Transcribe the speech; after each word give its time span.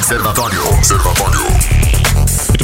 Observatório. 0.00 0.62
Observatório. 0.78 1.59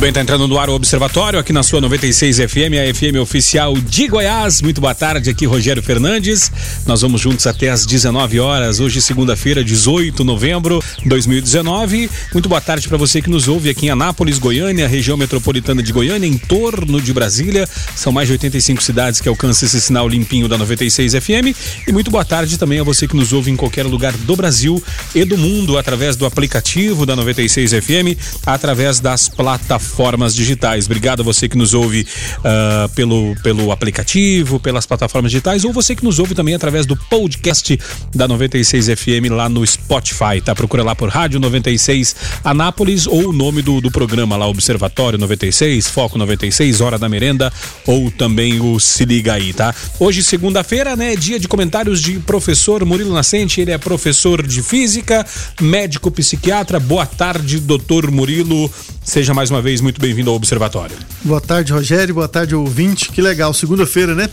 Bem, 0.07 0.13
tá 0.13 0.21
entrando 0.21 0.47
no 0.47 0.57
ar 0.57 0.71
o 0.71 0.75
Observatório 0.75 1.37
aqui 1.37 1.53
na 1.53 1.65
sua 1.65 1.81
96 1.81 2.37
FM, 2.37 2.79
a 2.79 2.95
FM 2.95 3.17
oficial 3.21 3.75
de 3.75 4.07
Goiás. 4.07 4.63
Muito 4.63 4.81
boa 4.81 4.95
tarde, 4.95 5.31
aqui 5.31 5.47
Rogério 5.47 5.83
Fernandes. 5.83 6.49
Nós 6.87 7.01
vamos 7.01 7.21
juntos 7.21 7.45
até 7.45 7.71
às 7.71 7.85
19 7.85 8.39
horas, 8.39 8.79
hoje 8.79 9.03
segunda-feira, 9.03 9.65
18 9.65 10.19
de 10.19 10.25
novembro 10.25 10.81
de 11.03 11.09
2019. 11.09 12.09
Muito 12.33 12.49
boa 12.49 12.61
tarde 12.61 12.87
para 12.87 12.97
você 12.97 13.21
que 13.21 13.29
nos 13.29 13.49
ouve 13.49 13.69
aqui 13.69 13.87
em 13.87 13.91
Anápolis, 13.91 14.39
Goiânia, 14.39 14.87
região 14.87 15.17
metropolitana 15.17 15.83
de 15.83 15.93
Goiânia, 15.93 16.29
em 16.29 16.39
torno 16.39 17.03
de 17.03 17.13
Brasília. 17.13 17.69
São 17.97 18.13
mais 18.13 18.29
de 18.29 18.35
85 18.35 18.81
cidades 18.85 19.21
que 19.21 19.29
alcançam 19.29 19.67
esse 19.67 19.81
sinal 19.81 20.09
limpinho 20.09 20.47
da 20.47 20.57
96 20.57 21.15
FM. 21.15 21.57
E 21.85 21.91
muito 21.91 22.13
boa 22.13 22.25
tarde 22.25 22.57
também 22.57 22.79
a 22.79 22.85
você 22.85 23.09
que 23.09 23.17
nos 23.17 23.33
ouve 23.33 23.51
em 23.51 23.57
qualquer 23.57 23.85
lugar 23.85 24.13
do 24.13 24.37
Brasil 24.37 24.81
e 25.13 25.25
do 25.25 25.37
mundo 25.37 25.77
através 25.77 26.15
do 26.15 26.25
aplicativo 26.25 27.05
da 27.05 27.17
96 27.17 27.73
FM, 27.73 28.17
através 28.47 29.01
das 29.01 29.29
plataformas 29.29 29.96
plataformas 29.97 30.35
digitais. 30.35 30.85
Obrigado 30.85 31.21
a 31.21 31.23
você 31.23 31.49
que 31.49 31.57
nos 31.57 31.73
ouve 31.73 32.07
uh, 32.41 32.89
pelo, 32.91 33.35
pelo 33.43 33.73
aplicativo, 33.73 34.61
pelas 34.61 34.85
plataformas 34.85 35.33
digitais, 35.33 35.65
ou 35.65 35.73
você 35.73 35.97
que 35.97 36.05
nos 36.05 36.19
ouve 36.19 36.35
também 36.35 36.55
através 36.55 36.85
do 36.85 36.95
podcast 36.95 37.79
da 38.15 38.29
96 38.29 38.89
FM 38.89 39.31
lá 39.31 39.49
no 39.49 39.67
Spotify, 39.67 40.43
tá? 40.45 40.55
Procura 40.55 40.83
lá 40.83 40.95
por 40.95 41.09
Rádio 41.09 41.41
96 41.41 42.15
Anápolis 42.45 43.07
ou 43.07 43.31
o 43.31 43.33
nome 43.33 43.63
do, 43.63 43.81
do 43.81 43.91
programa 43.91 44.37
lá, 44.37 44.47
Observatório 44.47 45.19
96, 45.19 45.89
Foco 45.89 46.19
96, 46.19 46.83
Hora 46.83 46.99
da 46.99 47.09
Merenda, 47.09 47.51
ou 47.87 48.11
também 48.11 48.61
o 48.61 48.79
Se 48.79 49.07
Liga 49.07 49.33
Aí, 49.33 49.55
tá? 49.55 49.75
Hoje, 49.99 50.23
segunda-feira, 50.23 50.95
né? 50.95 51.17
Dia 51.17 51.41
de 51.41 51.49
comentários 51.49 52.03
de 52.03 52.19
professor 52.19 52.85
Murilo 52.85 53.15
Nascente, 53.15 53.63
ele 53.63 53.71
é 53.71 53.79
professor 53.79 54.47
de 54.47 54.63
física, 54.63 55.27
médico 55.59 56.11
psiquiatra. 56.11 56.79
Boa 56.79 57.07
tarde, 57.07 57.59
doutor 57.59 58.11
Murilo. 58.11 58.71
Seja 59.03 59.33
mais 59.33 59.51
uma 59.53 59.63
vez 59.63 59.76
muito 59.81 60.01
bem-vindo 60.01 60.31
ao 60.31 60.37
Observatório. 60.37 60.97
Boa 61.23 61.41
tarde, 61.41 61.73
Rogério. 61.73 62.15
Boa 62.15 62.29
tarde, 62.29 62.55
ouvinte. 62.55 63.11
Que 63.11 63.21
legal, 63.21 63.53
segunda-feira, 63.55 64.15
né? 64.15 64.29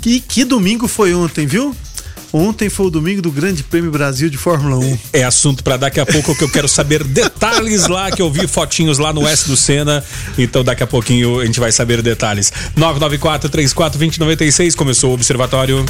Que, 0.00 0.20
que 0.20 0.44
domingo 0.44 0.86
foi 0.86 1.14
ontem, 1.14 1.46
viu? 1.46 1.74
Ontem 2.32 2.68
foi 2.68 2.86
o 2.86 2.90
domingo 2.90 3.22
do 3.22 3.30
Grande 3.30 3.62
Prêmio 3.62 3.90
Brasil 3.90 4.28
de 4.28 4.36
Fórmula 4.36 4.76
1. 4.76 4.98
É 5.12 5.24
assunto 5.24 5.64
para 5.64 5.76
daqui 5.76 6.00
a 6.00 6.04
pouco 6.04 6.34
que 6.36 6.44
eu 6.44 6.50
quero 6.50 6.68
saber 6.68 7.02
detalhes 7.04 7.86
lá, 7.86 8.10
que 8.10 8.20
eu 8.20 8.30
vi 8.30 8.46
fotinhos 8.46 8.98
lá 8.98 9.12
no 9.12 9.26
S 9.26 9.48
do 9.48 9.56
Senna. 9.56 10.04
Então 10.36 10.62
daqui 10.62 10.82
a 10.82 10.86
pouquinho 10.86 11.40
a 11.40 11.46
gente 11.46 11.58
vai 11.58 11.72
saber 11.72 12.02
detalhes. 12.02 12.52
994 12.76 13.48
34 13.48 13.98
2096 13.98 14.74
começou 14.74 15.12
o 15.12 15.14
Observatório. 15.14 15.84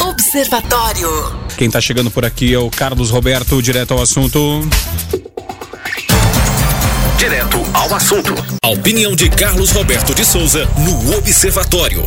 Observatório. 0.00 1.08
Quem 1.56 1.70
tá 1.70 1.80
chegando 1.80 2.10
por 2.10 2.24
aqui 2.24 2.52
é 2.52 2.58
o 2.58 2.70
Carlos 2.70 3.10
Roberto, 3.10 3.62
direto 3.62 3.92
ao 3.92 4.02
assunto. 4.02 4.68
Direto 7.18 7.58
ao 7.74 7.92
assunto. 7.96 8.32
A 8.62 8.68
opinião 8.68 9.16
de 9.16 9.28
Carlos 9.28 9.72
Roberto 9.72 10.14
de 10.14 10.24
Souza 10.24 10.68
no 10.78 11.16
Observatório. 11.16 12.04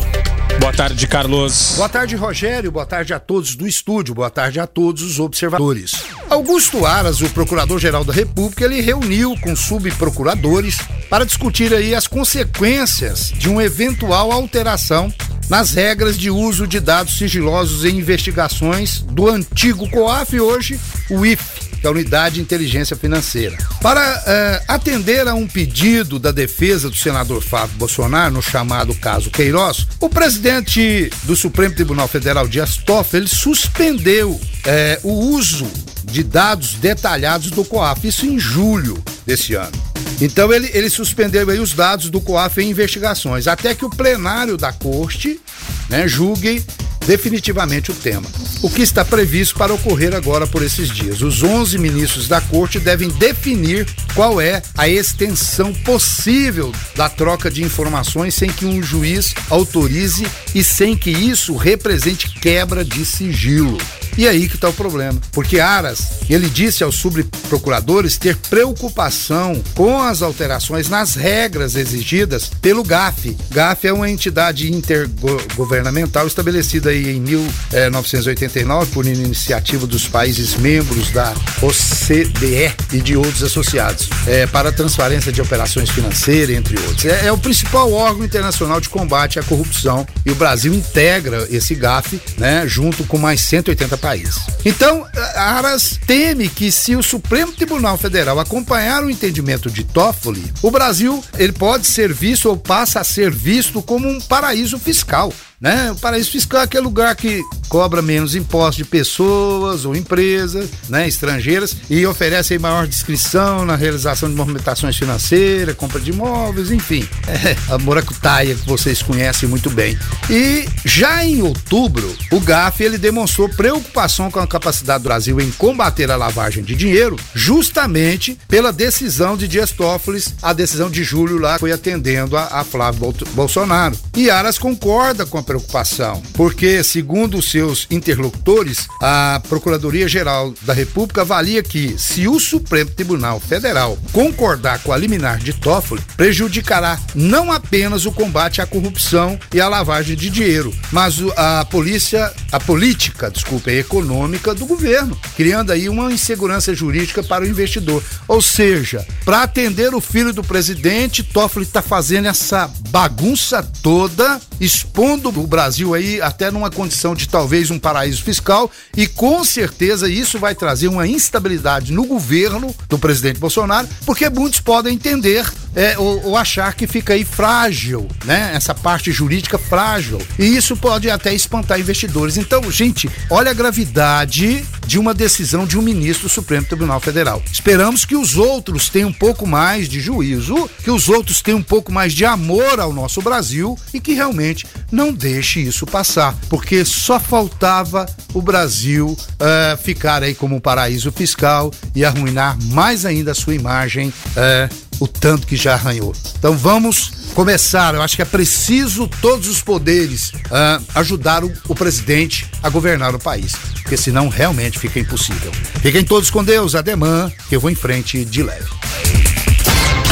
Boa 0.58 0.72
tarde, 0.72 1.06
Carlos. 1.06 1.74
Boa 1.76 1.88
tarde, 1.88 2.16
Rogério. 2.16 2.72
Boa 2.72 2.86
tarde 2.86 3.12
a 3.12 3.20
todos 3.20 3.54
do 3.54 3.68
estúdio. 3.68 4.14
Boa 4.14 4.30
tarde 4.30 4.58
a 4.58 4.66
todos 4.66 5.02
os 5.02 5.20
observadores. 5.20 5.92
Augusto 6.30 6.86
Aras, 6.86 7.20
o 7.20 7.28
Procurador-Geral 7.28 8.04
da 8.04 8.12
República, 8.12 8.64
ele 8.64 8.80
reuniu 8.80 9.36
com 9.42 9.54
subprocuradores 9.54 10.78
para 11.10 11.26
discutir 11.26 11.74
aí 11.74 11.94
as 11.94 12.06
consequências 12.06 13.30
de 13.36 13.50
uma 13.50 13.62
eventual 13.62 14.32
alteração 14.32 15.12
nas 15.46 15.74
regras 15.74 16.16
de 16.16 16.30
uso 16.30 16.66
de 16.66 16.80
dados 16.80 17.18
sigilosos 17.18 17.84
em 17.84 17.98
investigações 17.98 19.00
do 19.02 19.28
antigo 19.28 19.86
COAF 19.90 20.36
e 20.36 20.40
hoje 20.40 20.80
o 21.10 21.26
IF 21.26 21.61
que 21.82 21.86
é 21.86 21.88
a 21.88 21.92
Unidade 21.92 22.36
de 22.36 22.40
Inteligência 22.40 22.96
Financeira. 22.96 23.58
Para 23.80 24.22
eh, 24.24 24.62
atender 24.68 25.26
a 25.26 25.34
um 25.34 25.48
pedido 25.48 26.16
da 26.16 26.30
defesa 26.30 26.88
do 26.88 26.94
senador 26.94 27.42
Fábio 27.42 27.76
Bolsonaro, 27.76 28.34
no 28.34 28.40
chamado 28.40 28.94
caso 28.94 29.30
Queiroz, 29.30 29.88
o 29.98 30.08
presidente 30.08 31.10
do 31.24 31.34
Supremo 31.34 31.74
Tribunal 31.74 32.06
Federal, 32.06 32.46
Dias 32.46 32.76
Toffoli, 32.76 33.26
suspendeu 33.26 34.40
eh, 34.64 35.00
o 35.02 35.12
uso 35.12 35.66
de 36.04 36.22
dados 36.22 36.74
detalhados 36.74 37.50
do 37.50 37.64
COAF, 37.64 38.06
isso 38.06 38.26
em 38.26 38.38
julho 38.38 39.02
desse 39.26 39.54
ano. 39.54 39.72
Então 40.20 40.52
ele, 40.52 40.70
ele 40.72 40.88
suspendeu 40.88 41.50
aí 41.50 41.58
os 41.58 41.72
dados 41.72 42.10
do 42.10 42.20
COAF 42.20 42.60
em 42.60 42.70
investigações, 42.70 43.48
até 43.48 43.74
que 43.74 43.84
o 43.84 43.90
plenário 43.90 44.56
da 44.56 44.72
corte 44.72 45.40
né, 45.88 46.06
julgue 46.06 46.64
definitivamente 47.06 47.90
o 47.90 47.94
tema. 47.94 48.26
O 48.62 48.70
que 48.70 48.82
está 48.82 49.04
previsto 49.04 49.56
para 49.56 49.74
ocorrer 49.74 50.14
agora 50.14 50.46
por 50.46 50.62
esses 50.62 50.88
dias? 50.88 51.20
Os 51.22 51.42
11 51.42 51.78
ministros 51.78 52.28
da 52.28 52.40
corte 52.40 52.78
devem 52.78 53.08
definir 53.08 53.86
qual 54.14 54.40
é 54.40 54.62
a 54.76 54.88
extensão 54.88 55.72
possível 55.72 56.72
da 56.94 57.08
troca 57.08 57.50
de 57.50 57.62
informações 57.62 58.34
sem 58.34 58.50
que 58.50 58.64
um 58.64 58.82
juiz 58.82 59.34
autorize 59.50 60.26
e 60.54 60.62
sem 60.62 60.96
que 60.96 61.10
isso 61.10 61.56
represente 61.56 62.28
quebra 62.28 62.84
de 62.84 63.04
sigilo. 63.04 63.78
E 64.16 64.28
aí 64.28 64.48
que 64.48 64.56
está 64.56 64.68
o 64.68 64.72
problema. 64.72 65.20
Porque 65.32 65.60
Aras, 65.60 66.20
ele 66.28 66.48
disse 66.48 66.84
aos 66.84 66.96
subprocuradores 66.96 68.16
ter 68.16 68.36
preocupação 68.36 69.62
com 69.74 70.00
as 70.00 70.22
alterações 70.22 70.88
nas 70.88 71.14
regras 71.14 71.74
exigidas 71.74 72.50
pelo 72.60 72.82
GAF. 72.82 73.36
GAF 73.50 73.86
é 73.86 73.92
uma 73.92 74.10
entidade 74.10 74.72
intergovernamental 74.72 76.26
estabelecida 76.26 76.94
em 76.94 77.20
1989 77.20 78.90
por 78.92 79.06
iniciativa 79.06 79.86
dos 79.86 80.06
países 80.06 80.54
membros 80.56 81.10
da 81.10 81.32
OCDE 81.60 82.72
e 82.92 83.00
de 83.00 83.16
outros 83.16 83.42
associados, 83.42 84.08
é, 84.26 84.46
para 84.46 84.68
a 84.68 84.72
transparência 84.72 85.32
de 85.32 85.40
operações 85.40 85.90
financeiras, 85.90 86.56
entre 86.56 86.78
outros. 86.80 87.04
É, 87.04 87.26
é 87.26 87.32
o 87.32 87.38
principal 87.38 87.92
órgão 87.92 88.24
internacional 88.24 88.80
de 88.80 88.88
combate 88.88 89.38
à 89.38 89.42
corrupção 89.42 90.06
e 90.24 90.30
o 90.30 90.34
Brasil 90.34 90.74
integra 90.74 91.46
esse 91.50 91.74
GAF, 91.74 92.20
né, 92.36 92.64
junto 92.66 93.04
com 93.04 93.18
mais 93.18 93.40
180 93.40 93.96
país. 94.02 94.34
Então, 94.64 95.06
Aras 95.36 95.98
teme 96.06 96.48
que 96.48 96.72
se 96.72 96.96
o 96.96 97.02
Supremo 97.02 97.52
Tribunal 97.52 97.96
Federal 97.96 98.38
acompanhar 98.40 99.04
o 99.04 99.10
entendimento 99.10 99.70
de 99.70 99.84
Toffoli, 99.84 100.52
o 100.60 100.70
Brasil 100.70 101.24
ele 101.38 101.52
pode 101.52 101.86
ser 101.86 102.12
visto 102.12 102.48
ou 102.48 102.56
passa 102.56 103.00
a 103.00 103.04
ser 103.04 103.30
visto 103.30 103.80
como 103.80 104.08
um 104.08 104.20
paraíso 104.20 104.78
fiscal 104.78 105.32
né? 105.62 105.92
O 105.92 105.94
paraíso 105.94 106.32
fiscal 106.32 106.60
é 106.60 106.64
aquele 106.64 106.82
lugar 106.82 107.14
que 107.14 107.40
cobra 107.68 108.02
menos 108.02 108.34
impostos 108.34 108.76
de 108.76 108.84
pessoas 108.84 109.86
ou 109.86 109.96
empresas, 109.96 110.68
né, 110.90 111.08
estrangeiras 111.08 111.74
e 111.88 112.04
oferece 112.04 112.58
maior 112.58 112.86
discrição 112.86 113.64
na 113.64 113.76
realização 113.76 114.28
de 114.28 114.34
movimentações 114.34 114.94
financeiras, 114.94 115.74
compra 115.74 115.98
de 115.98 116.10
imóveis, 116.10 116.70
enfim, 116.70 117.08
é 117.26 117.56
a 117.72 117.78
moracutaia 117.78 118.54
que 118.54 118.66
vocês 118.66 119.00
conhecem 119.00 119.48
muito 119.48 119.70
bem. 119.70 119.96
E 120.28 120.68
já 120.84 121.24
em 121.24 121.40
outubro, 121.40 122.14
o 122.30 122.40
GAF 122.40 122.82
ele 122.82 122.98
demonstrou 122.98 123.48
preocupação 123.48 124.30
com 124.30 124.40
a 124.40 124.46
capacidade 124.46 125.02
do 125.02 125.08
Brasil 125.08 125.40
em 125.40 125.50
combater 125.52 126.10
a 126.10 126.16
lavagem 126.16 126.62
de 126.62 126.74
dinheiro, 126.74 127.16
justamente 127.34 128.36
pela 128.48 128.72
decisão 128.72 129.34
de 129.34 129.48
Dias 129.48 129.70
Toffoli, 129.70 130.22
a 130.42 130.52
decisão 130.52 130.90
de 130.90 131.02
julho 131.04 131.38
lá 131.38 131.58
foi 131.58 131.72
atendendo 131.72 132.36
a, 132.36 132.48
a 132.60 132.64
Flávio 132.64 133.14
Bolsonaro. 133.32 133.96
E 134.14 134.28
Aras 134.28 134.58
concorda 134.58 135.24
com 135.24 135.38
a 135.38 135.42
preocupação, 135.52 136.22
porque, 136.32 136.82
segundo 136.82 137.36
os 137.36 137.50
seus 137.50 137.86
interlocutores, 137.90 138.88
a 139.02 139.40
Procuradoria-Geral 139.48 140.54
da 140.62 140.72
República 140.72 141.20
avalia 141.20 141.62
que, 141.62 141.94
se 141.98 142.26
o 142.26 142.40
Supremo 142.40 142.90
Tribunal 142.90 143.38
Federal 143.38 143.98
concordar 144.12 144.78
com 144.82 144.92
a 144.92 144.96
liminar 144.96 145.38
de 145.38 145.52
Toffoli, 145.52 146.00
prejudicará 146.16 146.98
não 147.14 147.52
apenas 147.52 148.06
o 148.06 148.12
combate 148.12 148.62
à 148.62 148.66
corrupção 148.66 149.38
e 149.52 149.60
à 149.60 149.68
lavagem 149.68 150.16
de 150.16 150.30
dinheiro, 150.30 150.74
mas 150.90 151.16
a 151.36 151.66
polícia, 151.66 152.32
a 152.50 152.58
política, 152.58 153.30
desculpa, 153.30 153.70
econômica 153.70 154.54
do 154.54 154.64
governo, 154.64 155.18
criando 155.36 155.70
aí 155.70 155.88
uma 155.88 156.10
insegurança 156.10 156.74
jurídica 156.74 157.22
para 157.22 157.44
o 157.44 157.46
investidor. 157.48 158.02
Ou 158.26 158.40
seja, 158.40 159.06
para 159.24 159.42
atender 159.42 159.94
o 159.94 160.00
filho 160.00 160.32
do 160.32 160.42
presidente, 160.42 161.22
Toffoli 161.22 161.66
está 161.66 161.82
fazendo 161.82 162.28
essa 162.28 162.70
bagunça 162.88 163.62
toda, 163.82 164.40
expondo 164.62 165.28
o 165.28 165.46
Brasil 165.46 165.92
aí 165.92 166.20
até 166.20 166.50
numa 166.50 166.70
condição 166.70 167.16
de 167.16 167.28
talvez 167.28 167.70
um 167.70 167.80
paraíso 167.80 168.22
fiscal 168.22 168.70
e 168.96 169.08
com 169.08 169.42
certeza 169.44 170.08
isso 170.08 170.38
vai 170.38 170.54
trazer 170.54 170.86
uma 170.86 171.06
instabilidade 171.06 171.92
no 171.92 172.04
governo 172.04 172.74
do 172.88 172.96
presidente 172.96 173.40
Bolsonaro, 173.40 173.88
porque 174.06 174.30
muitos 174.30 174.60
podem 174.60 174.94
entender 174.94 175.50
é, 175.74 175.98
ou, 175.98 176.26
ou, 176.26 176.36
achar 176.36 176.74
que 176.74 176.86
fica 176.86 177.14
aí 177.14 177.24
frágil, 177.24 178.06
né? 178.24 178.52
Essa 178.54 178.74
parte 178.74 179.10
jurídica 179.10 179.56
frágil. 179.58 180.20
E 180.38 180.44
isso 180.44 180.76
pode 180.76 181.08
até 181.08 181.32
espantar 181.34 181.80
investidores. 181.80 182.36
Então, 182.36 182.70
gente, 182.70 183.10
olha 183.30 183.50
a 183.50 183.54
gravidade 183.54 184.64
de 184.86 184.98
uma 184.98 185.14
decisão 185.14 185.66
de 185.66 185.78
um 185.78 185.82
ministro 185.82 186.28
do 186.28 186.32
Supremo 186.32 186.66
Tribunal 186.66 187.00
Federal. 187.00 187.42
Esperamos 187.50 188.04
que 188.04 188.14
os 188.14 188.36
outros 188.36 188.90
tenham 188.90 189.08
um 189.08 189.12
pouco 189.12 189.46
mais 189.46 189.88
de 189.88 190.00
juízo, 190.00 190.68
que 190.84 190.90
os 190.90 191.08
outros 191.08 191.40
tenham 191.40 191.60
um 191.60 191.62
pouco 191.62 191.90
mais 191.90 192.12
de 192.12 192.24
amor 192.24 192.78
ao 192.78 192.92
nosso 192.92 193.22
Brasil 193.22 193.78
e 193.94 194.00
que 194.00 194.12
realmente 194.12 194.51
não 194.90 195.12
deixe 195.12 195.60
isso 195.60 195.86
passar, 195.86 196.34
porque 196.48 196.84
só 196.84 197.18
faltava 197.18 198.06
o 198.34 198.42
Brasil 198.42 199.16
uh, 199.18 199.76
ficar 199.82 200.22
aí 200.22 200.34
como 200.34 200.56
um 200.56 200.60
paraíso 200.60 201.10
fiscal 201.12 201.70
e 201.94 202.04
arruinar 202.04 202.56
mais 202.64 203.04
ainda 203.04 203.32
a 203.32 203.34
sua 203.34 203.54
imagem, 203.54 204.08
uh, 204.08 204.74
o 205.00 205.08
tanto 205.08 205.46
que 205.46 205.56
já 205.56 205.74
arranhou. 205.74 206.14
Então 206.38 206.56
vamos 206.56 207.12
começar. 207.34 207.94
Eu 207.94 208.02
acho 208.02 208.16
que 208.16 208.22
é 208.22 208.26
preciso 208.26 209.08
todos 209.20 209.48
os 209.48 209.62
poderes 209.62 210.30
uh, 210.30 210.84
ajudar 210.94 211.44
o, 211.44 211.52
o 211.68 211.74
presidente 211.74 212.46
a 212.62 212.68
governar 212.68 213.14
o 213.14 213.18
país, 213.18 213.54
porque 213.82 213.96
senão 213.96 214.28
realmente 214.28 214.78
fica 214.78 215.00
impossível. 215.00 215.50
Fiquem 215.80 216.04
todos 216.04 216.30
com 216.30 216.44
Deus, 216.44 216.74
ademã, 216.74 217.30
que 217.48 217.56
eu 217.56 217.60
vou 217.60 217.70
em 217.70 217.74
frente 217.74 218.24
de 218.24 218.42
leve. 218.42 219.31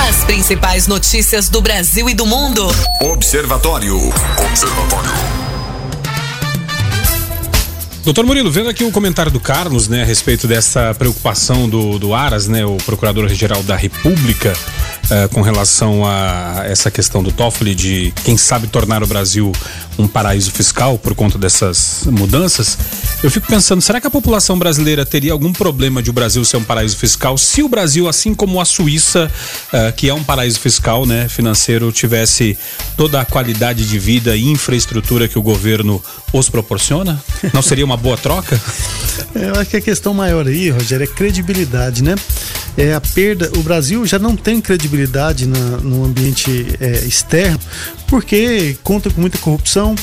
As 0.08 0.24
principais 0.24 0.86
notícias 0.86 1.48
do 1.48 1.60
Brasil 1.60 2.08
e 2.08 2.14
do 2.14 2.24
mundo. 2.24 2.66
Observatório. 3.02 3.96
Observatório. 4.38 5.10
Doutor 8.02 8.24
Murilo, 8.24 8.50
vendo 8.50 8.70
aqui 8.70 8.82
o 8.82 8.90
comentário 8.90 9.30
do 9.30 9.38
Carlos, 9.38 9.86
né, 9.86 10.02
a 10.02 10.04
respeito 10.04 10.48
dessa 10.48 10.94
preocupação 10.94 11.68
do, 11.68 11.98
do 11.98 12.14
Aras, 12.14 12.48
né, 12.48 12.64
o 12.64 12.76
Procurador-Geral 12.78 13.62
da 13.62 13.76
República, 13.76 14.54
uh, 15.04 15.28
com 15.34 15.42
relação 15.42 16.06
a 16.06 16.62
essa 16.64 16.90
questão 16.90 17.22
do 17.22 17.30
Toffoli 17.30 17.74
de, 17.74 18.12
quem 18.24 18.38
sabe, 18.38 18.68
tornar 18.68 19.02
o 19.02 19.06
Brasil 19.06 19.52
um 19.98 20.08
paraíso 20.08 20.50
fiscal 20.50 20.98
por 20.98 21.14
conta 21.14 21.36
dessas 21.36 22.04
mudanças, 22.06 22.78
eu 23.22 23.30
fico 23.30 23.46
pensando, 23.46 23.82
será 23.82 24.00
que 24.00 24.06
a 24.06 24.10
população 24.10 24.58
brasileira 24.58 25.04
teria 25.04 25.32
algum 25.32 25.52
problema 25.52 26.02
de 26.02 26.08
o 26.08 26.12
Brasil 26.12 26.42
ser 26.44 26.56
um 26.56 26.64
paraíso 26.64 26.96
fiscal 26.96 27.36
se 27.36 27.62
o 27.62 27.68
Brasil, 27.68 28.08
assim 28.08 28.34
como 28.34 28.60
a 28.60 28.64
Suíça, 28.64 29.30
uh, 29.72 29.92
que 29.92 30.08
é 30.08 30.14
um 30.14 30.24
paraíso 30.24 30.58
fiscal, 30.58 31.04
né, 31.04 31.28
financeiro, 31.28 31.92
tivesse 31.92 32.58
toda 32.96 33.20
a 33.20 33.24
qualidade 33.24 33.86
de 33.86 33.98
vida 33.98 34.34
e 34.36 34.48
infraestrutura 34.48 35.28
que 35.28 35.38
o 35.38 35.42
governo 35.42 36.02
os 36.32 36.48
proporciona? 36.48 37.22
Não 37.52 37.60
seria 37.60 37.84
uma 37.84 37.96
boa 37.96 38.16
troca? 38.16 38.58
Eu 39.34 39.54
acho 39.56 39.70
que 39.70 39.76
a 39.76 39.80
questão 39.82 40.14
maior 40.14 40.46
aí, 40.46 40.70
Rogério, 40.70 41.04
é 41.04 41.06
credibilidade, 41.06 42.02
né? 42.02 42.14
É 42.76 42.94
a 42.94 43.00
perda. 43.00 43.50
O 43.56 43.62
Brasil 43.62 44.06
já 44.06 44.18
não 44.18 44.34
tem 44.34 44.60
credibilidade 44.60 45.46
na, 45.46 45.58
no 45.78 46.04
ambiente 46.04 46.66
é, 46.80 47.04
externo 47.04 47.60
porque 48.10 48.76
conta 48.82 49.08
com 49.08 49.20
muita 49.20 49.38
corrupção, 49.38 49.94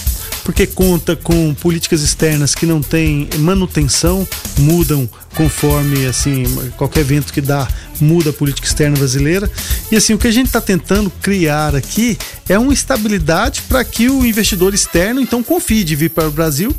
porque 0.47 0.65
conta 0.65 1.13
com 1.13 1.53
políticas 1.55 2.01
externas 2.01 2.55
que 2.55 2.65
não 2.65 2.81
têm 2.81 3.27
manutenção, 3.39 4.25
mudam 4.57 5.07
conforme 5.35 6.05
assim 6.05 6.45
qualquer 6.77 7.01
evento 7.01 7.33
que 7.33 7.41
dá 7.41 7.67
muda 7.99 8.29
a 8.29 8.33
política 8.33 8.65
externa 8.65 8.95
brasileira? 8.95 9.51
E 9.91 9.97
assim 9.97 10.13
o 10.13 10.17
que 10.17 10.25
a 10.25 10.31
gente 10.31 10.45
está 10.45 10.61
tentando 10.61 11.09
criar 11.21 11.75
aqui 11.75 12.17
é 12.47 12.57
uma 12.57 12.71
estabilidade 12.71 13.61
para 13.63 13.83
que 13.83 14.09
o 14.09 14.25
investidor 14.25 14.73
externo 14.73 15.19
então 15.19 15.43
confie 15.43 15.83
de 15.83 15.97
vir 15.97 16.11
para 16.11 16.29
o 16.29 16.31
Brasil 16.31 16.73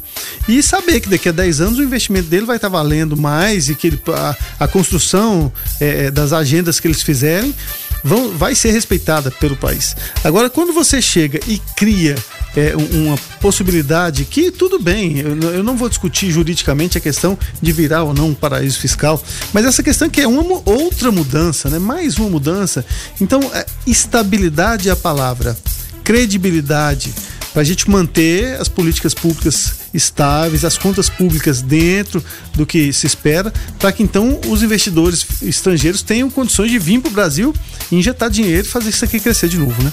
e 0.49 0.63
saber 0.63 1.01
que 1.01 1.11
daqui 1.11 1.29
a 1.29 1.33
10 1.33 1.61
anos 1.61 1.79
o 1.79 1.83
investimento 1.83 2.29
dele 2.31 2.47
vai 2.47 2.57
estar 2.57 2.71
tá 2.71 2.73
valendo 2.79 3.19
mais 3.19 3.69
e 3.69 3.75
que 3.75 3.89
ele, 3.89 4.01
a, 4.09 4.37
a 4.61 4.67
construção 4.67 5.53
é, 5.79 6.11
das 6.11 6.33
agendas 6.33 6.81
que 6.81 6.89
eles 6.89 7.03
fizerem 7.03 7.55
vão, 8.03 8.37
vai 8.37 8.55
ser 8.55 8.71
respeitada 8.71 9.31
pelo 9.31 9.57
país. 9.57 9.97
Agora, 10.23 10.51
quando 10.51 10.73
você 10.73 11.01
chega 11.01 11.41
e 11.47 11.59
cria 11.77 12.17
é, 12.57 12.75
uma 12.77 13.17
possibilidade 13.41 14.25
que 14.25 14.51
tudo 14.51 14.79
bem, 14.79 15.19
eu, 15.19 15.37
eu, 15.53 15.63
não 15.63 15.77
vou 15.77 15.89
discutir 15.89 16.31
juridicamente 16.31 16.99
a 16.99 17.01
questão 17.01 17.39
de 17.61 17.73
virar 17.73 18.03
ou 18.03 18.15
não 18.15 18.31
um 18.31 18.35
paraíso 18.35 18.79
fiscal, 18.79 19.23
mas 19.53 19.65
essa 19.65 19.83
questão 19.83 20.09
que 20.09 20.21
é 20.21 20.27
uma 20.27 20.63
outra 20.65 21.13
mudança, 21.13 21.69
né? 21.69 21.79
mais 21.79 22.19
uma 22.19 22.29
mudança. 22.29 22.85
Então, 23.21 23.41
é, 23.55 23.65
estabilidade 23.87 24.89
é 24.89 24.93
a 24.93 24.97
palavra, 24.97 25.57
credibilidade 26.03 27.13
para 27.59 27.63
a 27.65 27.67
gente 27.67 27.91
manter 27.91 28.55
as 28.61 28.69
políticas 28.69 29.13
públicas 29.13 29.81
estáveis, 29.93 30.65
as 30.65 30.79
contas 30.79 31.09
públicas 31.09 31.61
dentro 31.61 32.25
do 32.55 32.65
que 32.65 32.93
se 32.93 33.05
espera, 33.05 33.53
para 33.81 33.91
que 33.91 34.01
então 34.01 34.41
os 34.47 34.63
investidores 34.63 35.27
estrangeiros 35.43 36.01
tenham 36.01 36.31
condições 36.31 36.71
de 36.71 36.79
vir 36.79 37.01
para 37.01 37.09
o 37.11 37.13
Brasil, 37.13 37.53
injetar 37.91 38.31
dinheiro 38.31 38.65
e 38.65 38.71
fazer 38.71 38.91
isso 38.91 39.05
aqui 39.05 39.19
crescer 39.19 39.49
de 39.49 39.59
novo, 39.59 39.83
né? 39.83 39.93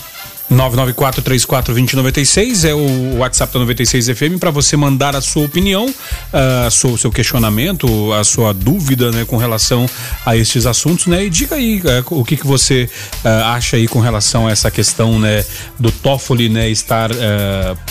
994-34-2096 0.51 2.69
é 2.69 2.73
o 2.73 3.17
WhatsApp 3.17 3.53
da 3.53 3.59
96 3.59 4.09
FM 4.09 4.39
para 4.39 4.51
você 4.51 4.77
mandar 4.77 5.15
a 5.15 5.21
sua 5.21 5.45
opinião, 5.45 5.87
uh, 5.87 6.87
o 6.87 6.97
seu 6.97 7.11
questionamento, 7.11 8.13
a 8.13 8.23
sua 8.23 8.53
dúvida 8.53 9.11
né, 9.11 9.25
com 9.25 9.37
relação 9.37 9.85
a 10.25 10.37
estes 10.37 10.65
assuntos, 10.65 11.07
né? 11.07 11.25
E 11.25 11.29
diga 11.29 11.55
aí 11.55 11.81
uh, 11.81 12.19
o 12.19 12.23
que, 12.23 12.37
que 12.37 12.45
você 12.45 12.89
uh, 13.23 13.27
acha 13.45 13.77
aí 13.77 13.87
com 13.87 13.99
relação 13.99 14.47
a 14.47 14.51
essa 14.51 14.69
questão 14.69 15.19
né, 15.19 15.43
do 15.79 15.91
Toffoli 15.91 16.47
né, 16.47 16.69
estar 16.69 17.11
uh, 17.11 17.15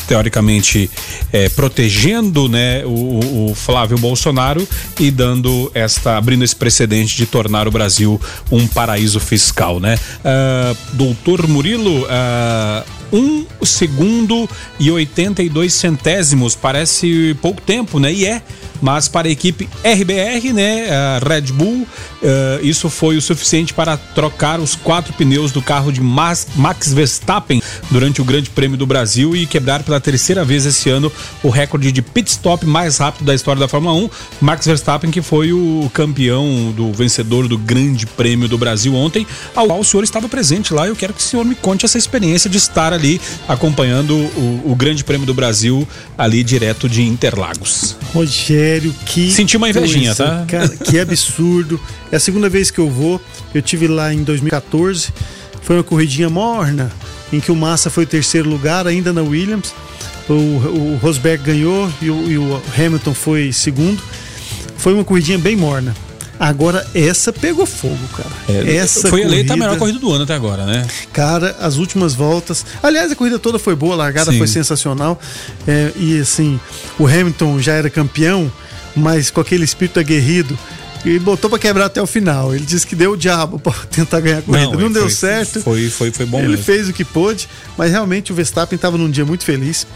teoricamente 0.06 0.88
eh, 1.32 1.48
protegendo 1.48 2.48
né, 2.48 2.84
o, 2.84 3.50
o, 3.50 3.54
Flávio 3.54 3.98
Bolsonaro 3.98 4.66
e 5.00 5.10
dando 5.10 5.70
esta, 5.74 6.16
abrindo 6.16 6.44
esse 6.44 6.54
precedente 6.54 7.16
de 7.16 7.26
tornar 7.26 7.66
o 7.66 7.70
Brasil 7.70 8.20
um 8.50 8.66
paraíso 8.66 9.18
fiscal, 9.18 9.80
né? 9.80 9.98
doutor 10.92 11.46
Murilo, 11.46 12.06
uh, 12.44 12.84
um 13.12 13.46
segundo 13.62 14.48
e 14.78 14.90
82 14.90 15.72
centésimos. 15.72 16.54
Parece 16.54 17.36
pouco 17.40 17.60
tempo, 17.60 17.98
né? 17.98 18.12
E 18.12 18.26
é. 18.26 18.42
Mas 18.80 19.08
para 19.08 19.28
a 19.28 19.30
equipe 19.30 19.68
RBR, 19.82 20.52
né, 20.52 20.90
a 20.90 21.18
Red 21.26 21.52
Bull, 21.52 21.86
uh, 21.86 21.86
isso 22.62 22.90
foi 22.90 23.16
o 23.16 23.22
suficiente 23.22 23.72
para 23.72 23.96
trocar 23.96 24.60
os 24.60 24.74
quatro 24.74 25.12
pneus 25.14 25.52
do 25.52 25.62
carro 25.62 25.90
de 25.90 26.00
Max, 26.00 26.48
Max 26.54 26.92
Verstappen 26.92 27.62
durante 27.90 28.20
o 28.20 28.24
Grande 28.24 28.50
Prêmio 28.50 28.76
do 28.76 28.86
Brasil 28.86 29.34
e 29.34 29.46
quebrar 29.46 29.82
pela 29.82 30.00
terceira 30.00 30.44
vez 30.44 30.66
esse 30.66 30.90
ano 30.90 31.10
o 31.42 31.48
recorde 31.48 31.90
de 31.90 32.02
pit 32.02 32.30
stop 32.30 32.66
mais 32.66 32.98
rápido 32.98 33.24
da 33.24 33.34
história 33.34 33.60
da 33.60 33.68
Fórmula 33.68 33.94
1. 33.94 34.10
Max 34.40 34.66
Verstappen, 34.66 35.10
que 35.10 35.22
foi 35.22 35.52
o 35.52 35.90
campeão 35.94 36.72
do 36.76 36.92
vencedor 36.92 37.48
do 37.48 37.56
Grande 37.56 38.06
Prêmio 38.06 38.48
do 38.48 38.58
Brasil 38.58 38.94
ontem, 38.94 39.26
ao 39.54 39.66
qual 39.66 39.80
o 39.80 39.84
senhor 39.84 40.02
estava 40.04 40.28
presente 40.28 40.74
lá. 40.74 40.86
Eu 40.86 40.96
quero 40.96 41.14
que 41.14 41.20
o 41.20 41.22
senhor 41.22 41.44
me 41.44 41.54
conte 41.54 41.84
essa 41.84 41.96
experiência 41.96 42.50
de 42.50 42.58
estar 42.58 42.92
ali 42.94 43.20
acompanhando 43.46 44.14
o, 44.16 44.72
o 44.72 44.74
Grande 44.74 45.04
Prêmio 45.04 45.26
do 45.26 45.34
Brasil 45.34 45.86
ali 46.16 46.42
direto 46.42 46.88
de 46.88 47.02
Interlagos. 47.02 47.96
Rogério 48.12 48.94
que. 49.06 49.30
Senti 49.30 49.56
uma 49.56 49.68
invejinha, 49.68 50.14
coisa, 50.14 50.24
tá? 50.24 50.44
Cara, 50.46 50.68
que 50.68 50.98
absurdo. 50.98 51.80
É 52.10 52.16
a 52.16 52.20
segunda 52.20 52.48
vez 52.48 52.70
que 52.70 52.78
eu 52.78 52.88
vou. 52.88 53.20
Eu 53.54 53.62
tive 53.62 53.86
lá 53.86 54.12
em 54.12 54.22
2014. 54.22 55.12
Foi 55.62 55.76
uma 55.76 55.84
corridinha 55.84 56.28
morna, 56.28 56.92
em 57.32 57.40
que 57.40 57.50
o 57.50 57.56
Massa 57.56 57.88
foi 57.88 58.04
terceiro 58.04 58.48
lugar, 58.48 58.86
ainda 58.86 59.12
na 59.12 59.22
Williams. 59.22 59.72
O, 60.28 60.32
o 60.32 60.98
Rosberg 61.02 61.42
ganhou 61.42 61.90
e 62.00 62.10
o, 62.10 62.30
e 62.30 62.38
o 62.38 62.62
Hamilton 62.76 63.14
foi 63.14 63.52
segundo. 63.52 64.02
Foi 64.76 64.92
uma 64.92 65.04
corridinha 65.04 65.38
bem 65.38 65.56
morna. 65.56 65.94
Agora, 66.44 66.86
essa 66.94 67.32
pegou 67.32 67.64
fogo, 67.64 68.06
cara. 68.14 68.28
É, 68.46 68.76
essa 68.76 69.08
foi 69.08 69.22
corrida, 69.22 69.28
eleita 69.28 69.54
a 69.54 69.56
melhor 69.56 69.78
corrida 69.78 69.98
do 69.98 70.12
ano 70.12 70.24
até 70.24 70.34
agora, 70.34 70.66
né? 70.66 70.86
Cara, 71.10 71.56
as 71.58 71.76
últimas 71.76 72.14
voltas. 72.14 72.66
Aliás, 72.82 73.10
a 73.10 73.16
corrida 73.16 73.38
toda 73.38 73.58
foi 73.58 73.74
boa, 73.74 73.94
a 73.94 73.96
largada 73.96 74.30
Sim. 74.30 74.36
foi 74.36 74.46
sensacional. 74.46 75.18
É, 75.66 75.90
e 75.96 76.20
assim, 76.20 76.60
o 76.98 77.06
Hamilton 77.06 77.58
já 77.60 77.72
era 77.72 77.88
campeão, 77.88 78.52
mas 78.94 79.30
com 79.30 79.40
aquele 79.40 79.64
espírito 79.64 79.98
aguerrido 79.98 80.58
e 81.04 81.18
botou 81.18 81.50
para 81.50 81.58
quebrar 81.58 81.86
até 81.86 82.00
o 82.00 82.06
final. 82.06 82.54
Ele 82.54 82.64
disse 82.64 82.86
que 82.86 82.96
deu 82.96 83.12
o 83.12 83.16
diabo 83.16 83.58
para 83.60 83.72
tentar 83.90 84.20
ganhar 84.20 84.38
a 84.38 84.42
corrida. 84.42 84.72
Não, 84.72 84.80
Não 84.80 84.92
deu 84.92 85.02
foi, 85.02 85.10
certo. 85.10 85.60
Foi, 85.60 85.90
foi, 85.90 86.10
foi 86.10 86.26
bom. 86.26 86.38
Ele 86.38 86.48
mesmo. 86.48 86.64
fez 86.64 86.88
o 86.88 86.92
que 86.92 87.04
pôde, 87.04 87.48
mas 87.76 87.90
realmente 87.90 88.32
o 88.32 88.34
Verstappen 88.34 88.76
estava 88.76 88.96
num 88.96 89.10
dia 89.10 89.24
muito 89.24 89.44
feliz. 89.44 89.86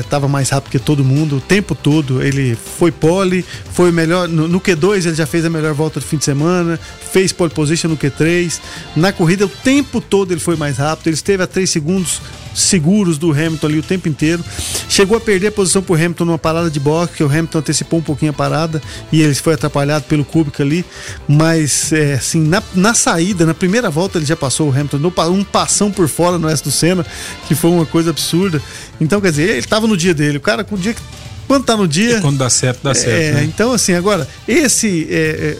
Estava 0.00 0.26
é, 0.26 0.28
mais 0.28 0.50
rápido 0.50 0.70
que 0.70 0.78
todo 0.78 1.04
mundo 1.04 1.36
o 1.36 1.40
tempo 1.40 1.74
todo. 1.74 2.22
Ele 2.22 2.56
foi 2.78 2.92
pole, 2.92 3.44
foi 3.72 3.90
o 3.90 3.92
melhor. 3.92 4.28
No, 4.28 4.46
no, 4.46 4.60
Q2 4.60 5.06
ele 5.06 5.14
já 5.14 5.26
fez 5.26 5.44
a 5.44 5.50
melhor 5.50 5.74
volta 5.74 6.00
do 6.00 6.06
fim 6.06 6.16
de 6.16 6.24
semana, 6.24 6.78
fez 7.12 7.32
pole 7.32 7.50
position 7.50 7.88
no 7.88 7.96
Q3. 7.96 8.60
Na 8.94 9.12
corrida 9.12 9.46
o 9.46 9.48
tempo 9.48 10.00
todo 10.00 10.32
ele 10.32 10.40
foi 10.40 10.56
mais 10.56 10.78
rápido. 10.78 11.08
Ele 11.08 11.14
esteve 11.14 11.42
a 11.42 11.46
3 11.46 11.68
segundos 11.68 12.20
seguros 12.54 13.18
do 13.18 13.30
Hamilton 13.30 13.66
ali 13.66 13.78
o 13.78 13.82
tempo 13.82 14.08
inteiro. 14.08 14.44
Chegou 14.88 15.16
a 15.16 15.20
perder 15.20 15.48
a 15.48 15.52
posição 15.52 15.82
pro 15.82 15.94
Hamilton 15.94 16.24
numa 16.24 16.38
parada 16.38 16.70
de 16.70 16.80
boxe, 16.80 17.14
que 17.14 17.22
o 17.22 17.26
Hamilton 17.26 17.58
antecipou 17.58 18.00
um 18.00 18.02
pouquinho 18.02 18.30
a 18.30 18.34
parada 18.34 18.82
e 19.12 19.22
ele 19.22 19.34
foi 19.34 19.54
atrapalhado 19.54 20.04
pelo 20.04 20.19
Kubica 20.24 20.62
ali. 20.62 20.84
Mas, 21.28 21.92
é, 21.92 22.14
assim, 22.14 22.40
na, 22.40 22.62
na 22.74 22.94
saída, 22.94 23.44
na 23.46 23.54
primeira 23.54 23.90
volta, 23.90 24.18
ele 24.18 24.26
já 24.26 24.36
passou 24.36 24.68
o 24.68 24.70
Hamilton, 24.70 25.12
um 25.30 25.44
passão 25.44 25.90
por 25.90 26.08
fora 26.08 26.38
no 26.38 26.48
S 26.48 26.62
do 26.62 26.70
Senna, 26.70 27.04
que 27.46 27.54
foi 27.54 27.70
uma 27.70 27.86
coisa 27.86 28.10
absurda. 28.10 28.62
Então, 29.00 29.20
quer 29.20 29.30
dizer, 29.30 29.50
ele 29.50 29.58
estava 29.58 29.86
no 29.86 29.96
dia 29.96 30.14
dele. 30.14 30.38
O 30.38 30.40
cara, 30.40 30.64
com 30.64 30.74
o 30.74 30.78
dia 30.78 30.94
que 30.94 31.02
quando 31.50 31.64
tá 31.64 31.76
no 31.76 31.88
dia. 31.88 32.18
E 32.18 32.20
quando 32.20 32.38
dá 32.38 32.48
certo, 32.48 32.78
dá 32.84 32.94
certo. 32.94 33.10
É, 33.10 33.32
né? 33.32 33.42
então 33.42 33.72
assim, 33.72 33.92
agora, 33.94 34.28
esse 34.46 35.08
é, 35.10 35.56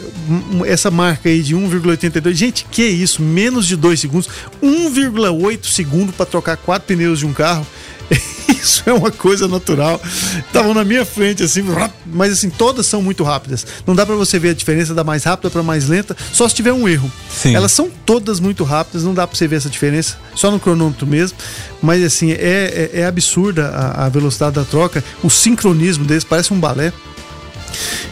é, 0.64 0.70
essa 0.70 0.88
marca 0.88 1.28
aí 1.28 1.42
de 1.42 1.56
1,82, 1.56 2.32
gente, 2.32 2.64
que 2.70 2.84
isso? 2.84 3.20
Menos 3.20 3.66
de 3.66 3.74
2 3.74 3.98
segundos, 3.98 4.28
1,8 4.62 5.64
segundo 5.66 6.12
para 6.12 6.24
trocar 6.26 6.56
quatro 6.58 6.86
pneus 6.86 7.18
de 7.18 7.26
um 7.26 7.32
carro. 7.32 7.66
Isso 8.62 8.82
é 8.86 8.92
uma 8.92 9.10
coisa 9.10 9.46
natural. 9.46 10.00
Estavam 10.38 10.74
na 10.74 10.84
minha 10.84 11.04
frente, 11.04 11.42
assim, 11.42 11.62
mas 12.06 12.32
assim, 12.32 12.50
todas 12.50 12.86
são 12.86 13.02
muito 13.02 13.22
rápidas. 13.22 13.66
Não 13.86 13.94
dá 13.94 14.04
para 14.04 14.14
você 14.14 14.38
ver 14.38 14.50
a 14.50 14.54
diferença 14.54 14.94
da 14.94 15.04
mais 15.04 15.24
rápida 15.24 15.50
para 15.50 15.62
mais 15.62 15.88
lenta, 15.88 16.16
só 16.32 16.48
se 16.48 16.54
tiver 16.54 16.72
um 16.72 16.88
erro. 16.88 17.10
Sim. 17.28 17.54
Elas 17.54 17.72
são 17.72 17.90
todas 18.04 18.40
muito 18.40 18.64
rápidas, 18.64 19.04
não 19.04 19.14
dá 19.14 19.26
para 19.26 19.36
você 19.36 19.46
ver 19.46 19.56
essa 19.56 19.68
diferença, 19.68 20.16
só 20.34 20.50
no 20.50 20.58
cronômetro 20.58 21.06
mesmo. 21.06 21.36
Mas 21.80 22.02
assim, 22.04 22.32
é, 22.32 22.90
é, 22.92 23.00
é 23.00 23.06
absurda 23.06 23.68
a, 23.68 24.06
a 24.06 24.08
velocidade 24.08 24.56
da 24.56 24.64
troca, 24.64 25.02
o 25.22 25.30
sincronismo 25.30 26.04
deles, 26.04 26.24
parece 26.24 26.52
um 26.52 26.58
balé. 26.58 26.92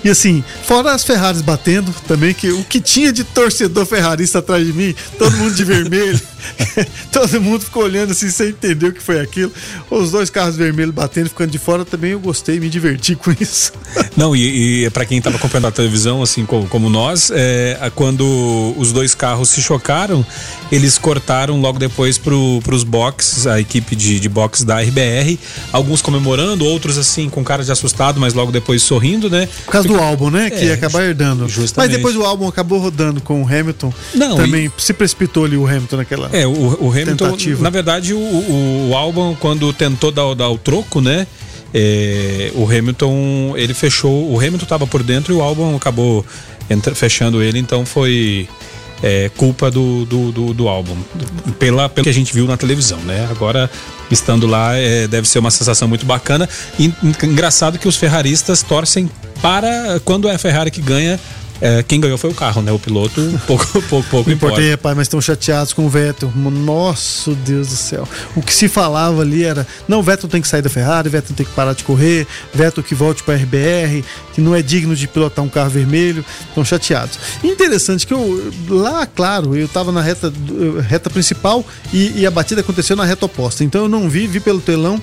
E 0.05 0.11
assim, 0.11 0.45
fora 0.65 0.93
as 0.93 1.05
Ferraris 1.05 1.43
batendo 1.43 1.95
também, 2.07 2.35
que 2.35 2.51
o 2.51 2.65
que 2.65 2.81
tinha 2.81 3.13
de 3.13 3.25
torcedor 3.25 3.87
ferrarista 3.87 4.39
atrás 4.39 4.67
de 4.67 4.73
mim, 4.73 4.95
todo 5.19 5.37
mundo 5.37 5.55
de 5.55 5.65
vermelho, 5.65 6.21
todo 7.13 7.41
mundo 7.41 7.65
ficou 7.65 7.85
olhando 7.85 8.13
assim 8.13 8.31
sem 8.31 8.49
entender 8.49 8.87
o 8.87 8.93
que 8.93 9.03
foi 9.03 9.21
aquilo. 9.21 9.53
Os 9.91 10.11
dois 10.11 10.31
carros 10.31 10.57
vermelhos 10.57 10.95
batendo, 10.95 11.29
ficando 11.29 11.51
de 11.51 11.59
fora 11.59 11.85
também, 11.85 12.13
eu 12.13 12.21
gostei, 12.21 12.61
me 12.61 12.69
diverti 12.69 13.15
com 13.15 13.35
isso. 13.39 13.73
Não, 14.17 14.35
e, 14.35 14.85
e 14.85 14.91
para 14.91 15.05
quem 15.05 15.19
estava 15.19 15.37
acompanhando 15.37 15.69
a 15.69 15.73
televisão, 15.73 16.23
assim 16.23 16.45
como, 16.45 16.67
como 16.69 16.91
nós, 16.91 17.31
é, 17.35 17.91
quando 17.95 18.75
os 18.77 18.93
dois 18.93 19.15
carros 19.15 19.51
se 19.51 19.63
chocaram, 19.63 20.25
eles 20.71 20.99
cortaram 20.99 21.61
logo 21.61 21.79
depois 21.79 22.19
para 22.19 22.35
os 22.35 22.85
boxes, 22.85 23.47
a 23.47 23.61
equipe 23.61 23.97
de, 23.97 24.21
de 24.21 24.29
box 24.29 24.65
da 24.65 24.81
RBR, 24.81 25.39
alguns 25.73 26.03
comemorando, 26.03 26.65
outros 26.65 26.99
assim 26.99 27.29
com 27.29 27.43
cara 27.45 27.65
de 27.65 27.73
assustado, 27.73 28.21
mas 28.21 28.35
logo 28.35 28.53
depois 28.53 28.83
sorrindo, 28.83 29.31
né? 29.31 29.48
Por 29.65 29.73
causa 29.73 29.89
do 29.89 29.97
álbum, 29.97 30.31
né? 30.31 30.51
Que 30.51 30.57
É, 30.57 30.65
ia 30.67 30.75
acabar 30.75 31.05
herdando. 31.05 31.49
justamente. 31.49 31.89
Mas 31.91 31.97
depois 31.97 32.17
o 32.17 32.23
álbum 32.25 32.47
acabou 32.49 32.79
rodando 32.79 33.21
com 33.21 33.43
o 33.43 33.47
Hamilton. 33.47 33.93
Não, 34.15 34.37
Também 34.37 34.71
se 34.79 34.93
precipitou 34.93 35.45
ali 35.45 35.57
o 35.57 35.67
Hamilton 35.67 35.97
naquela. 35.97 36.29
É, 36.33 36.47
o, 36.47 36.51
o 36.53 36.91
Hamilton, 36.91 37.27
Tentativa. 37.27 37.63
na 37.63 37.71
verdade, 37.71 38.15
o, 38.15 38.19
o, 38.19 38.89
o 38.91 38.97
Albon, 38.97 39.37
quando 39.39 39.73
tentou 39.73 40.11
dar, 40.13 40.27
o- 40.27 40.35
dar 40.35 40.49
o 40.49 40.59
troco, 40.59 41.01
né? 41.01 41.27
é, 41.75 42.51
o 42.55 42.65
Hamilton, 42.65 43.53
ele 43.57 43.75
fechou, 43.75 44.33
o 44.33 44.39
Hamilton 44.39 44.65
estava 44.65 44.87
por 44.87 45.03
dentro 45.03 45.35
e 45.35 45.37
o 45.37 45.43
Albon 45.43 45.77
acabou 45.77 46.25
entra- 46.71 46.95
fechando 46.95 47.43
ele, 47.43 47.59
então 47.59 47.85
foi 47.85 48.49
é, 49.03 49.31
culpa 49.37 49.71
do, 49.71 50.05
do, 50.05 50.33
do, 50.33 50.55
do 50.55 50.65
do- 50.65 51.53
pela, 51.59 51.89
pelo 51.89 52.05
que 52.05 52.11
a 52.11 52.13
gente 52.15 52.33
viu 52.33 52.47
na 52.47 52.57
televisão, 52.57 52.99
né? 53.01 53.27
Agora, 53.31 53.71
estando 54.11 54.47
lá, 54.47 54.77
é, 54.77 55.07
deve 55.07 55.29
ser 55.29 55.39
uma 55.39 55.51
sensação 55.51 55.87
muito 55.89 56.05
bacana. 56.07 56.49
E 56.79 56.87
en- 56.87 56.95
engraçado 57.25 57.79
que 57.79 57.87
os 57.89 57.97
ferraristas 57.97 58.63
torcem 58.63 59.11
para 59.41 60.01
quando 60.05 60.29
é 60.29 60.35
a 60.35 60.39
Ferrari 60.39 60.71
que 60.71 60.81
ganha. 60.81 61.19
É, 61.61 61.83
quem 61.83 62.01
ganhou 62.01 62.17
foi 62.17 62.31
o 62.31 62.35
carro, 62.35 62.63
né? 62.63 62.71
O 62.73 62.79
piloto, 62.79 63.21
pouco, 63.47 63.67
pouco, 63.67 64.09
pouco 64.09 64.29
Não 64.29 64.37
importa. 64.37 64.55
importei, 64.55 64.71
rapaz, 64.71 64.97
mas 64.97 65.07
estão 65.07 65.21
chateados 65.21 65.73
com 65.73 65.87
o 65.87 65.89
Vettel. 65.89 66.33
Nossa, 66.35 67.33
Deus 67.33 67.69
do 67.69 67.77
céu. 67.77 68.09
O 68.37 68.43
que 68.43 68.55
se 68.55 68.69
falava 68.69 69.23
ali 69.23 69.45
era: 69.45 69.67
não, 69.87 70.01
o 70.01 70.03
Vettel 70.03 70.29
tem 70.29 70.41
que 70.41 70.49
sair 70.49 70.63
da 70.63 70.71
Ferrari, 70.71 71.09
o 71.09 71.11
Vettel 71.11 71.35
tem 71.35 71.47
que 71.47 71.53
parar 71.53 71.73
de 71.73 71.85
correr, 71.85 72.27
Vettel 72.55 72.83
que 72.83 72.95
volte 72.95 73.23
para 73.23 73.35
a 73.35 73.37
RBR, 73.37 74.05
que 74.35 74.41
não 74.41 74.55
é 74.55 74.63
digno 74.63 74.95
de 74.95 75.09
pilotar 75.09 75.45
um 75.45 75.49
carro 75.49 75.71
vermelho. 75.71 76.25
Estão 76.49 76.65
chateados. 76.65 77.19
Interessante 77.43 78.07
que 78.07 78.15
eu, 78.15 78.53
lá, 78.69 79.07
claro, 79.07 79.57
eu 79.57 79.67
estava 79.67 79.91
na 79.91 80.01
reta, 80.01 80.33
reta 80.89 81.11
principal 81.11 81.65
e, 81.93 82.21
e 82.21 82.27
a 82.27 82.31
batida 82.31 82.61
aconteceu 82.61 82.97
na 82.97 83.05
reta 83.05 83.27
oposta. 83.27 83.65
Então 83.65 83.83
eu 83.83 83.89
não 83.89 84.09
vi, 84.09 84.27
vi 84.27 84.41
pelo 84.41 84.61
telão 84.61 85.01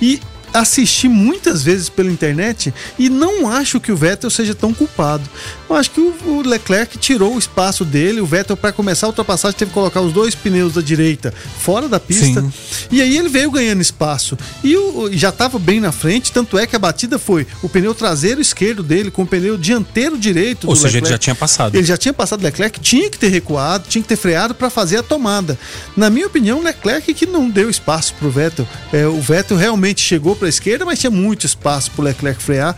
e 0.00 0.20
assisti 0.52 1.08
muitas 1.08 1.62
vezes 1.62 1.88
pela 1.88 2.10
internet 2.10 2.72
e 2.98 3.08
não 3.08 3.48
acho 3.50 3.78
que 3.80 3.92
o 3.92 3.96
Vettel 3.96 4.30
seja 4.30 4.54
tão 4.54 4.72
culpado. 4.72 5.22
Eu 5.68 5.76
acho 5.76 5.90
que 5.90 6.00
o, 6.00 6.14
o 6.26 6.42
Leclerc 6.46 6.96
tirou 6.98 7.34
o 7.34 7.38
espaço 7.38 7.84
dele. 7.84 8.20
O 8.20 8.26
Vettel, 8.26 8.56
para 8.56 8.72
começar 8.72 9.06
a 9.06 9.10
ultrapassagem, 9.10 9.56
teve 9.58 9.70
que 9.70 9.74
colocar 9.74 10.00
os 10.00 10.12
dois 10.12 10.34
pneus 10.34 10.74
da 10.74 10.80
direita 10.80 11.32
fora 11.60 11.88
da 11.88 12.00
pista. 12.00 12.40
Sim. 12.40 12.52
E 12.90 13.02
aí 13.02 13.16
ele 13.16 13.28
veio 13.28 13.50
ganhando 13.50 13.80
espaço. 13.82 14.36
E 14.64 14.76
o, 14.76 15.00
o- 15.02 15.12
já 15.12 15.28
estava 15.28 15.58
bem 15.58 15.80
na 15.80 15.92
frente, 15.92 16.32
tanto 16.32 16.58
é 16.58 16.66
que 16.66 16.74
a 16.74 16.78
batida 16.78 17.18
foi 17.18 17.46
o 17.62 17.68
pneu 17.68 17.94
traseiro 17.94 18.40
esquerdo 18.40 18.82
dele 18.82 19.10
com 19.10 19.22
o 19.22 19.26
pneu 19.26 19.56
dianteiro 19.58 20.16
direito 20.18 20.66
Ou 20.66 20.74
do 20.74 20.76
seja, 20.80 20.88
ele 20.98 21.04
Leclerc. 21.04 21.12
já 21.12 21.18
tinha 21.18 21.34
passado. 21.34 21.74
Ele 21.74 21.84
já 21.86 21.96
tinha 21.96 22.12
passado 22.14 22.40
o 22.40 22.44
Leclerc, 22.44 22.80
tinha 22.80 23.10
que 23.10 23.18
ter 23.18 23.28
recuado, 23.28 23.84
tinha 23.88 24.02
que 24.02 24.08
ter 24.08 24.16
freado 24.16 24.54
para 24.54 24.70
fazer 24.70 24.96
a 24.98 25.02
tomada. 25.02 25.58
Na 25.96 26.08
minha 26.10 26.26
opinião, 26.26 26.58
o 26.60 26.62
Leclerc 26.62 27.12
que 27.12 27.26
não 27.26 27.48
deu 27.50 27.68
espaço 27.68 28.14
pro 28.18 28.30
Vettel. 28.30 28.66
É, 28.92 29.06
o 29.06 29.20
Vettel 29.20 29.56
realmente 29.56 30.00
chegou 30.00 30.34
para 30.38 30.46
a 30.46 30.48
esquerda, 30.48 30.84
mas 30.84 30.98
tinha 30.98 31.10
muito 31.10 31.44
espaço 31.44 31.90
pro 31.90 32.04
Leclerc 32.04 32.42
frear. 32.42 32.76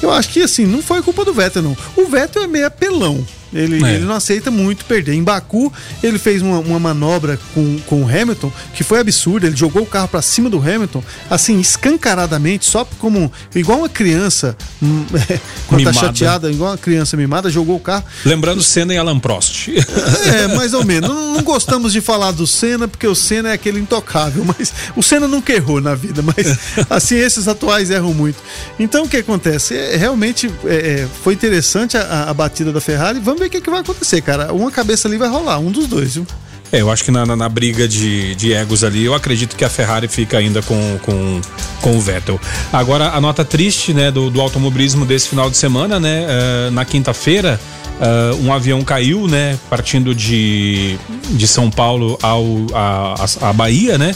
Eu 0.00 0.10
acho 0.10 0.30
que 0.30 0.42
assim, 0.42 0.64
não 0.64 0.82
foi 0.82 1.02
culpa 1.02 1.24
do 1.24 1.34
Vettel 1.34 1.62
não. 1.62 1.76
O 1.96 2.06
Vettel 2.06 2.42
é 2.42 2.46
meio 2.46 2.66
apelão. 2.66 3.26
Ele, 3.52 3.84
É. 3.84 3.94
ele 3.94 4.04
não 4.04 4.14
aceita 4.14 4.50
muito 4.50 4.84
perder. 4.84 5.14
Em 5.14 5.22
Baku, 5.22 5.72
ele 6.02 6.18
fez 6.18 6.40
uma, 6.42 6.58
uma 6.60 6.78
manobra 6.78 7.38
com, 7.54 7.78
com 7.86 8.02
o 8.02 8.08
Hamilton 8.08 8.52
que 8.74 8.84
foi 8.84 9.00
absurda. 9.00 9.46
Ele 9.46 9.56
jogou 9.56 9.82
o 9.82 9.86
carro 9.86 10.08
para 10.08 10.22
cima 10.22 10.48
do 10.48 10.58
Hamilton, 10.58 11.02
assim, 11.28 11.58
escancaradamente, 11.60 12.64
só 12.66 12.84
como. 12.98 13.30
igual 13.54 13.78
uma 13.78 13.88
criança, 13.88 14.56
hum, 14.82 15.04
quando 15.66 15.84
tá 15.84 15.90
Mimada. 15.90 16.06
chateada, 16.06 16.50
igual 16.50 16.70
uma 16.72 16.78
criança 16.78 17.16
mimada, 17.16 17.50
jogou 17.50 17.76
o 17.76 17.80
carro. 17.80 18.04
Lembrando 18.24 18.62
Senna 18.62 18.94
e 18.94 18.98
Alan 18.98 19.18
Prost. 19.18 19.68
É, 19.68 20.48
mais 20.56 20.72
ou 20.74 20.84
menos. 20.84 21.08
Não, 21.08 21.34
não 21.34 21.42
gostamos 21.42 21.92
de 21.92 22.00
falar 22.00 22.30
do 22.32 22.46
Senna, 22.46 22.86
porque 22.86 23.06
o 23.06 23.14
Senna 23.14 23.50
é 23.50 23.52
aquele 23.52 23.80
intocável, 23.80 24.44
mas 24.44 24.72
o 24.96 25.02
Senna 25.02 25.26
nunca 25.26 25.52
errou 25.52 25.80
na 25.80 25.94
vida, 25.94 26.22
mas 26.22 26.58
assim, 26.88 27.16
esses 27.16 27.48
atuais 27.48 27.90
erram 27.90 28.14
muito. 28.14 28.38
Então 28.78 29.04
o 29.04 29.08
que 29.08 29.16
acontece? 29.16 29.74
É, 29.76 29.96
realmente 29.96 30.50
é, 30.64 30.74
é, 31.02 31.08
foi 31.22 31.34
interessante 31.34 31.96
a, 31.96 32.24
a 32.28 32.34
batida 32.34 32.72
da 32.72 32.80
Ferrari. 32.80 33.18
Vamos 33.20 33.39
ver 33.40 33.46
o 33.46 33.50
que, 33.50 33.60
que 33.60 33.70
vai 33.70 33.80
acontecer, 33.80 34.20
cara. 34.20 34.52
Uma 34.52 34.70
cabeça 34.70 35.08
ali 35.08 35.16
vai 35.16 35.28
rolar, 35.28 35.58
um 35.58 35.70
dos 35.70 35.86
dois, 35.86 36.14
viu? 36.14 36.26
É, 36.72 36.80
eu 36.80 36.90
acho 36.90 37.02
que 37.02 37.10
na, 37.10 37.26
na, 37.26 37.34
na 37.34 37.48
briga 37.48 37.88
de, 37.88 38.34
de 38.36 38.52
egos 38.52 38.84
ali, 38.84 39.04
eu 39.04 39.14
acredito 39.14 39.56
que 39.56 39.64
a 39.64 39.68
Ferrari 39.68 40.06
fica 40.06 40.38
ainda 40.38 40.62
com, 40.62 40.98
com, 41.02 41.40
com 41.80 41.96
o 41.96 42.00
Vettel. 42.00 42.40
Agora, 42.72 43.10
a 43.10 43.20
nota 43.20 43.44
triste 43.44 43.92
né, 43.92 44.10
do, 44.10 44.30
do 44.30 44.40
automobilismo 44.40 45.04
desse 45.04 45.28
final 45.28 45.50
de 45.50 45.56
semana, 45.56 45.98
né? 45.98 46.26
eh, 46.28 46.70
na 46.70 46.84
quinta-feira, 46.84 47.60
eh, 48.00 48.36
um 48.40 48.52
avião 48.52 48.84
caiu, 48.84 49.26
né? 49.26 49.58
Partindo 49.68 50.14
de, 50.14 50.96
de 51.30 51.48
São 51.48 51.70
Paulo 51.70 52.16
ao, 52.22 52.46
a, 52.72 53.48
a, 53.48 53.52
Bahia, 53.52 53.98
né? 53.98 54.14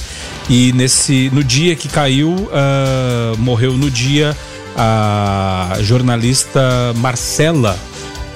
E 0.49 0.73
nesse, 0.75 1.31
no 1.33 1.43
dia 1.43 1.75
que 1.75 1.89
caiu, 1.89 2.49
eh, 2.53 3.37
morreu 3.39 3.73
no 3.73 3.91
dia 3.91 4.37
a 4.77 5.77
jornalista 5.81 6.61
Marcela 6.97 7.79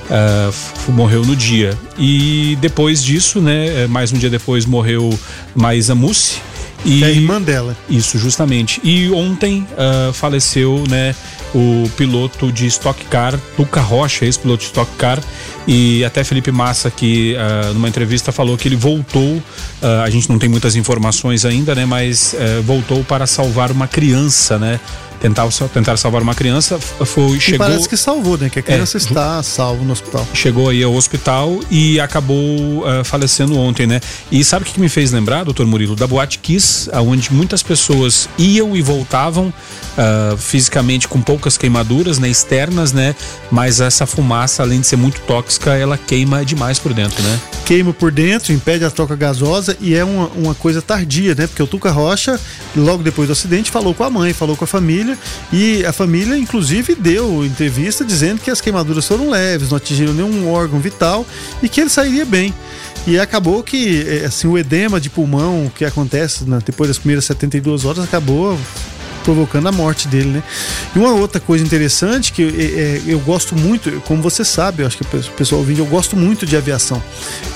Uh, 0.09 0.93
morreu 0.93 1.23
no 1.25 1.37
dia. 1.37 1.77
E 1.99 2.57
depois 2.61 3.03
disso, 3.05 3.41
né, 3.41 3.83
eh, 3.83 3.87
mais 3.87 4.11
um 4.11 4.17
dia 4.17 4.31
depois 4.31 4.65
morreu 4.65 5.19
Maísa 5.55 5.95
Mussi. 5.95 6.41
E 6.85 7.03
é 7.03 7.07
a 7.07 7.11
irmã 7.11 7.41
dela. 7.41 7.77
Isso, 7.89 8.19
justamente. 8.19 8.81
E 8.85 9.11
ontem 9.11 9.67
ah, 9.77 10.11
faleceu, 10.13 10.85
né, 10.89 11.15
o 11.55 11.89
piloto 11.97 12.53
de 12.53 12.67
Stock 12.67 13.05
Car, 13.07 13.39
Luca 13.59 13.81
Rocha, 13.81 14.25
ex-piloto 14.25 14.61
de 14.61 14.67
Stock 14.67 14.91
Car, 14.97 15.21
e 15.67 16.05
até 16.05 16.23
Felipe 16.25 16.51
Massa, 16.51 16.91
que 16.91 17.37
ah, 17.37 17.73
numa 17.73 17.89
entrevista 17.89 18.31
falou 18.33 18.57
que 18.57 18.69
ele 18.69 18.77
voltou, 18.77 19.43
ah, 19.83 20.03
a 20.05 20.11
gente 20.11 20.29
não 20.29 20.39
tem 20.39 20.49
muitas 20.49 20.77
informações 20.77 21.45
ainda, 21.45 21.75
né, 21.75 21.85
mas 21.85 22.35
eh, 22.35 22.61
voltou 22.65 23.03
para 23.05 23.27
salvar 23.27 23.71
uma 23.71 23.89
criança, 23.89 24.59
né, 24.59 24.81
tentar, 25.21 25.49
tentar 25.73 25.97
salvar 25.97 26.23
uma 26.23 26.35
criança, 26.35 26.79
foi, 26.79 27.37
E 27.37 27.41
chegou... 27.41 27.67
parece 27.67 27.89
que 27.89 27.97
salvou, 27.97 28.39
né? 28.39 28.49
Que 28.49 28.59
a 28.59 28.63
criança 28.63 28.97
É, 28.97 29.01
está 29.01 29.43
salvo 29.43 29.85
no 29.85 29.93
hospital. 29.93 30.27
chegou 30.33 30.69
aí 30.69 30.83
ao 30.83 30.95
hospital 30.95 31.61
e 31.71 32.01
acabou 32.01 32.85
ah, 32.87 33.05
falecendo 33.05 33.57
ontem, 33.59 33.87
né? 33.87 34.01
E 34.31 34.43
sabe 34.45 34.65
o 34.65 34.67
que, 34.67 34.79
me 34.81 34.89
fez 34.89 35.13
lembrar, 35.13 35.45
doutor 35.45 35.67
Murilo? 35.67 35.97
Da 35.97 36.07
Boate 36.07 36.39
Kiss, 36.39 36.89
onde 36.95 37.33
muitas 37.33 37.63
pessoas 37.63 38.29
iam 38.39 38.77
e 38.77 38.83
voltavam 38.83 39.53
ah, 39.97 40.37
fisicamente 40.39 41.09
com 41.09 41.21
poucas 41.21 41.57
queimaduras, 41.57 42.19
né? 42.19 42.29
Externas, 42.29 42.93
né? 42.93 43.15
Mas 43.51 43.81
essa 43.81 44.07
fumaça, 44.07 44.63
além 44.63 44.81
de 44.81 44.87
ser 44.87 44.97
muito 44.97 45.21
tóxica, 45.23 45.75
ela 45.75 45.99
queima 45.99 46.45
demais 46.45 46.79
por 46.79 46.93
dentro, 46.95 47.23
né? 47.23 47.41
queima 47.65 47.93
por 47.93 48.11
dentro, 48.11 48.51
impede 48.55 48.83
a 48.83 48.91
troca 48.91 49.15
gasosa 49.15 49.77
e 49.79 49.95
é 49.95 50.03
uma, 50.03 50.29
uma 50.29 50.55
coisa 50.55 50.81
tardia, 50.81 51.35
né? 51.35 51.47
Porque 51.47 51.63
o 51.63 51.67
Tuca 51.67 51.91
Rocha, 51.91 52.41
logo 52.75 53.03
depois 53.03 53.29
do 53.29 53.33
acidente, 53.33 53.71
falou 53.71 53.93
com 53.93 54.03
a 54.05 54.09
mãe, 54.09 54.33
falou 54.33 54.57
com 54.57 54.65
a 54.65 54.67
família 54.67 55.08
e 55.53 55.85
a 55.85 55.93
família, 55.93 56.37
inclusive, 56.37 56.95
deu 56.95 57.45
entrevista 57.45 58.05
dizendo 58.05 58.41
que 58.41 58.51
as 58.51 58.61
queimaduras 58.61 59.07
foram 59.07 59.31
leves, 59.31 59.71
não 59.71 59.77
atingiram 59.77 60.13
nenhum 60.13 60.51
órgão 60.51 60.81
vital 60.81 61.27
e 61.63 61.69
que 61.69 61.81
ele 61.81 61.91
sairia 61.91 62.25
bem. 62.25 62.53
E 63.07 63.19
acabou 63.19 63.63
que, 63.63 64.05
eh, 64.07 64.27
assim, 64.27 64.49
o 64.49 64.59
edema 64.59 65.01
de 65.01 65.09
pulmão 65.09 65.71
que 65.75 65.85
acontece 65.85 66.45
né, 66.45 66.59
depois 66.65 66.89
das 66.89 66.99
primeiras 66.99 67.25
72 67.25 67.85
horas 67.85 68.05
acabou 68.05 68.59
provocando 69.25 69.67
a 69.67 69.73
morte 69.73 70.09
dele, 70.09 70.29
né? 70.29 70.43
E 70.95 70.99
uma 70.99 71.13
outra 71.13 71.41
coisa 71.41 71.65
interessante 71.65 72.33
que 72.33 72.43
é, 72.43 73.03
eu 73.07 73.19
gosto 73.21 73.57
muito, 73.57 74.03
como 74.07 74.23
você 74.23 74.45
sabe, 74.45 74.83
eu 74.83 74.87
acho 74.87 74.97
que 74.97 75.05
o 75.05 75.33
pessoal 75.33 75.61
ouvindo, 75.61 75.81
eu 75.81 75.87
gosto 75.87 76.17
muito 76.17 76.47
de 76.47 76.57
aviação. 76.57 77.03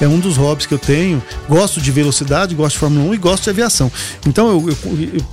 É 0.00 0.08
um 0.08 0.18
dos 0.18 0.36
hobbies 0.36 0.66
que 0.66 0.74
eu 0.74 0.78
tenho. 0.78 1.22
Gosto 1.48 1.80
de 1.80 1.90
velocidade, 1.90 2.54
gosto 2.54 2.74
de 2.74 2.78
Fórmula 2.80 3.10
1 3.10 3.14
e 3.14 3.18
gosto 3.18 3.44
de 3.44 3.50
aviação. 3.50 3.90
Então 4.26 4.48
eu, 4.48 4.68
eu, 4.68 4.76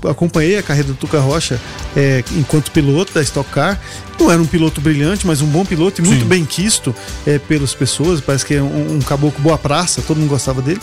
eu 0.04 0.10
acompanhei 0.10 0.58
a 0.58 0.64
carreira 0.64 0.90
do 0.90 0.96
Tuca 0.96 1.20
Rocha 1.20 1.60
é, 1.96 2.24
enquanto 2.38 2.72
piloto 2.72 3.14
da 3.14 3.22
Stock 3.22 3.50
Car. 3.50 3.80
Não 4.20 4.30
era 4.30 4.42
um 4.42 4.46
piloto 4.46 4.82
brilhante, 4.82 5.26
mas 5.26 5.42
um 5.42 5.48
bom 5.48 5.64
piloto 5.64 6.02
e 6.02 6.06
muito 6.06 6.24
Sim. 6.24 6.28
bem 6.28 6.46
quisto 6.46 6.94
é, 7.26 7.40
pelas 7.40 7.74
pessoas. 7.74 8.20
Parece 8.20 8.46
que 8.46 8.56
é 8.56 8.62
um, 8.62 8.98
um 8.98 9.00
caboclo 9.00 9.42
boa 9.42 9.58
praça, 9.58 10.02
todo 10.02 10.18
mundo 10.18 10.30
gostava 10.30 10.62
dele. 10.62 10.82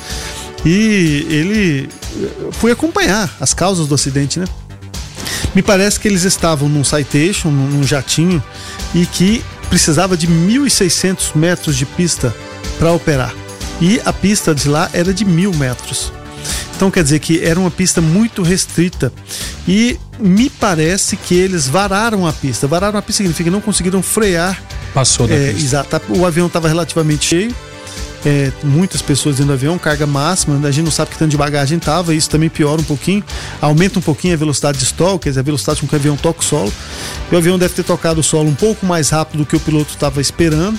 E 0.64 1.26
ele 1.28 1.88
foi 2.52 2.72
acompanhar 2.72 3.34
as 3.40 3.52
causas 3.52 3.86
do 3.86 3.94
acidente, 3.94 4.38
né? 4.38 4.46
Me 5.54 5.62
parece 5.62 5.98
que 5.98 6.08
eles 6.08 6.24
estavam 6.24 6.68
num 6.68 6.84
citation, 6.84 7.50
num 7.50 7.82
jatinho, 7.82 8.42
e 8.94 9.06
que 9.06 9.44
precisava 9.68 10.16
de 10.16 10.26
1.600 10.26 11.34
metros 11.34 11.76
de 11.76 11.86
pista 11.86 12.34
para 12.78 12.92
operar. 12.92 13.34
E 13.80 14.00
a 14.04 14.12
pista 14.12 14.54
de 14.54 14.68
lá 14.68 14.88
era 14.92 15.12
de 15.12 15.24
mil 15.24 15.52
metros. 15.54 16.12
Então 16.76 16.90
quer 16.90 17.02
dizer 17.02 17.18
que 17.20 17.42
era 17.42 17.58
uma 17.58 17.70
pista 17.70 18.00
muito 18.00 18.42
restrita. 18.42 19.12
E 19.66 19.98
me 20.18 20.48
parece 20.48 21.16
que 21.16 21.34
eles 21.34 21.66
vararam 21.66 22.26
a 22.26 22.32
pista. 22.32 22.66
Vararam 22.66 22.98
a 22.98 23.02
pista 23.02 23.18
significa 23.18 23.44
que 23.44 23.50
não 23.50 23.60
conseguiram 23.60 24.02
frear. 24.02 24.62
Passou 24.92 25.26
da 25.26 25.34
é, 25.34 25.52
pista. 25.52 25.62
Exato. 25.62 26.02
O 26.10 26.26
avião 26.26 26.46
estava 26.46 26.68
relativamente 26.68 27.24
cheio 27.24 27.54
é, 28.26 28.50
muitas 28.64 29.00
pessoas 29.00 29.36
dentro 29.36 29.52
do 29.52 29.52
avião, 29.52 29.78
carga 29.78 30.04
máxima, 30.04 30.66
a 30.66 30.70
gente 30.72 30.84
não 30.84 30.90
sabe 30.90 31.12
que 31.12 31.18
tanto 31.18 31.30
de 31.30 31.36
bagagem 31.36 31.78
tava, 31.78 32.12
isso 32.12 32.28
também 32.28 32.48
piora 32.48 32.80
um 32.80 32.84
pouquinho, 32.84 33.22
aumenta 33.60 34.00
um 34.00 34.02
pouquinho 34.02 34.34
a 34.34 34.36
velocidade 34.36 34.78
de 34.78 34.84
stall, 34.84 35.16
quer 35.16 35.28
dizer, 35.28 35.40
a 35.40 35.44
velocidade 35.44 35.80
com 35.80 35.86
que 35.86 35.94
o 35.94 35.96
avião 35.96 36.16
toca 36.16 36.40
o 36.40 36.44
solo. 36.44 36.72
E 37.30 37.34
o 37.34 37.38
avião 37.38 37.56
deve 37.56 37.74
ter 37.74 37.84
tocado 37.84 38.20
o 38.20 38.24
solo 38.24 38.48
um 38.48 38.54
pouco 38.54 38.84
mais 38.84 39.10
rápido 39.10 39.38
do 39.38 39.46
que 39.46 39.54
o 39.54 39.60
piloto 39.60 39.92
estava 39.94 40.20
esperando. 40.20 40.78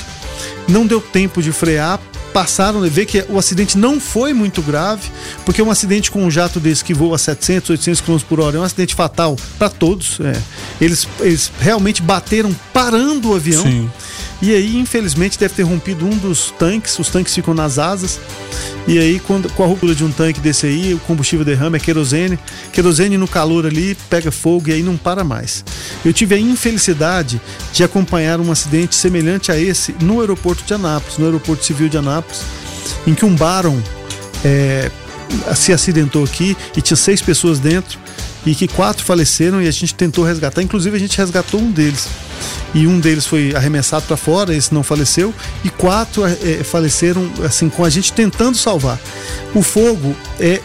Não 0.67 0.85
deu 0.85 0.99
tempo 0.99 1.41
de 1.41 1.53
frear, 1.53 2.01
passaram 2.33 2.83
a 2.83 2.87
ver 2.89 3.05
que 3.05 3.23
o 3.29 3.39
acidente 3.39 3.77
não 3.77 3.97
foi 3.97 4.33
muito 4.33 4.61
grave, 4.61 5.09
porque 5.45 5.61
um 5.61 5.71
acidente 5.71 6.11
com 6.11 6.25
um 6.25 6.29
jato 6.29 6.59
desse 6.59 6.83
que 6.83 6.93
voa 6.93 7.15
a 7.15 7.17
700, 7.17 7.69
800 7.69 8.01
km 8.01 8.17
por 8.27 8.41
hora 8.41 8.57
é 8.57 8.59
um 8.59 8.63
acidente 8.63 8.93
fatal 8.93 9.37
para 9.57 9.69
todos. 9.69 10.19
É. 10.19 10.37
Eles, 10.81 11.07
eles 11.21 11.49
realmente 11.61 12.01
bateram 12.01 12.53
parando 12.73 13.31
o 13.31 13.35
avião. 13.35 13.63
Sim. 13.63 13.89
E 14.41 14.53
aí, 14.53 14.77
infelizmente, 14.77 15.39
deve 15.39 15.55
ter 15.55 15.63
rompido 15.63 16.05
um 16.05 16.15
dos 16.17 16.51
tanques, 16.51 16.97
os 16.99 17.09
tanques 17.09 17.33
ficam 17.33 17.53
nas 17.53 17.79
asas. 17.79 18.19
E 18.87 18.99
aí, 18.99 19.19
quando, 19.19 19.51
com 19.53 19.63
a 19.63 19.67
ruptura 19.67 19.95
de 19.95 20.03
um 20.03 20.11
tanque 20.11 20.39
desse 20.39 20.67
aí, 20.67 20.93
o 20.93 20.99
combustível 20.99 21.43
derrama, 21.43 21.77
é 21.77 21.79
querosene. 21.79 22.37
Querosene 22.71 23.17
no 23.17 23.27
calor 23.27 23.65
ali 23.65 23.97
pega 24.09 24.31
fogo 24.31 24.69
e 24.69 24.73
aí 24.73 24.83
não 24.83 24.95
para 24.95 25.23
mais. 25.23 25.65
Eu 26.05 26.13
tive 26.13 26.35
a 26.35 26.39
infelicidade 26.39 27.41
de 27.73 27.83
acompanhar 27.83 28.39
um 28.39 28.51
acidente 28.51 28.95
semelhante 28.95 29.51
a 29.51 29.59
esse 29.59 29.95
no 30.01 30.21
aeroporto 30.21 30.63
de 30.63 30.73
Anápolis, 30.73 31.17
no 31.17 31.25
aeroporto 31.25 31.65
civil 31.65 31.89
de 31.89 31.97
Anápolis, 31.97 32.41
em 33.07 33.15
que 33.15 33.25
um 33.25 33.35
Baron 33.35 33.81
é, 34.45 34.91
se 35.55 35.73
acidentou 35.73 36.23
aqui 36.23 36.55
e 36.75 36.81
tinha 36.81 36.95
seis 36.95 37.21
pessoas 37.21 37.59
dentro 37.59 37.99
e 38.47 38.55
que 38.55 38.67
quatro 38.67 39.03
faleceram 39.03 39.61
e 39.61 39.67
a 39.67 39.71
gente 39.71 39.93
tentou 39.93 40.23
resgatar, 40.23 40.61
inclusive 40.61 40.95
a 40.95 40.99
gente 40.99 41.17
resgatou 41.17 41.59
um 41.59 41.69
deles. 41.69 42.07
E 42.73 42.87
um 42.87 42.99
deles 42.99 43.25
foi 43.25 43.53
arremessado 43.53 44.05
para 44.05 44.15
fora, 44.15 44.55
esse 44.55 44.73
não 44.73 44.83
faleceu, 44.83 45.33
e 45.63 45.69
quatro 45.69 46.23
é, 46.25 46.63
faleceram 46.63 47.29
assim 47.43 47.67
com 47.67 47.83
a 47.83 47.89
gente 47.89 48.13
tentando 48.13 48.57
salvar. 48.57 48.99
O 49.53 49.61
fogo 49.61 50.15
é 50.39 50.61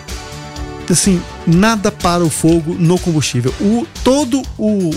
assim, 0.88 1.20
nada 1.46 1.90
para 1.90 2.22
o 2.22 2.30
fogo 2.30 2.76
no 2.78 2.98
combustível. 2.98 3.52
O 3.60 3.86
todo 4.04 4.42
o 4.56 4.90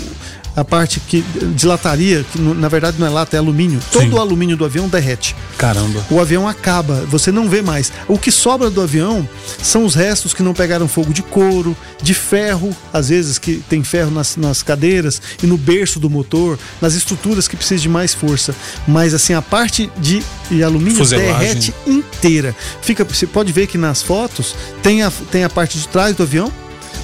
a 0.56 0.64
parte 0.64 1.00
que 1.00 1.22
dilataria, 1.54 2.24
que 2.32 2.40
na 2.40 2.68
verdade 2.68 2.96
não 2.98 3.06
é 3.06 3.10
lata, 3.10 3.36
é 3.36 3.38
alumínio. 3.38 3.78
Todo 3.92 4.02
Sim. 4.02 4.14
o 4.14 4.18
alumínio 4.18 4.56
do 4.56 4.64
avião 4.64 4.88
derrete. 4.88 5.36
Caramba. 5.58 6.04
O 6.10 6.18
avião 6.18 6.48
acaba, 6.48 7.04
você 7.10 7.30
não 7.30 7.48
vê 7.48 7.60
mais. 7.60 7.92
O 8.08 8.18
que 8.18 8.32
sobra 8.32 8.70
do 8.70 8.80
avião 8.80 9.28
são 9.62 9.84
os 9.84 9.94
restos 9.94 10.32
que 10.32 10.42
não 10.42 10.54
pegaram 10.54 10.88
fogo 10.88 11.12
de 11.12 11.22
couro, 11.22 11.76
de 12.02 12.14
ferro, 12.14 12.74
às 12.90 13.10
vezes 13.10 13.38
que 13.38 13.62
tem 13.68 13.84
ferro 13.84 14.10
nas, 14.10 14.36
nas 14.36 14.62
cadeiras 14.62 15.20
e 15.42 15.46
no 15.46 15.58
berço 15.58 16.00
do 16.00 16.08
motor, 16.08 16.58
nas 16.80 16.94
estruturas 16.94 17.46
que 17.46 17.56
precisam 17.56 17.82
de 17.82 17.88
mais 17.90 18.14
força. 18.14 18.54
Mas 18.88 19.12
assim, 19.12 19.34
a 19.34 19.42
parte 19.42 19.90
de 19.98 20.22
alumínio 20.64 20.96
Fuselagem. 20.96 21.38
derrete 21.38 21.74
inteira. 21.86 22.56
Fica, 22.80 23.04
você 23.04 23.26
pode 23.26 23.52
ver 23.52 23.66
que 23.66 23.76
nas 23.76 24.00
fotos 24.00 24.54
tem 24.82 25.02
a, 25.02 25.12
tem 25.30 25.44
a 25.44 25.50
parte 25.50 25.78
de 25.78 25.86
trás 25.88 26.16
do 26.16 26.22
avião 26.22 26.50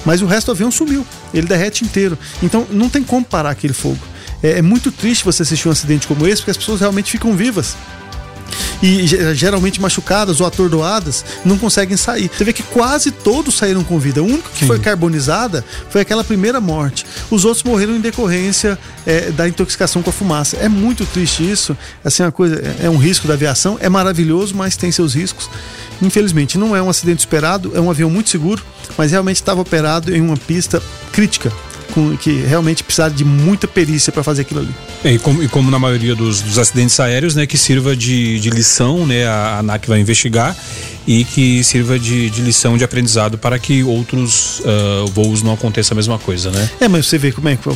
mas 0.05 0.21
o 0.21 0.25
resto 0.25 0.47
do 0.47 0.51
avião 0.51 0.71
sumiu. 0.71 1.05
Ele 1.33 1.47
derrete 1.47 1.83
inteiro. 1.83 2.17
Então 2.41 2.67
não 2.69 2.89
tem 2.89 3.03
como 3.03 3.25
parar 3.25 3.51
aquele 3.51 3.73
fogo. 3.73 3.99
É, 4.41 4.59
é 4.59 4.61
muito 4.61 4.91
triste 4.91 5.23
você 5.23 5.43
assistir 5.43 5.67
um 5.67 5.71
acidente 5.71 6.07
como 6.07 6.27
esse, 6.27 6.41
porque 6.41 6.51
as 6.51 6.57
pessoas 6.57 6.79
realmente 6.79 7.11
ficam 7.11 7.35
vivas 7.35 7.75
e 8.81 9.05
geralmente 9.35 9.81
machucadas 9.81 10.41
ou 10.41 10.47
atordoadas, 10.47 11.23
não 11.45 11.57
conseguem 11.57 11.97
sair. 11.97 12.29
Você 12.35 12.43
vê 12.43 12.53
que 12.53 12.63
quase 12.63 13.11
todos 13.11 13.57
saíram 13.57 13.83
com 13.83 13.99
vida. 13.99 14.21
O 14.21 14.25
único 14.25 14.49
que 14.49 14.59
Sim. 14.59 14.67
foi 14.67 14.79
carbonizada 14.79 15.63
foi 15.89 16.01
aquela 16.01 16.23
primeira 16.23 16.59
morte. 16.59 17.05
Os 17.29 17.45
outros 17.45 17.63
morreram 17.63 17.95
em 17.95 18.01
decorrência 18.01 18.77
é, 19.05 19.31
da 19.31 19.47
intoxicação 19.47 20.01
com 20.01 20.09
a 20.09 20.13
fumaça. 20.13 20.57
É 20.57 20.67
muito 20.67 21.05
triste 21.05 21.49
isso. 21.49 21.77
Assim, 22.03 22.23
uma 22.23 22.31
coisa, 22.31 22.61
é 22.81 22.89
um 22.89 22.97
risco 22.97 23.27
da 23.27 23.33
aviação, 23.33 23.77
é 23.79 23.89
maravilhoso, 23.89 24.55
mas 24.55 24.75
tem 24.75 24.91
seus 24.91 25.13
riscos. 25.13 25.49
Infelizmente, 26.01 26.57
não 26.57 26.75
é 26.75 26.81
um 26.81 26.89
acidente 26.89 27.19
esperado, 27.19 27.71
é 27.75 27.79
um 27.79 27.89
avião 27.89 28.09
muito 28.09 28.29
seguro, 28.29 28.63
mas 28.97 29.11
realmente 29.11 29.37
estava 29.37 29.61
operado 29.61 30.13
em 30.13 30.21
uma 30.21 30.37
pista 30.37 30.81
crítica 31.11 31.51
com, 31.93 32.17
que 32.17 32.41
realmente 32.41 32.83
precisar 32.83 33.09
de 33.09 33.23
muita 33.23 33.67
perícia 33.67 34.11
para 34.11 34.23
fazer 34.23 34.41
aquilo 34.41 34.61
ali. 34.61 34.75
É, 35.03 35.13
e, 35.13 35.19
como, 35.19 35.43
e 35.43 35.47
como 35.47 35.69
na 35.69 35.77
maioria 35.77 36.15
dos, 36.15 36.41
dos, 36.41 36.57
acidentes 36.57 36.99
aéreos, 36.99 37.35
né, 37.35 37.45
que 37.45 37.57
sirva 37.57 37.95
de, 37.95 38.39
de 38.39 38.49
lição, 38.49 39.05
né, 39.05 39.27
a, 39.27 39.59
ANAC 39.59 39.87
vai 39.87 39.99
investigar 39.99 40.55
e 41.05 41.23
que 41.25 41.63
sirva 41.63 41.99
de, 41.99 42.29
de 42.29 42.41
lição 42.41 42.77
de 42.77 42.83
aprendizado 42.83 43.37
para 43.37 43.59
que 43.59 43.83
outros 43.83 44.61
uh, 44.61 45.05
voos 45.13 45.41
não 45.43 45.53
aconteça 45.53 45.93
a 45.93 45.95
mesma 45.95 46.17
coisa, 46.17 46.49
né? 46.49 46.69
É, 46.79 46.87
mas 46.87 47.07
você 47.07 47.17
vê 47.17 47.31
como 47.31 47.49
é 47.49 47.57
que 47.57 47.69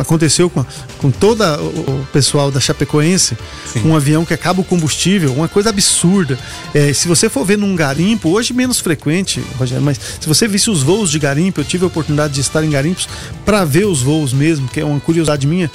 aconteceu 0.00 0.50
com, 0.50 0.64
com 0.98 1.10
todo 1.10 1.44
o 1.44 2.06
pessoal 2.12 2.50
da 2.50 2.58
Chapecoense, 2.58 3.38
Sim. 3.72 3.82
um 3.86 3.94
avião 3.94 4.24
que 4.24 4.34
acaba 4.34 4.60
o 4.60 4.64
combustível, 4.64 5.32
uma 5.32 5.46
coisa 5.46 5.70
absurda. 5.70 6.36
É, 6.74 6.92
se 6.92 7.06
você 7.06 7.28
for 7.28 7.44
ver 7.44 7.56
num 7.56 7.76
garimpo, 7.76 8.30
hoje 8.30 8.52
menos 8.52 8.80
frequente, 8.80 9.40
Rogério, 9.56 9.84
mas 9.84 10.00
se 10.20 10.26
você 10.26 10.48
visse 10.48 10.68
os 10.68 10.82
voos 10.82 11.10
de 11.10 11.20
garimpo, 11.20 11.60
eu 11.60 11.64
tive 11.64 11.84
a 11.84 11.86
oportunidade 11.86 12.34
de 12.34 12.40
estar 12.40 12.64
em 12.64 12.70
garimpos 12.70 13.08
para 13.44 13.61
ver 13.64 13.86
os 13.86 14.02
voos 14.02 14.32
mesmo, 14.32 14.68
que 14.68 14.80
é 14.80 14.84
uma 14.84 15.00
curiosidade 15.00 15.46
minha. 15.46 15.70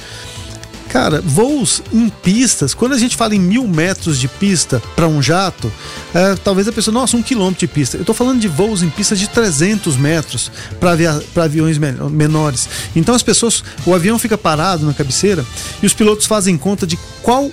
Cara, 0.89 1.21
voos 1.21 1.82
em 1.91 2.08
pistas, 2.08 2.73
quando 2.73 2.93
a 2.93 2.97
gente 2.97 3.15
fala 3.15 3.36
em 3.36 3.39
mil 3.39 3.67
metros 3.67 4.17
de 4.17 4.28
pista 4.28 4.82
para 4.95 5.08
um 5.08 5.21
jato, 5.21 5.71
é, 6.13 6.36
talvez 6.36 6.67
a 6.67 6.71
pessoa, 6.71 6.93
nossa, 6.93 7.17
um 7.17 7.21
quilômetro 7.21 7.60
de 7.60 7.67
pista. 7.67 7.97
Eu 7.97 8.02
estou 8.02 8.15
falando 8.15 8.39
de 8.39 8.47
voos 8.47 8.82
em 8.82 8.89
pistas 8.89 9.19
de 9.19 9.28
300 9.28 9.97
metros 9.97 10.50
para 10.80 11.43
aviões 11.43 11.78
menores. 11.78 12.69
Então 12.95 13.13
as 13.13 13.21
pessoas, 13.21 13.63
o 13.86 13.93
avião 13.93 14.17
fica 14.17 14.38
parado 14.38 14.86
na 14.86 14.93
cabeceira 14.93 15.45
e 15.84 15.86
os 15.86 15.93
pilotos 15.93 16.26
fazem 16.26 16.58
conta 16.58 16.88
de 16.88 16.97
qual 17.21 17.52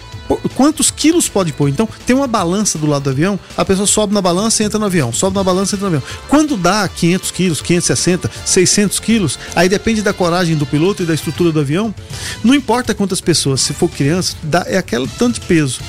quantos 0.54 0.90
quilos 0.90 1.28
pode 1.28 1.52
pôr. 1.52 1.68
Então, 1.68 1.88
tem 2.06 2.14
uma 2.14 2.26
balança 2.26 2.78
do 2.78 2.87
lado 2.87 3.02
do 3.02 3.10
avião, 3.10 3.38
a 3.56 3.64
pessoa 3.64 3.87
sobe 3.87 4.14
na 4.14 4.22
balança 4.22 4.62
e 4.62 4.66
entra 4.66 4.78
no 4.78 4.87
avião, 4.87 5.12
sobe 5.12 5.37
na 5.37 5.44
balança 5.44 5.74
e 5.74 5.76
entra 5.76 5.88
no 5.90 5.96
avião. 5.96 6.10
Quando 6.28 6.56
dá 6.56 6.88
500 6.88 7.30
quilos, 7.30 7.60
560, 7.60 8.30
600 8.44 9.00
quilos, 9.00 9.38
aí 9.54 9.68
depende 9.68 10.02
da 10.02 10.12
coragem 10.12 10.56
do 10.56 10.66
piloto 10.66 11.02
e 11.02 11.06
da 11.06 11.14
estrutura 11.14 11.52
do 11.52 11.60
avião. 11.60 11.94
Não 12.42 12.54
importa 12.54 12.94
quantas 12.94 13.20
pessoas, 13.20 13.60
se 13.60 13.72
for 13.72 13.88
criança, 13.88 14.37
dá, 14.42 14.64
é 14.66 14.76
aquele 14.76 15.08
tanto 15.18 15.40
de 15.40 15.46
peso. 15.46 15.80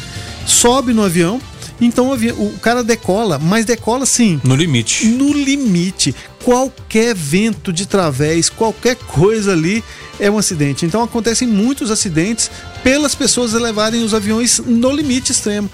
Sobe 0.45 0.93
no 0.93 1.03
avião, 1.03 1.41
então 1.79 2.11
o 2.11 2.59
cara 2.59 2.83
decola, 2.83 3.37
mas 3.39 3.65
decola 3.65 4.05
sim. 4.05 4.39
No 4.43 4.55
limite. 4.55 5.07
No 5.07 5.33
limite. 5.33 6.15
Qualquer 6.43 7.15
vento 7.15 7.73
de 7.73 7.85
través, 7.85 8.49
qualquer 8.49 8.95
coisa 8.95 9.51
ali 9.51 9.83
é 10.19 10.29
um 10.29 10.37
acidente. 10.37 10.85
Então 10.85 11.03
acontecem 11.03 11.47
muitos 11.47 11.89
acidentes 11.89 12.51
pelas 12.85 13.15
pessoas 13.15 13.51
levarem 13.53 14.03
os 14.03 14.13
aviões 14.13 14.61
no 14.63 14.91
limite 14.91 15.31
extremo. 15.31 15.67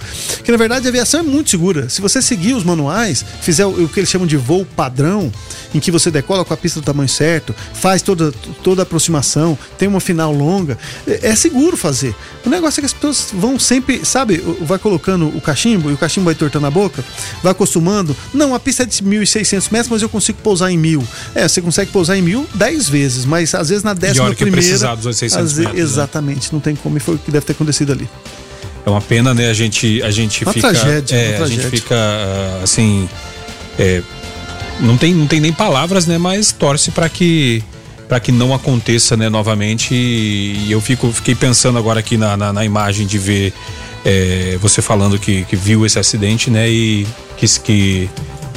Que 0.45 0.49
na 0.49 0.57
verdade 0.57 0.87
a 0.87 0.89
aviação 0.89 1.19
é 1.19 1.23
muito 1.23 1.49
segura. 1.49 1.89
Se 1.89 1.99
você 1.99 2.21
seguir 2.21 2.53
os 2.53 2.63
manuais, 2.63 3.25
fizer 3.41 3.65
o, 3.65 3.89
que 3.89 3.99
eles 3.99 4.09
chamam 4.09 4.25
de 4.25 4.37
voo 4.37 4.65
padrão, 4.65 5.29
em 5.75 5.79
que 5.81 5.91
você 5.91 6.09
decola 6.09 6.45
com 6.45 6.53
a 6.53 6.57
pista 6.57 6.79
do 6.79 6.85
tamanho 6.85 7.09
certo, 7.09 7.53
faz 7.73 8.01
toda, 8.01 8.31
toda 8.63 8.81
a 8.81 8.83
aproximação, 8.83 9.59
tem 9.77 9.89
uma 9.89 9.99
final 9.99 10.31
longa, 10.31 10.77
é, 11.05 11.31
é 11.31 11.35
seguro 11.35 11.75
fazer. 11.75 12.15
O 12.45 12.49
negócio 12.49 12.79
é 12.79 12.81
que 12.81 12.85
as 12.85 12.93
pessoas 12.93 13.27
vão 13.33 13.59
sempre, 13.59 14.05
sabe, 14.05 14.37
vai 14.61 14.79
colocando 14.79 15.27
o 15.27 15.41
cachimbo 15.41 15.91
e 15.91 15.93
o 15.93 15.97
cachimbo 15.97 16.27
vai 16.27 16.35
tortando 16.35 16.67
a 16.67 16.71
boca, 16.71 17.03
vai 17.43 17.51
acostumando. 17.51 18.15
Não, 18.33 18.55
a 18.55 18.59
pista 18.59 18.83
é 18.83 18.85
de 18.85 18.95
1.600 18.95 19.69
metros, 19.69 19.89
mas 19.89 20.01
eu 20.01 20.07
consigo 20.07 20.39
pousar 20.41 20.71
em 20.71 20.77
mil. 20.77 21.05
É, 21.35 21.45
você 21.45 21.61
consegue 21.61 21.91
pousar 21.91 22.15
em 22.15 22.21
mil 22.21 22.47
10 22.55 22.87
vezes, 22.87 23.25
mas 23.25 23.53
às 23.53 23.67
vezes 23.67 23.83
na 23.83 23.93
décima 23.93 24.33
primeira. 24.33 24.95
Dos 24.95 25.17
600 25.17 25.57
metros, 25.57 25.75
né? 25.75 25.81
exatamente, 25.81 26.43
né? 26.43 26.49
não 26.53 26.61
tem 26.61 26.73
como 26.73 27.00
foi 27.01 27.15
o 27.15 27.17
que 27.17 27.31
deve 27.31 27.45
ter 27.45 27.53
acontecido 27.53 27.91
ali. 27.91 28.09
É 28.85 28.89
uma 28.89 29.01
pena, 29.01 29.33
né? 29.33 29.49
A 29.49 29.53
gente, 29.53 30.01
a 30.01 30.11
gente 30.11 30.43
uma 30.43 30.53
fica. 30.53 30.69
Tragédia, 30.69 31.15
é, 31.15 31.35
uma 31.37 31.45
a 31.45 31.49
gente 31.49 31.67
fica 31.69 31.95
ah, 31.95 32.59
assim. 32.63 33.07
É, 33.77 34.01
não, 34.79 34.97
tem, 34.97 35.13
não 35.13 35.27
tem 35.27 35.39
nem 35.39 35.53
palavras, 35.53 36.07
né? 36.07 36.17
Mas 36.17 36.51
torce 36.51 36.91
para 36.91 37.07
que 37.09 37.63
para 38.07 38.19
que 38.19 38.31
não 38.31 38.53
aconteça 38.53 39.15
né, 39.15 39.29
novamente. 39.29 39.93
E, 39.93 40.65
e 40.67 40.71
eu 40.71 40.81
fico, 40.81 41.11
fiquei 41.13 41.33
pensando 41.33 41.77
agora 41.77 42.01
aqui 42.01 42.17
na, 42.17 42.35
na, 42.35 42.51
na 42.51 42.65
imagem 42.65 43.07
de 43.07 43.17
ver 43.17 43.53
é, 44.03 44.57
você 44.59 44.81
falando 44.81 45.17
que, 45.17 45.45
que 45.45 45.55
viu 45.55 45.85
esse 45.85 45.97
acidente, 45.97 46.49
né? 46.49 46.69
E 46.69 47.07
que, 47.37 47.47
que 47.61 48.09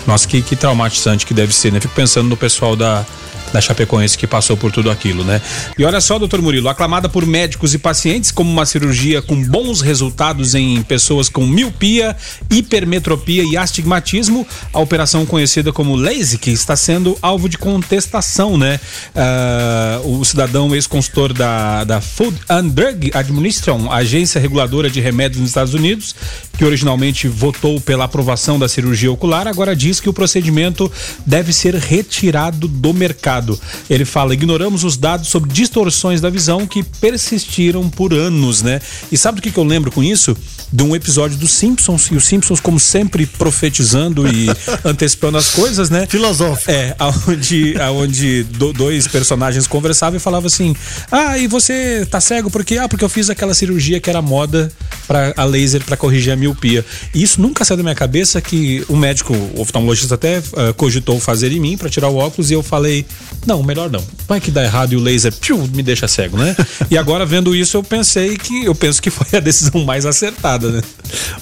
nossa, 0.06 0.26
que, 0.26 0.42
que 0.42 0.56
traumatizante 0.56 1.24
que 1.24 1.32
deve 1.32 1.54
ser, 1.54 1.72
né? 1.72 1.78
Fico 1.78 1.94
pensando 1.94 2.28
no 2.28 2.36
pessoal 2.36 2.74
da, 2.74 3.06
da 3.54 3.60
Chapecoense 3.60 4.18
que 4.18 4.26
passou 4.26 4.56
por 4.56 4.72
tudo 4.72 4.90
aquilo, 4.90 5.22
né? 5.22 5.40
E 5.78 5.84
olha 5.84 6.00
só, 6.00 6.18
doutor 6.18 6.42
Murilo, 6.42 6.68
aclamada 6.68 7.08
por 7.08 7.24
médicos 7.24 7.72
e 7.72 7.78
pacientes 7.78 8.32
como 8.32 8.50
uma 8.50 8.66
cirurgia 8.66 9.22
com 9.22 9.40
bons 9.44 9.80
resultados 9.80 10.56
em 10.56 10.82
pessoas 10.82 11.28
com 11.28 11.46
miopia, 11.46 12.16
hipermetropia 12.50 13.44
e 13.44 13.56
astigmatismo, 13.56 14.44
a 14.72 14.80
operação 14.80 15.24
conhecida 15.24 15.72
como 15.72 15.94
LASIK 15.94 16.50
está 16.50 16.74
sendo 16.74 17.16
alvo 17.22 17.48
de 17.48 17.56
contestação, 17.56 18.58
né? 18.58 18.80
Uh, 19.14 20.18
o 20.18 20.24
cidadão 20.24 20.74
ex-consultor 20.74 21.32
da, 21.32 21.84
da 21.84 22.00
Food 22.00 22.36
and 22.48 22.66
Drug 22.66 23.12
Administration, 23.14 23.88
agência 23.88 24.40
reguladora 24.40 24.90
de 24.90 25.00
remédios 25.00 25.40
nos 25.40 25.50
Estados 25.50 25.74
Unidos, 25.74 26.12
que 26.58 26.64
originalmente 26.64 27.28
votou 27.28 27.80
pela 27.80 28.04
aprovação 28.04 28.58
da 28.58 28.68
cirurgia 28.68 29.12
ocular, 29.12 29.46
agora 29.46 29.76
diz 29.76 30.00
que 30.00 30.08
o 30.08 30.12
procedimento 30.12 30.90
deve 31.24 31.52
ser 31.52 31.76
retirado 31.76 32.66
do 32.66 32.92
mercado. 32.92 33.43
Ele 33.88 34.04
fala: 34.04 34.34
ignoramos 34.34 34.84
os 34.84 34.96
dados 34.96 35.28
sobre 35.28 35.52
distorções 35.52 36.20
da 36.20 36.30
visão 36.30 36.66
que 36.66 36.82
persistiram 36.82 37.88
por 37.88 38.12
anos, 38.12 38.62
né? 38.62 38.80
E 39.10 39.16
sabe 39.16 39.36
do 39.36 39.42
que, 39.42 39.50
que 39.50 39.58
eu 39.58 39.64
lembro 39.64 39.90
com 39.90 40.02
isso? 40.02 40.36
De 40.72 40.82
um 40.82 40.94
episódio 40.94 41.36
dos 41.36 41.52
Simpsons, 41.52 42.08
e 42.10 42.16
os 42.16 42.24
Simpsons, 42.24 42.60
como 42.60 42.80
sempre, 42.80 43.26
profetizando 43.26 44.26
e 44.26 44.48
antecipando 44.84 45.38
as 45.38 45.50
coisas, 45.50 45.90
né? 45.90 46.06
Filosófico. 46.06 46.70
É, 46.70 46.96
aonde, 46.98 47.74
aonde 47.80 48.42
do, 48.44 48.72
dois 48.72 49.06
personagens 49.06 49.66
conversavam 49.66 50.16
e 50.16 50.20
falavam 50.20 50.46
assim: 50.46 50.74
Ah, 51.10 51.38
e 51.38 51.46
você 51.46 52.06
tá 52.10 52.20
cego 52.20 52.50
porque 52.50 52.78
ah, 52.78 52.88
porque 52.88 53.04
eu 53.04 53.08
fiz 53.08 53.30
aquela 53.30 53.54
cirurgia 53.54 54.00
que 54.00 54.10
era 54.10 54.22
moda 54.22 54.72
para 55.06 55.32
a 55.36 55.44
laser 55.44 55.82
para 55.84 55.96
corrigir 55.96 56.32
a 56.32 56.36
miopia. 56.36 56.84
E 57.14 57.22
isso 57.22 57.40
nunca 57.40 57.64
saiu 57.64 57.76
da 57.76 57.82
minha 57.82 57.94
cabeça 57.94 58.40
que 58.40 58.84
o 58.88 58.96
médico 58.96 59.34
o 59.54 59.60
oftalmologista 59.60 60.14
até 60.14 60.38
uh, 60.38 60.74
cogitou 60.76 61.18
fazer 61.20 61.52
em 61.52 61.60
mim 61.60 61.76
para 61.76 61.90
tirar 61.90 62.08
o 62.08 62.16
óculos 62.16 62.50
e 62.50 62.54
eu 62.54 62.62
falei: 62.62 63.04
não, 63.46 63.62
melhor 63.62 63.90
não. 63.90 64.02
Vai 64.26 64.40
que 64.40 64.50
dá 64.50 64.64
errado 64.64 64.92
e 64.92 64.96
o 64.96 65.00
laser 65.00 65.32
me 65.74 65.82
deixa 65.82 66.08
cego, 66.08 66.36
né? 66.36 66.56
e 66.90 66.96
agora 66.96 67.26
vendo 67.26 67.54
isso 67.54 67.76
eu 67.76 67.82
pensei 67.82 68.36
que 68.36 68.64
eu 68.64 68.74
penso 68.74 69.00
que 69.02 69.10
foi 69.10 69.38
a 69.38 69.40
decisão 69.40 69.84
mais 69.84 70.06
acertada, 70.06 70.70
né? 70.70 70.82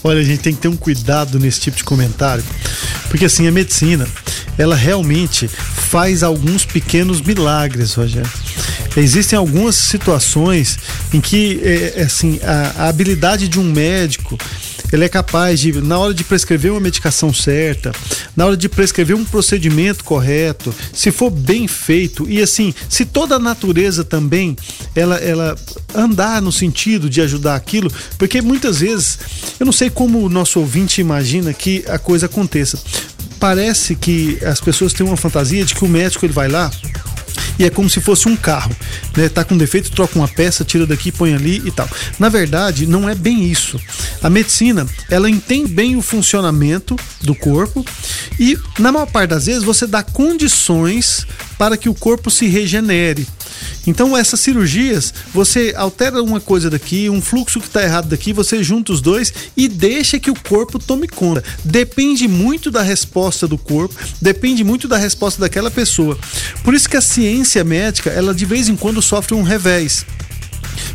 Olha, 0.02 0.20
a 0.20 0.24
gente 0.24 0.40
tem 0.40 0.55
que 0.55 0.61
ter 0.61 0.68
um 0.68 0.76
cuidado 0.76 1.38
nesse 1.38 1.61
tipo 1.61 1.76
de 1.76 1.85
comentário, 1.85 2.44
porque 3.09 3.24
assim 3.24 3.46
a 3.46 3.52
medicina, 3.52 4.07
ela 4.59 4.74
realmente 4.74 5.48
faz 5.48 6.22
alguns 6.22 6.64
pequenos 6.64 7.20
milagres, 7.20 7.94
Rogério. 7.94 8.31
Existem 8.96 9.38
algumas 9.38 9.76
situações 9.76 10.78
em 11.14 11.20
que 11.20 11.61
é, 11.62 12.02
assim 12.02 12.38
a, 12.42 12.85
a 12.85 12.88
habilidade 12.88 13.48
de 13.48 13.59
um 13.59 13.64
médico 13.64 14.37
ele 14.92 15.05
é 15.05 15.09
capaz 15.09 15.59
de, 15.59 15.72
na 15.81 15.98
hora 15.98 16.12
de 16.12 16.22
prescrever 16.22 16.70
uma 16.70 16.81
medicação 16.81 17.33
certa, 17.33 17.92
na 18.37 18.47
hora 18.47 18.57
de 18.57 18.68
prescrever 18.68 19.16
um 19.16 19.25
procedimento 19.25 20.05
correto, 20.05 20.75
se 20.92 21.11
for 21.11 21.31
bem 21.31 21.68
feito 21.68 22.29
e 22.29 22.40
assim, 22.40 22.75
se 22.88 23.05
toda 23.05 23.37
a 23.37 23.38
natureza 23.38 24.05
também 24.05 24.57
ela, 24.95 25.16
ela 25.16 25.57
andar 25.95 26.40
no 26.40 26.53
sentido 26.53 27.09
de 27.11 27.21
ajudar 27.21 27.55
aquilo, 27.55 27.92
porque 28.18 28.40
muitas 28.40 28.81
vezes 28.81 29.18
eu 29.59 29.66
não 29.66 29.73
sei 29.73 29.90
como 29.90 30.23
o 30.25 30.29
nosso 30.29 30.61
ouvinte 30.61 31.01
imagina 31.01 31.53
que 31.53 31.85
a 31.88 31.99
coisa 31.99 32.27
aconteça. 32.27 32.79
Parece 33.38 33.97
que 33.97 34.38
as 34.45 34.61
pessoas 34.61 34.92
têm 34.92 35.05
uma 35.05 35.16
fantasia 35.16 35.64
de 35.64 35.75
que 35.75 35.85
o 35.85 35.88
médico 35.88 36.25
ele 36.25 36.33
vai 36.33 36.49
lá 36.49 36.71
e 37.59 37.65
é 37.65 37.71
como 37.71 37.88
se 37.88 38.01
fosse 38.01 38.29
um 38.29 38.37
carro, 38.37 38.75
né? 39.17 39.29
Tá 39.29 39.45
com 39.45 39.57
defeito, 39.57 39.91
troca 39.91 40.19
uma 40.19 40.29
peça, 40.29 40.65
tira 40.65 40.87
daqui, 40.87 41.12
põe 41.12 41.35
ali 41.35 41.62
e 41.65 41.71
tal. 41.71 41.88
Na 42.19 42.29
verdade, 42.29 42.87
não 42.87 43.09
é 43.09 43.15
bem 43.15 43.45
isso. 43.45 43.81
A 44.23 44.31
medicina, 44.31 44.87
ela 45.11 45.29
entende 45.29 45.73
bem 45.73 45.97
o 45.97 46.03
funcionamento 46.03 46.97
do 47.21 47.35
corpo 47.35 47.85
e 48.38 48.59
na 48.79 48.93
maior 48.93 49.07
parte 49.07 49.31
das 49.31 49.47
vezes 49.47 49.62
você 49.62 49.87
dá 49.87 50.03
condições 50.03 51.27
para 51.59 51.77
que 51.77 51.88
o 51.88 51.95
corpo 51.95 52.31
se 52.31 52.47
regenere. 52.47 53.27
Então, 53.87 54.16
essas 54.16 54.40
cirurgias, 54.40 55.12
você 55.33 55.75
altera 55.77 56.22
uma 56.22 56.40
coisa 56.40 56.70
daqui, 56.70 57.09
um 57.09 57.20
fluxo 57.20 57.61
que 57.61 57.66
está 57.66 57.83
errado 57.83 58.09
daqui, 58.09 58.33
você 58.33 58.62
junta 58.62 58.92
os 58.92 59.01
dois 59.01 59.33
e 59.57 59.68
deixa 59.68 60.18
que 60.18 60.31
o 60.31 60.40
corpo 60.48 60.79
tome 60.79 61.09
conta. 61.09 61.42
Depende 61.64 62.29
muito 62.29 62.70
da 62.70 62.83
resposta 62.83 63.46
do 63.46 63.59
corpo, 63.59 63.94
depende 64.20 64.64
muito 64.64 64.87
da 64.87 64.96
resposta 64.96 65.40
daquela 65.40 65.70
pessoa. 65.70 66.18
Por 66.62 66.75
isso 66.75 66.88
que 66.88 66.96
a 66.96 67.01
ciência 67.01 67.64
médica, 67.64 68.11
ela 68.11 68.35
de 68.35 68.44
vez 68.44 68.68
em 68.68 68.77
quando 68.77 69.03
sofre 69.03 69.35
um 69.35 69.42
revés 69.42 70.05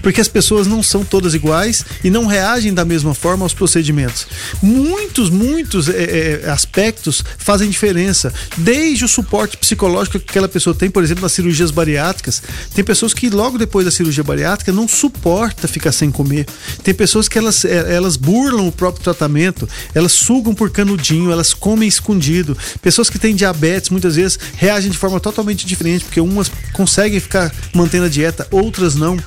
porque 0.01 0.21
as 0.21 0.27
pessoas 0.27 0.67
não 0.67 0.81
são 0.81 1.03
todas 1.03 1.33
iguais 1.33 1.85
e 2.03 2.09
não 2.09 2.25
reagem 2.25 2.73
da 2.73 2.85
mesma 2.85 3.13
forma 3.13 3.45
aos 3.45 3.53
procedimentos. 3.53 4.27
Muitos, 4.61 5.29
muitos 5.29 5.89
é, 5.89 6.41
é, 6.43 6.49
aspectos 6.49 7.23
fazem 7.37 7.69
diferença, 7.69 8.33
desde 8.57 9.05
o 9.05 9.07
suporte 9.07 9.57
psicológico 9.57 10.19
que 10.19 10.29
aquela 10.29 10.47
pessoa 10.47 10.75
tem, 10.75 10.89
por 10.89 11.03
exemplo, 11.03 11.23
nas 11.23 11.31
cirurgias 11.31 11.71
bariátricas. 11.71 12.41
Tem 12.73 12.83
pessoas 12.83 13.13
que 13.13 13.29
logo 13.29 13.57
depois 13.57 13.85
da 13.85 13.91
cirurgia 13.91 14.23
bariátrica 14.23 14.71
não 14.71 14.87
suporta 14.87 15.67
ficar 15.67 15.91
sem 15.91 16.11
comer. 16.11 16.45
Tem 16.83 16.93
pessoas 16.93 17.27
que 17.27 17.37
elas, 17.37 17.65
é, 17.65 17.95
elas 17.95 18.17
burlam 18.17 18.67
o 18.67 18.71
próprio 18.71 19.03
tratamento, 19.03 19.67
elas 19.93 20.11
sugam 20.11 20.53
por 20.53 20.69
canudinho, 20.69 21.31
elas 21.31 21.53
comem 21.53 21.87
escondido. 21.87 22.57
Pessoas 22.81 23.09
que 23.09 23.19
têm 23.19 23.35
diabetes 23.35 23.89
muitas 23.89 24.15
vezes 24.15 24.39
reagem 24.55 24.91
de 24.91 24.97
forma 24.97 25.19
totalmente 25.19 25.65
diferente, 25.65 26.05
porque 26.05 26.21
umas 26.21 26.51
conseguem 26.73 27.19
ficar 27.19 27.53
mantendo 27.73 28.05
a 28.05 28.09
dieta, 28.09 28.47
outras 28.51 28.95
não. 28.95 29.17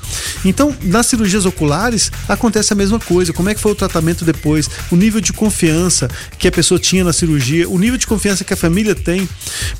Então, 0.43 0.75
nas 0.83 1.05
cirurgias 1.07 1.45
oculares, 1.45 2.11
acontece 2.27 2.73
a 2.73 2.75
mesma 2.75 2.99
coisa. 2.99 3.33
Como 3.33 3.49
é 3.49 3.53
que 3.53 3.61
foi 3.61 3.71
o 3.71 3.75
tratamento 3.75 4.25
depois? 4.25 4.69
O 4.91 4.95
nível 4.95 5.21
de 5.21 5.33
confiança 5.33 6.09
que 6.37 6.47
a 6.47 6.51
pessoa 6.51 6.79
tinha 6.79 7.03
na 7.03 7.13
cirurgia, 7.13 7.69
o 7.69 7.77
nível 7.77 7.97
de 7.97 8.07
confiança 8.07 8.43
que 8.43 8.53
a 8.53 8.57
família 8.57 8.95
tem. 8.95 9.27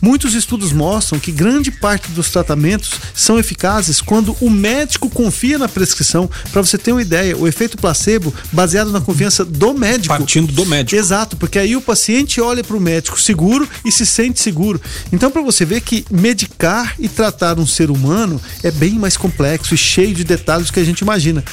Muitos 0.01 0.33
estudos 0.33 0.71
mostram 0.71 1.19
que 1.19 1.31
grande 1.31 1.71
parte 1.71 2.11
dos 2.11 2.29
tratamentos 2.29 2.91
são 3.13 3.39
eficazes 3.39 4.01
quando 4.01 4.35
o 4.39 4.49
médico 4.49 5.09
confia 5.09 5.57
na 5.57 5.67
prescrição. 5.67 6.29
Para 6.51 6.61
você 6.61 6.77
ter 6.77 6.91
uma 6.91 7.01
ideia, 7.01 7.35
o 7.37 7.47
efeito 7.47 7.77
placebo 7.77 8.33
baseado 8.51 8.91
na 8.91 9.01
confiança 9.01 9.43
do 9.43 9.73
médico. 9.73 10.15
Partindo 10.15 10.51
do 10.51 10.65
médico. 10.65 10.99
Exato, 10.99 11.37
porque 11.37 11.57
aí 11.57 11.75
o 11.75 11.81
paciente 11.81 12.39
olha 12.39 12.63
para 12.63 12.77
o 12.77 12.81
médico 12.81 13.19
seguro 13.19 13.67
e 13.83 13.91
se 13.91 14.05
sente 14.05 14.41
seguro. 14.41 14.79
Então, 15.11 15.31
para 15.31 15.41
você 15.41 15.65
ver 15.65 15.81
que 15.81 16.05
medicar 16.11 16.95
e 16.99 17.07
tratar 17.07 17.57
um 17.59 17.65
ser 17.65 17.89
humano 17.89 18.39
é 18.63 18.71
bem 18.71 18.93
mais 18.93 19.17
complexo 19.17 19.73
e 19.73 19.77
cheio 19.77 20.13
de 20.13 20.23
detalhes 20.23 20.50
detalhes 20.51 20.71
que 20.71 20.79
a 20.79 20.83
gente 20.83 20.99
imagina. 20.99 21.43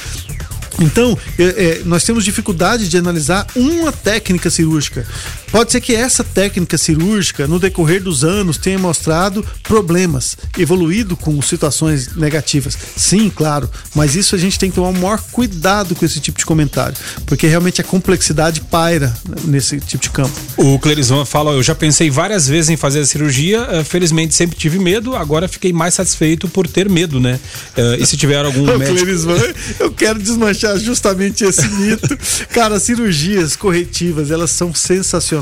Então, 0.79 1.17
é, 1.37 1.43
é, 1.43 1.81
nós 1.85 2.03
temos 2.03 2.23
dificuldade 2.23 2.87
de 2.87 2.97
analisar 2.97 3.45
uma 3.55 3.91
técnica 3.91 4.49
cirúrgica. 4.49 5.05
Pode 5.51 5.71
ser 5.71 5.81
que 5.81 5.95
essa 5.95 6.23
técnica 6.23 6.77
cirúrgica, 6.77 7.47
no 7.47 7.59
decorrer 7.59 8.03
dos 8.03 8.23
anos, 8.23 8.57
tenha 8.57 8.77
mostrado 8.77 9.43
problemas, 9.63 10.37
evoluído 10.57 11.17
com 11.17 11.41
situações 11.41 12.15
negativas. 12.15 12.77
Sim, 12.95 13.31
claro, 13.33 13.69
mas 13.95 14.15
isso 14.15 14.35
a 14.35 14.37
gente 14.37 14.59
tem 14.59 14.69
que 14.69 14.75
tomar 14.75 14.89
o 14.89 14.93
maior 14.93 15.19
cuidado 15.31 15.95
com 15.95 16.05
esse 16.05 16.19
tipo 16.19 16.37
de 16.37 16.45
comentário, 16.45 16.95
porque 17.25 17.47
realmente 17.47 17.81
a 17.81 17.83
complexidade 17.83 18.61
paira 18.61 19.13
nesse 19.45 19.79
tipo 19.79 20.03
de 20.03 20.09
campo. 20.11 20.33
O 20.55 20.77
Clerisvan 20.77 21.25
fala: 21.25 21.51
Eu 21.53 21.63
já 21.63 21.73
pensei 21.73 22.09
várias 22.11 22.47
vezes 22.47 22.69
em 22.69 22.77
fazer 22.77 22.99
a 22.99 23.05
cirurgia, 23.05 23.67
eh, 23.71 23.83
felizmente 23.83 24.35
sempre 24.35 24.57
tive 24.57 24.77
medo, 24.77 25.15
agora 25.15 25.47
fiquei 25.47 25.73
mais 25.73 25.95
satisfeito 25.95 26.47
por 26.47 26.67
ter 26.67 26.87
medo, 26.87 27.19
né? 27.19 27.39
Eh, 27.75 27.97
e 28.01 28.05
se 28.05 28.15
tiver 28.15 28.45
algum 28.45 28.65
médico. 28.77 28.99
Clerisvan, 28.99 29.41
eu 29.79 29.91
quero 29.91 30.19
desmanchar 30.19 30.77
justamente 30.77 31.43
esse 31.43 31.67
mito. 31.67 32.17
Cara, 32.53 32.79
cirurgias 32.79 33.55
corretivas, 33.55 34.29
elas 34.29 34.51
são 34.51 34.73
sensacionais 34.73 35.38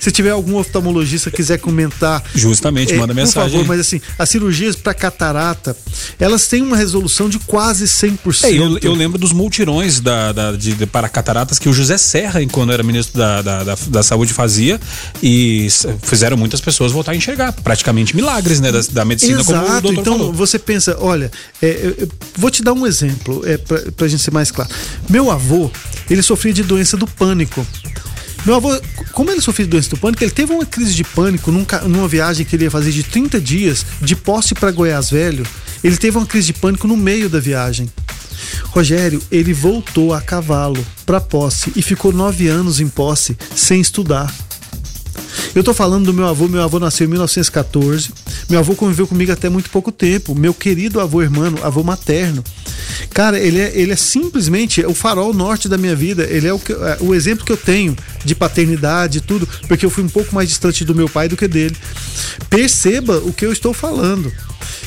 se 0.00 0.10
tiver 0.10 0.30
algum 0.30 0.56
oftalmologista 0.56 1.30
que 1.30 1.36
quiser 1.36 1.58
comentar. 1.58 2.22
Justamente, 2.34 2.94
é, 2.94 2.96
manda 2.96 3.14
mensagem. 3.14 3.50
Por 3.50 3.58
favor, 3.58 3.68
mas 3.68 3.80
assim, 3.80 4.00
as 4.18 4.28
cirurgias 4.28 4.74
para 4.74 4.94
catarata, 4.94 5.76
elas 6.18 6.46
têm 6.48 6.62
uma 6.62 6.76
resolução 6.76 7.28
de 7.28 7.38
quase 7.38 7.84
100%. 7.84 8.44
É, 8.44 8.52
eu, 8.52 8.78
eu 8.78 8.94
lembro 8.94 9.18
dos 9.18 9.32
multirões 9.32 10.00
da, 10.00 10.32
da 10.32 10.52
de, 10.52 10.74
de, 10.74 10.86
para 10.86 11.08
cataratas 11.08 11.58
que 11.58 11.68
o 11.68 11.72
José 11.72 11.98
Serra, 11.98 12.40
quando 12.50 12.72
era 12.72 12.82
ministro 12.82 13.18
da, 13.18 13.42
da, 13.42 13.64
da, 13.64 13.78
da 13.88 14.02
Saúde, 14.02 14.32
fazia 14.32 14.80
e 15.22 15.68
fizeram 16.02 16.36
muitas 16.36 16.60
pessoas 16.60 16.92
voltar 16.92 17.12
a 17.12 17.16
enxergar. 17.16 17.52
Praticamente 17.52 18.14
milagres, 18.16 18.60
né? 18.60 18.72
Da, 18.72 18.80
da 18.90 19.04
medicina, 19.04 19.40
Exato. 19.40 19.66
como 19.66 19.78
o 19.78 19.80
doutor 19.80 20.00
Então, 20.00 20.18
falou. 20.18 20.32
você 20.32 20.58
pensa, 20.58 20.96
olha, 21.00 21.30
é, 21.62 21.94
eu, 21.98 22.08
vou 22.36 22.50
te 22.50 22.62
dar 22.62 22.72
um 22.72 22.86
exemplo, 22.86 23.42
é, 23.46 23.56
pra, 23.56 23.80
pra 23.96 24.08
gente 24.08 24.22
ser 24.22 24.32
mais 24.32 24.50
claro. 24.50 24.70
Meu 25.08 25.30
avô, 25.30 25.70
ele 26.10 26.22
sofria 26.22 26.52
de 26.52 26.62
doença 26.62 26.96
do 26.96 27.06
pânico. 27.06 27.66
Meu 28.46 28.54
avô, 28.54 28.80
como 29.10 29.28
ele 29.28 29.40
sofreu 29.40 29.66
doença 29.66 29.90
do 29.90 29.96
pânico, 29.96 30.22
ele 30.22 30.30
teve 30.30 30.52
uma 30.52 30.64
crise 30.64 30.94
de 30.94 31.02
pânico 31.02 31.50
num, 31.50 31.66
numa 31.88 32.06
viagem 32.06 32.46
que 32.46 32.54
ele 32.54 32.62
ia 32.62 32.70
fazer 32.70 32.92
de 32.92 33.02
30 33.02 33.40
dias 33.40 33.84
de 34.00 34.14
Posse 34.14 34.54
para 34.54 34.70
Goiás 34.70 35.10
Velho. 35.10 35.44
Ele 35.82 35.96
teve 35.96 36.16
uma 36.16 36.24
crise 36.24 36.46
de 36.46 36.52
pânico 36.52 36.86
no 36.86 36.96
meio 36.96 37.28
da 37.28 37.40
viagem. 37.40 37.90
Rogério, 38.66 39.20
ele 39.32 39.52
voltou 39.52 40.14
a 40.14 40.20
cavalo 40.20 40.86
para 41.04 41.20
Posse 41.20 41.72
e 41.74 41.82
ficou 41.82 42.12
nove 42.12 42.46
anos 42.46 42.78
em 42.78 42.86
Posse 42.86 43.36
sem 43.56 43.80
estudar. 43.80 44.32
Eu 45.54 45.64
tô 45.64 45.72
falando 45.72 46.06
do 46.06 46.12
meu 46.12 46.26
avô, 46.26 46.48
meu 46.48 46.62
avô 46.62 46.78
nasceu 46.78 47.06
em 47.06 47.10
1914. 47.10 48.10
Meu 48.48 48.58
avô 48.58 48.74
conviveu 48.74 49.06
comigo 49.06 49.32
até 49.32 49.48
muito 49.48 49.70
pouco 49.70 49.90
tempo. 49.90 50.34
Meu 50.34 50.52
querido 50.52 51.00
avô 51.00 51.22
irmão, 51.22 51.54
avô 51.62 51.82
materno. 51.82 52.44
Cara, 53.10 53.38
ele 53.38 53.58
é, 53.58 53.72
ele 53.74 53.92
é 53.92 53.96
simplesmente 53.96 54.84
o 54.84 54.94
farol 54.94 55.32
norte 55.32 55.68
da 55.68 55.78
minha 55.78 55.96
vida. 55.96 56.24
Ele 56.24 56.46
é 56.46 56.52
o, 56.52 56.58
que, 56.58 56.72
é 56.72 56.98
o 57.00 57.14
exemplo 57.14 57.44
que 57.44 57.52
eu 57.52 57.56
tenho 57.56 57.96
de 58.24 58.34
paternidade 58.34 59.18
e 59.18 59.20
tudo, 59.20 59.48
porque 59.66 59.86
eu 59.86 59.90
fui 59.90 60.04
um 60.04 60.08
pouco 60.08 60.34
mais 60.34 60.48
distante 60.48 60.84
do 60.84 60.94
meu 60.94 61.08
pai 61.08 61.28
do 61.28 61.36
que 61.36 61.48
dele. 61.48 61.76
Perceba 62.48 63.18
o 63.18 63.32
que 63.32 63.44
eu 63.44 63.52
estou 63.52 63.72
falando. 63.72 64.32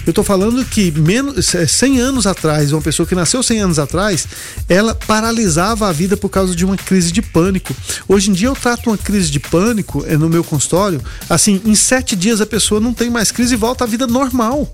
Eu 0.06 0.12
estou 0.12 0.24
falando 0.24 0.64
que 0.66 0.92
menos, 0.92 1.54
100 1.68 2.00
anos 2.00 2.26
atrás, 2.26 2.72
uma 2.72 2.82
pessoa 2.82 3.06
que 3.06 3.14
nasceu 3.14 3.44
100 3.44 3.60
anos 3.60 3.80
atrás, 3.80 4.28
ela 4.68 4.96
paralisava 4.96 5.88
a 5.88 5.92
vida 5.92 6.18
por 6.18 6.30
causa 6.30 6.56
de 6.56 6.66
uma 6.66 6.78
crise 6.78 7.12
de 7.12 7.22
pânico. 7.22 7.76
Hoje 8.08 8.30
em 8.30 8.34
dia 8.34 8.48
eu 8.48 8.56
trato 8.56 8.90
uma 8.90 8.98
crise 8.98 9.30
de 9.30 9.40
pânico 9.40 10.04
eh, 10.08 10.18
no 10.18 10.30
meu 10.30 10.44
consultório, 10.44 11.02
assim, 11.30 11.62
em 11.66 11.76
sete 11.76 12.16
dias 12.16 12.42
a 12.42 12.46
pessoa 12.46 12.80
não 12.80 12.94
tem 12.94 13.10
mais 13.10 13.32
crise 13.32 13.54
e 13.54 13.58
volta 13.58 13.84
à 13.84 13.88
vida 13.88 14.08
normal. 14.08 14.72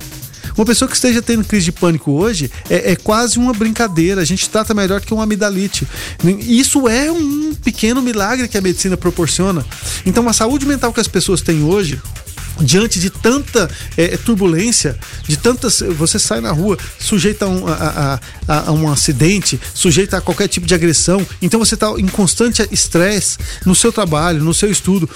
Uma 0.55 0.65
pessoa 0.65 0.87
que 0.87 0.95
esteja 0.95 1.21
tendo 1.21 1.43
crise 1.43 1.65
de 1.65 1.71
pânico 1.71 2.11
hoje 2.11 2.49
é, 2.69 2.91
é, 2.91 2.95
quase 2.95 3.37
uma 3.37 3.51
brincadeira. 3.51 4.21
A 4.21 4.25
gente 4.25 4.49
trata 4.49 4.73
melhor 4.73 5.01
que 5.01 5.13
uma 5.13 5.23
amidalite. 5.23 5.87
Isso 6.39 6.87
é 6.87 7.11
um 7.11 7.53
pequeno 7.55 8.01
milagre 8.01 8.47
que 8.47 8.57
a 8.57 8.61
medicina 8.61 8.95
proporciona. 8.95 9.65
Então, 10.05 10.27
a 10.29 10.33
saúde 10.33 10.65
mental 10.65 10.93
que 10.93 11.01
as 11.01 11.07
pessoas 11.07 11.41
têm 11.41 11.63
hoje 11.63 12.01
diante 12.61 12.99
de 12.99 13.09
tanta 13.09 13.69
é, 13.97 14.17
turbulência, 14.17 14.97
de 15.27 15.37
tantas. 15.37 15.79
Você 15.97 16.19
sai 16.19 16.41
na 16.41 16.51
rua 16.51 16.77
sujeito 16.99 17.43
a 17.43 17.47
um, 17.47 17.67
a, 17.67 18.19
a, 18.47 18.69
a 18.69 18.71
um 18.71 18.91
acidente, 18.91 19.59
sujeito 19.73 20.15
a 20.15 20.21
qualquer 20.21 20.47
tipo 20.47 20.65
de 20.65 20.73
agressão, 20.73 21.25
então 21.41 21.59
você 21.59 21.75
está 21.75 21.91
em 21.97 22.07
constante 22.07 22.67
estresse 22.71 23.37
no 23.65 23.75
seu 23.75 23.91
trabalho, 23.91 24.43
no 24.43 24.53
seu 24.53 24.69
estudo. 24.71 25.09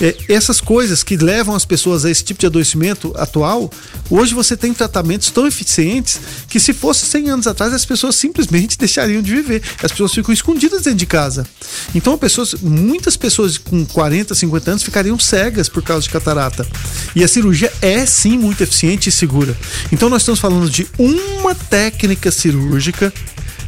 É, 0.00 0.16
essas 0.28 0.60
coisas 0.60 1.02
que 1.02 1.16
levam 1.16 1.54
as 1.54 1.64
pessoas 1.64 2.04
a 2.04 2.10
esse 2.10 2.24
tipo 2.24 2.40
de 2.40 2.46
adoecimento 2.46 3.12
atual, 3.16 3.70
hoje 4.08 4.34
você 4.34 4.56
tem 4.56 4.72
tratamentos 4.72 5.30
tão 5.30 5.46
eficientes 5.46 6.20
que 6.48 6.58
se 6.58 6.72
fosse 6.72 7.06
100 7.06 7.30
anos 7.30 7.46
atrás 7.46 7.72
as 7.72 7.84
pessoas 7.84 8.16
simplesmente 8.16 8.76
deixariam 8.78 9.22
de 9.22 9.34
viver. 9.34 9.62
As 9.82 9.90
pessoas 9.90 10.12
ficam 10.12 10.32
escondidas 10.32 10.82
dentro 10.82 10.98
de 10.98 11.06
casa. 11.06 11.46
Então, 11.94 12.16
pessoas, 12.18 12.54
muitas 12.54 13.16
pessoas 13.16 13.58
com 13.58 13.84
40, 13.84 14.34
50 14.34 14.70
anos 14.70 14.82
ficariam 14.82 15.18
cegas 15.18 15.68
por 15.68 15.82
causa 15.82 16.02
de 16.02 16.10
catarata. 16.10 16.66
E 17.14 17.24
a 17.24 17.28
cirurgia 17.28 17.72
é 17.82 18.06
sim 18.06 18.38
muito 18.38 18.62
eficiente 18.62 19.08
e 19.08 19.12
segura. 19.12 19.56
Então 19.90 20.08
nós 20.08 20.22
estamos 20.22 20.40
falando 20.40 20.70
de 20.70 20.86
uma 20.98 21.54
técnica 21.54 22.30
cirúrgica 22.30 23.12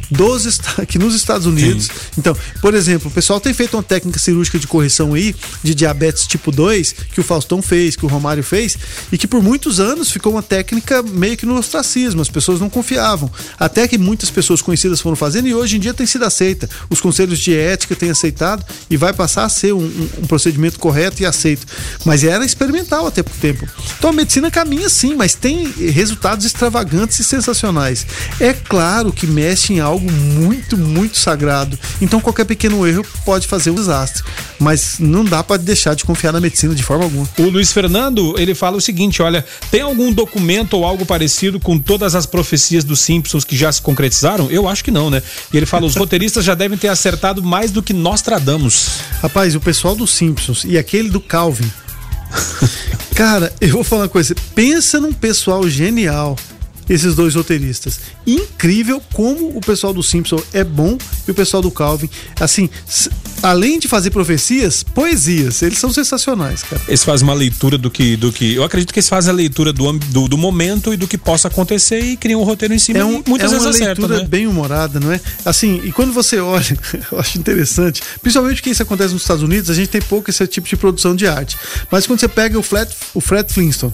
dos 0.09 0.59
aqui 0.77 0.97
nos 0.97 1.15
Estados 1.15 1.45
Unidos. 1.45 1.85
Sim. 1.85 1.91
Então, 2.17 2.35
por 2.61 2.73
exemplo, 2.73 3.09
o 3.09 3.11
pessoal 3.11 3.39
tem 3.39 3.53
feito 3.53 3.75
uma 3.75 3.83
técnica 3.83 4.19
cirúrgica 4.19 4.59
de 4.59 4.67
correção 4.67 5.13
aí 5.13 5.35
de 5.63 5.73
diabetes 5.73 6.27
tipo 6.27 6.51
2, 6.51 6.95
que 7.13 7.19
o 7.19 7.23
Faustão 7.23 7.61
fez, 7.61 7.95
que 7.95 8.05
o 8.05 8.07
Romário 8.07 8.43
fez, 8.43 8.77
e 9.11 9.17
que 9.17 9.27
por 9.27 9.41
muitos 9.41 9.79
anos 9.79 10.11
ficou 10.11 10.33
uma 10.33 10.43
técnica 10.43 11.01
meio 11.03 11.37
que 11.37 11.45
no 11.45 11.57
ostracismo, 11.57 12.21
as 12.21 12.29
pessoas 12.29 12.59
não 12.59 12.69
confiavam. 12.69 13.31
Até 13.59 13.87
que 13.87 13.97
muitas 13.97 14.29
pessoas 14.29 14.61
conhecidas 14.61 15.01
foram 15.01 15.15
fazendo 15.15 15.47
e 15.47 15.53
hoje 15.53 15.77
em 15.77 15.79
dia 15.79 15.93
tem 15.93 16.05
sido 16.05 16.25
aceita. 16.25 16.69
Os 16.89 17.01
conselhos 17.01 17.39
de 17.39 17.55
ética 17.55 17.95
têm 17.95 18.09
aceitado 18.09 18.63
e 18.89 18.97
vai 18.97 19.13
passar 19.13 19.45
a 19.45 19.49
ser 19.49 19.73
um, 19.73 19.83
um, 19.83 20.09
um 20.19 20.27
procedimento 20.27 20.79
correto 20.79 21.21
e 21.21 21.25
aceito. 21.25 21.65
Mas 22.05 22.23
era 22.23 22.45
experimental 22.45 23.07
até 23.07 23.23
por 23.23 23.35
tempo. 23.37 23.67
Então 23.97 24.09
a 24.09 24.13
medicina 24.13 24.51
caminha 24.51 24.89
sim, 24.89 25.15
mas 25.15 25.33
tem 25.33 25.71
resultados 25.91 26.45
extravagantes 26.45 27.19
e 27.19 27.23
sensacionais. 27.23 28.05
É 28.39 28.53
claro 28.53 29.11
que 29.11 29.27
mexe 29.27 29.73
em 29.73 29.79
algo 29.79 29.92
algo 29.93 30.11
muito, 30.11 30.77
muito 30.77 31.17
sagrado. 31.17 31.77
Então 32.01 32.19
qualquer 32.19 32.45
pequeno 32.45 32.85
erro 32.85 33.05
pode 33.23 33.47
fazer 33.47 33.69
um 33.69 33.75
desastre. 33.75 34.23
Mas 34.59 34.97
não 34.99 35.23
dá 35.23 35.43
para 35.43 35.57
deixar 35.57 35.95
de 35.95 36.03
confiar 36.03 36.31
na 36.31 36.41
medicina 36.41 36.73
de 36.73 36.83
forma 36.83 37.05
alguma. 37.05 37.27
O 37.37 37.43
Luiz 37.43 37.71
Fernando, 37.71 38.35
ele 38.37 38.55
fala 38.55 38.77
o 38.77 38.81
seguinte: 38.81 39.21
olha, 39.21 39.45
tem 39.69 39.81
algum 39.81 40.11
documento 40.11 40.73
ou 40.73 40.85
algo 40.85 41.05
parecido 41.05 41.59
com 41.59 41.77
todas 41.77 42.15
as 42.15 42.25
profecias 42.25 42.83
dos 42.83 42.99
Simpsons 42.99 43.43
que 43.43 43.55
já 43.55 43.71
se 43.71 43.81
concretizaram? 43.81 44.49
Eu 44.49 44.67
acho 44.67 44.83
que 44.83 44.91
não, 44.91 45.09
né? 45.09 45.21
E 45.51 45.57
ele 45.57 45.65
fala: 45.65 45.85
os 45.85 45.95
roteiristas 45.95 46.43
já 46.43 46.55
devem 46.55 46.77
ter 46.77 46.87
acertado 46.87 47.43
mais 47.43 47.71
do 47.71 47.83
que 47.83 47.93
nós 47.93 48.21
tradamos. 48.21 48.87
Rapaz, 49.21 49.55
o 49.55 49.59
pessoal 49.59 49.95
dos 49.95 50.11
Simpsons 50.11 50.63
e 50.65 50.77
aquele 50.77 51.09
do 51.09 51.21
Calvin. 51.21 51.69
Cara, 53.15 53.53
eu 53.61 53.69
vou 53.69 53.83
falar 53.83 54.03
uma 54.03 54.09
coisa. 54.09 54.35
Pensa 54.55 54.99
num 54.99 55.13
pessoal 55.13 55.67
genial 55.69 56.35
esses 56.89 57.15
dois 57.15 57.35
roteiristas. 57.35 57.99
Incrível 58.25 59.01
como 59.13 59.55
o 59.55 59.61
pessoal 59.61 59.93
do 59.93 60.03
Simpson 60.03 60.41
é 60.53 60.63
bom 60.63 60.97
e 61.27 61.31
o 61.31 61.33
pessoal 61.33 61.61
do 61.61 61.71
Calvin, 61.71 62.09
assim, 62.39 62.69
além 63.41 63.77
de 63.77 63.87
fazer 63.87 64.09
profecias, 64.09 64.83
poesias. 64.83 65.61
Eles 65.61 65.77
são 65.77 65.91
sensacionais, 65.91 66.63
cara. 66.63 66.81
Eles 66.87 67.03
fazem 67.03 67.27
uma 67.27 67.33
leitura 67.33 67.77
do 67.77 67.91
que. 67.91 68.15
Do 68.15 68.31
que 68.31 68.55
eu 68.55 68.63
acredito 68.63 68.93
que 68.93 68.99
eles 68.99 69.09
fazem 69.09 69.31
a 69.31 69.35
leitura 69.35 69.73
do, 69.73 69.91
do, 69.91 70.27
do 70.27 70.37
momento 70.37 70.93
e 70.93 70.97
do 70.97 71.07
que 71.07 71.17
possa 71.17 71.47
acontecer 71.47 71.99
e 71.99 72.17
criam 72.17 72.41
um 72.41 72.43
roteiro 72.43 72.73
em 72.73 72.79
cima. 72.79 72.99
É, 72.99 73.05
um, 73.05 73.23
muitas 73.27 73.51
é 73.51 73.57
uma 73.57 73.65
vezes 73.65 73.81
leitura 73.81 74.19
né? 74.19 74.27
bem 74.27 74.47
humorada, 74.47 74.99
não 74.99 75.11
é? 75.11 75.19
Assim, 75.45 75.81
e 75.83 75.91
quando 75.91 76.13
você 76.13 76.39
olha, 76.39 76.77
eu 77.11 77.19
acho 77.19 77.37
interessante, 77.37 78.01
principalmente 78.21 78.61
que 78.61 78.69
isso 78.69 78.81
acontece 78.81 79.13
nos 79.13 79.23
Estados 79.23 79.43
Unidos, 79.43 79.69
a 79.69 79.73
gente 79.73 79.89
tem 79.89 80.01
pouco 80.01 80.29
esse 80.29 80.45
tipo 80.47 80.67
de 80.67 80.75
produção 80.77 81.15
de 81.15 81.27
arte. 81.27 81.57
Mas 81.91 82.07
quando 82.07 82.19
você 82.19 82.27
pega 82.27 82.57
o, 82.57 82.63
Flat, 82.63 82.91
o 83.13 83.21
Fred 83.21 83.51
Flintstone, 83.51 83.93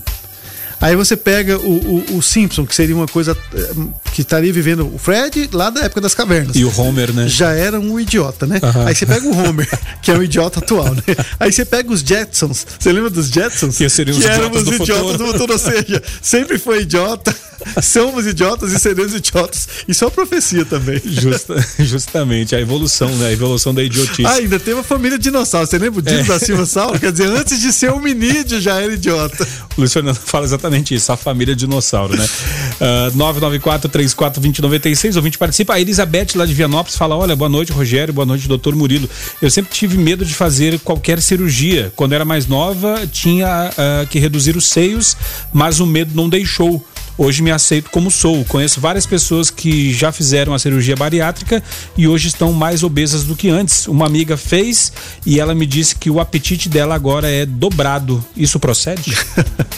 Aí 0.81 0.95
você 0.95 1.17
pega 1.17 1.57
o, 1.57 1.71
o, 1.71 2.17
o, 2.17 2.21
Simpson, 2.21 2.65
que 2.65 2.73
seria 2.73 2.95
uma 2.95 3.07
coisa 3.07 3.37
eh, 3.53 3.73
que 4.13 4.21
estaria 4.21 4.51
vivendo 4.51 4.89
o 4.93 4.97
Fred 4.97 5.49
lá 5.51 5.69
da 5.69 5.81
época 5.81 5.99
das 5.99 6.13
cavernas. 6.13 6.55
E 6.55 6.63
o 6.63 6.79
Homer, 6.79 7.13
né? 7.13 7.27
Já 7.27 7.51
era 7.51 7.79
um 7.79 7.99
idiota, 7.99 8.45
né? 8.45 8.59
Uhum. 8.63 8.87
Aí 8.87 8.95
você 8.95 9.05
pega 9.05 9.27
o 9.27 9.37
Homer, 9.37 9.67
que 10.01 10.09
é 10.09 10.15
um 10.15 10.23
idiota 10.23 10.59
atual, 10.59 10.95
né? 10.95 11.03
Aí 11.39 11.51
você 11.51 11.65
pega 11.65 11.91
os 11.91 11.99
Jetsons. 11.99 12.65
Você 12.79 12.93
lembra 12.93 13.09
dos 13.09 13.27
Jetsons? 13.27 13.77
Que 13.77 13.89
seriam 13.89 14.17
os 14.17 14.23
que 14.23 14.31
idiotas, 14.31 14.63
do, 14.63 14.73
idiotas 14.73 15.17
do 15.17 15.25
futuro. 15.27 15.53
Ou 15.53 15.59
seja, 15.59 16.01
sempre 16.21 16.57
foi 16.57 16.81
idiota, 16.81 17.35
somos 17.83 18.25
idiotas 18.25 18.71
e 18.71 18.79
seremos 18.79 19.13
idiotas. 19.13 19.67
Isso 19.87 20.03
é 20.03 20.07
uma 20.07 20.11
profecia 20.11 20.63
também. 20.63 21.01
Justa, 21.05 21.55
justamente, 21.79 22.55
a 22.55 22.61
evolução, 22.61 23.13
né? 23.17 23.27
A 23.27 23.31
evolução 23.33 23.73
da 23.73 23.83
idiotice. 23.83 24.25
Ah, 24.25 24.35
ainda 24.35 24.57
tem 24.59 24.73
uma 24.73 24.83
família 24.83 25.17
de 25.17 25.25
dinossauros. 25.25 25.69
Você 25.69 25.77
lembra 25.77 25.99
o 25.99 26.01
Dino 26.01 26.19
é. 26.19 26.23
da 26.23 26.39
Silva 26.39 26.65
Sauro? 26.65 26.99
Quer 26.99 27.11
dizer, 27.11 27.27
antes 27.27 27.59
de 27.59 27.73
ser 27.73 27.91
hominídeo 27.91 28.61
já 28.61 28.79
era 28.79 28.93
idiota. 28.93 29.47
O 29.75 29.81
Luiz 29.81 29.91
Fernando 29.91 30.15
fala 30.15 30.45
exatamente 30.45 30.68
exatamente 30.69 30.95
isso, 30.95 31.11
a 31.11 31.17
família 31.17 31.55
dinossauro, 31.55 32.15
né? 32.15 32.27
Uh, 32.79 33.11
994-34-2096, 33.17 35.17
ouvinte 35.17 35.37
participa. 35.37 35.73
A 35.73 35.81
Elizabeth 35.81 36.27
lá 36.35 36.45
de 36.45 36.53
Vianópolis 36.53 36.95
fala: 36.95 37.17
Olha, 37.17 37.35
boa 37.35 37.49
noite, 37.49 37.73
Rogério, 37.73 38.13
boa 38.13 38.25
noite, 38.25 38.47
doutor 38.47 38.73
Murilo. 38.73 39.09
Eu 39.41 39.51
sempre 39.51 39.73
tive 39.73 39.97
medo 39.97 40.23
de 40.23 40.33
fazer 40.33 40.79
qualquer 40.79 41.21
cirurgia. 41.21 41.91
Quando 41.93 42.13
era 42.13 42.23
mais 42.23 42.47
nova, 42.47 43.05
tinha 43.05 43.69
uh, 43.71 44.07
que 44.07 44.17
reduzir 44.17 44.55
os 44.55 44.69
seios, 44.69 45.17
mas 45.51 45.81
o 45.81 45.85
medo 45.85 46.15
não 46.15 46.29
deixou. 46.29 46.81
Hoje 47.21 47.43
me 47.43 47.51
aceito 47.51 47.89
como 47.89 48.09
sou. 48.09 48.45
Conheço 48.45 48.79
várias 48.79 49.05
pessoas 49.05 49.49
que 49.49 49.93
já 49.93 50.09
fizeram 50.09 50.53
a 50.53 50.57
cirurgia 50.57 50.95
bariátrica 50.95 51.61
e 51.97 52.07
hoje 52.07 52.29
estão 52.29 52.53
mais 52.53 52.81
obesas 52.81 53.25
do 53.25 53.35
que 53.35 53.49
antes. 53.49 53.89
Uma 53.89 54.05
amiga 54.05 54.37
fez 54.37 54.93
e 55.25 55.37
ela 55.37 55.53
me 55.53 55.65
disse 55.65 55.97
que 55.97 56.09
o 56.09 56.21
apetite 56.21 56.69
dela 56.69 56.95
agora 56.95 57.29
é 57.29 57.45
dobrado. 57.45 58.23
Isso 58.37 58.57
procede? 58.57 59.17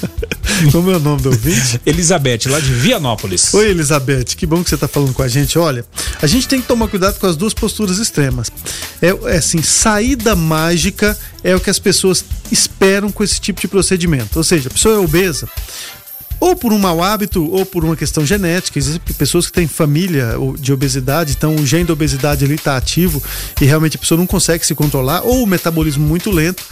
Como 0.71 0.91
é 0.91 0.97
o 0.97 0.99
nome 0.99 1.23
do 1.23 1.29
ouvinte? 1.29 1.81
Elizabeth, 1.83 2.41
lá 2.45 2.59
de 2.59 2.71
Vianópolis. 2.73 3.51
Oi, 3.55 3.71
Elizabeth, 3.71 4.35
que 4.37 4.45
bom 4.45 4.63
que 4.63 4.69
você 4.69 4.75
está 4.75 4.87
falando 4.87 5.11
com 5.11 5.23
a 5.23 5.27
gente. 5.27 5.57
Olha, 5.57 5.83
a 6.21 6.27
gente 6.27 6.47
tem 6.47 6.61
que 6.61 6.67
tomar 6.67 6.89
cuidado 6.89 7.17
com 7.17 7.25
as 7.25 7.35
duas 7.35 7.55
posturas 7.55 7.97
extremas. 7.97 8.51
É, 9.01 9.07
é 9.33 9.37
assim, 9.37 9.63
saída 9.63 10.35
mágica 10.35 11.17
é 11.43 11.55
o 11.55 11.59
que 11.59 11.71
as 11.71 11.79
pessoas 11.79 12.23
esperam 12.51 13.11
com 13.11 13.23
esse 13.23 13.41
tipo 13.41 13.59
de 13.59 13.67
procedimento. 13.67 14.37
Ou 14.37 14.43
seja, 14.43 14.69
a 14.69 14.71
pessoa 14.71 14.93
é 14.93 14.99
obesa, 14.99 15.49
ou 16.41 16.55
por 16.55 16.73
um 16.73 16.79
mau 16.79 17.03
hábito 17.03 17.47
ou 17.51 17.63
por 17.65 17.85
uma 17.85 17.95
questão 17.95 18.25
genética. 18.25 18.79
Existem 18.79 18.99
pessoas 19.15 19.45
que 19.45 19.53
têm 19.53 19.67
família 19.67 20.33
de 20.59 20.73
obesidade, 20.73 21.33
então 21.37 21.55
o 21.55 21.65
gene 21.65 21.85
da 21.85 21.93
obesidade 21.93 22.43
ali 22.43 22.55
está 22.55 22.75
ativo 22.75 23.21
e 23.61 23.65
realmente 23.65 23.95
a 23.95 23.99
pessoa 23.99 24.17
não 24.17 24.25
consegue 24.25 24.65
se 24.65 24.73
controlar, 24.73 25.21
ou 25.21 25.43
o 25.43 25.47
metabolismo 25.47 26.05
muito 26.05 26.31
lento. 26.31 26.63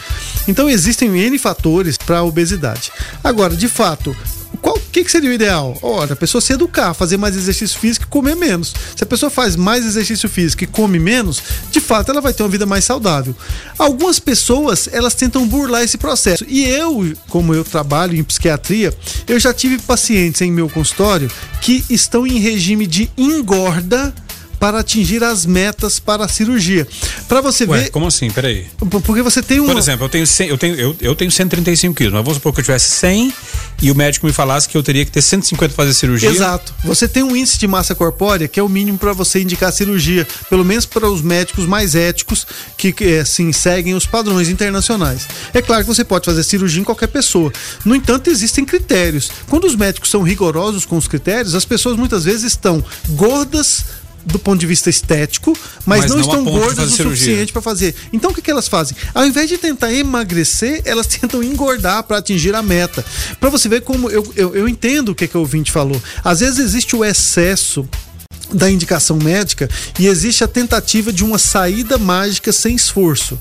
Então 0.47 0.67
existem 0.67 1.15
N 1.15 1.37
fatores 1.37 1.97
para 1.97 2.17
a 2.17 2.23
obesidade. 2.23 2.91
Agora, 3.23 3.55
de 3.55 3.67
fato, 3.67 4.15
qual 4.61 4.79
que, 4.91 5.03
que 5.03 5.11
seria 5.11 5.29
o 5.29 5.33
ideal? 5.33 5.77
Ora, 5.81 6.13
a 6.13 6.15
pessoa 6.15 6.41
se 6.41 6.53
educar, 6.53 6.93
fazer 6.93 7.17
mais 7.17 7.35
exercício 7.35 7.79
físico 7.79 8.05
e 8.05 8.09
comer 8.09 8.35
menos. 8.35 8.73
Se 8.95 9.03
a 9.03 9.07
pessoa 9.07 9.29
faz 9.29 9.55
mais 9.55 9.85
exercício 9.85 10.27
físico 10.27 10.63
e 10.63 10.67
come 10.67 10.99
menos, 10.99 11.41
de 11.71 11.79
fato 11.79 12.11
ela 12.11 12.21
vai 12.21 12.33
ter 12.33 12.43
uma 12.43 12.49
vida 12.49 12.65
mais 12.65 12.85
saudável. 12.85 13.35
Algumas 13.77 14.19
pessoas, 14.19 14.89
elas 14.91 15.13
tentam 15.13 15.47
burlar 15.47 15.83
esse 15.83 15.97
processo. 15.97 16.45
E 16.47 16.65
eu, 16.65 17.13
como 17.27 17.53
eu 17.53 17.63
trabalho 17.63 18.15
em 18.15 18.23
psiquiatria, 18.23 18.93
eu 19.27 19.39
já 19.39 19.53
tive 19.53 19.79
pacientes 19.79 20.41
em 20.41 20.51
meu 20.51 20.69
consultório 20.69 21.29
que 21.61 21.83
estão 21.89 22.25
em 22.25 22.39
regime 22.39 22.87
de 22.87 23.09
engorda 23.17 24.13
para 24.59 24.79
atingir 24.79 25.23
as 25.23 25.45
metas 25.45 25.99
para 25.99 26.25
a 26.25 26.27
cirurgia. 26.27 26.87
Para 27.27 27.41
você 27.41 27.65
Ué, 27.65 27.83
ver. 27.83 27.89
Como 27.89 28.07
assim? 28.07 28.29
Peraí. 28.29 28.67
Porque 28.77 29.21
você 29.21 29.41
tem 29.41 29.59
um. 29.59 29.65
Por 29.65 29.77
exemplo, 29.77 30.05
eu 30.05 30.09
tenho, 30.09 30.27
100, 30.27 30.49
eu 30.49 30.57
tenho, 30.57 30.75
eu, 30.75 30.95
eu 30.99 31.15
tenho 31.15 31.31
135 31.31 31.95
quilos, 31.95 32.13
mas 32.13 32.23
vamos 32.23 32.35
supor 32.35 32.53
que 32.53 32.59
eu 32.59 32.63
tivesse 32.63 32.89
100 32.89 33.33
e 33.81 33.91
o 33.91 33.95
médico 33.95 34.25
me 34.25 34.33
falasse 34.33 34.67
que 34.67 34.77
eu 34.77 34.83
teria 34.83 35.05
que 35.05 35.11
ter 35.11 35.21
150 35.21 35.73
para 35.73 35.85
fazer 35.85 35.93
cirurgia. 35.93 36.29
Exato. 36.29 36.73
Você 36.83 37.07
tem 37.07 37.23
um 37.23 37.35
índice 37.35 37.57
de 37.57 37.67
massa 37.67 37.95
corpórea 37.95 38.47
que 38.47 38.59
é 38.59 38.63
o 38.63 38.69
mínimo 38.69 38.97
para 38.97 39.13
você 39.13 39.41
indicar 39.41 39.71
cirurgia, 39.71 40.27
pelo 40.49 40.65
menos 40.65 40.85
para 40.85 41.09
os 41.09 41.21
médicos 41.21 41.65
mais 41.65 41.95
éticos 41.95 42.45
que, 42.77 42.93
assim 43.19 43.53
seguem 43.53 43.93
os 43.93 44.05
padrões 44.05 44.49
internacionais. 44.49 45.27
É 45.53 45.61
claro 45.61 45.83
que 45.83 45.87
você 45.87 46.03
pode 46.03 46.25
fazer 46.25 46.43
cirurgia 46.43 46.81
em 46.81 46.83
qualquer 46.83 47.07
pessoa. 47.07 47.51
No 47.85 47.95
entanto, 47.95 48.29
existem 48.29 48.65
critérios. 48.65 49.31
Quando 49.47 49.65
os 49.65 49.75
médicos 49.75 50.09
são 50.09 50.21
rigorosos 50.21 50.85
com 50.85 50.97
os 50.97 51.07
critérios, 51.07 51.55
as 51.55 51.65
pessoas 51.65 51.95
muitas 51.95 52.25
vezes 52.25 52.43
estão 52.43 52.83
gordas 53.09 53.85
do 54.31 54.39
ponto 54.39 54.59
de 54.59 54.65
vista 54.67 54.89
estético, 54.89 55.57
mas, 55.85 56.01
Mas 56.01 56.09
não, 56.09 56.17
não 56.17 56.21
estão 56.21 56.43
gordas 56.43 56.93
o 56.93 56.95
suficiente 56.95 57.51
para 57.51 57.61
fazer. 57.61 57.95
Então 58.13 58.31
o 58.31 58.33
que, 58.33 58.41
que 58.41 58.51
elas 58.51 58.67
fazem? 58.67 58.95
Ao 59.13 59.25
invés 59.25 59.49
de 59.49 59.57
tentar 59.57 59.93
emagrecer, 59.93 60.81
elas 60.85 61.07
tentam 61.07 61.43
engordar 61.43 62.03
para 62.03 62.17
atingir 62.17 62.55
a 62.55 62.61
meta. 62.61 63.03
Para 63.39 63.49
você 63.49 63.67
ver 63.67 63.81
como 63.81 64.09
eu, 64.09 64.31
eu, 64.35 64.55
eu 64.55 64.67
entendo 64.67 65.09
o 65.09 65.15
que, 65.15 65.27
que 65.27 65.37
o 65.37 65.41
ouvinte 65.41 65.71
falou. 65.71 66.01
Às 66.23 66.39
vezes 66.39 66.59
existe 66.59 66.95
o 66.95 67.03
excesso 67.03 67.87
da 68.53 68.69
indicação 68.69 69.17
médica 69.17 69.69
e 69.99 70.07
existe 70.07 70.43
a 70.43 70.47
tentativa 70.47 71.11
de 71.11 71.23
uma 71.23 71.37
saída 71.37 71.97
mágica 71.97 72.51
sem 72.51 72.75
esforço. 72.75 73.39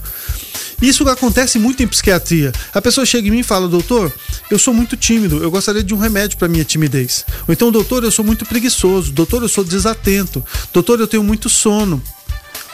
Isso 0.80 1.08
acontece 1.08 1.58
muito 1.58 1.82
em 1.82 1.88
psiquiatria. 1.88 2.52
A 2.72 2.80
pessoa 2.80 3.04
chega 3.04 3.26
em 3.26 3.30
mim 3.30 3.40
e 3.40 3.44
fala: 3.44 3.66
Doutor, 3.66 4.12
eu 4.50 4.58
sou 4.58 4.72
muito 4.72 4.96
tímido, 4.96 5.42
eu 5.42 5.50
gostaria 5.50 5.82
de 5.82 5.92
um 5.92 5.98
remédio 5.98 6.38
para 6.38 6.48
minha 6.48 6.64
timidez. 6.64 7.24
Ou 7.46 7.52
então, 7.52 7.72
Doutor, 7.72 8.04
eu 8.04 8.12
sou 8.12 8.24
muito 8.24 8.46
preguiçoso. 8.46 9.12
Doutor, 9.12 9.42
eu 9.42 9.48
sou 9.48 9.64
desatento. 9.64 10.44
Doutor, 10.72 11.00
eu 11.00 11.08
tenho 11.08 11.24
muito 11.24 11.48
sono. 11.48 12.02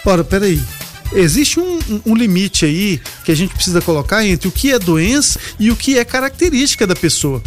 Ora, 0.05 0.23
peraí. 0.23 0.61
Existe 1.13 1.61
um, 1.61 1.79
um- 2.07 2.15
limite 2.15 2.65
aí 2.65 3.01
que 3.25 3.31
a 3.31 3.35
gente 3.37 3.55
precisa 3.55 3.81
colocar 3.81 4.25
entre 4.25 4.49
o 4.49 4.53
que 4.53 4.73
é 4.73 4.79
doença 4.79 5.39
e 5.61 5.71
o 5.71 5.77
que 5.77 5.99
é 5.99 6.05
característica 6.05 6.87
da 6.87 6.95
pessoa. 6.97 7.43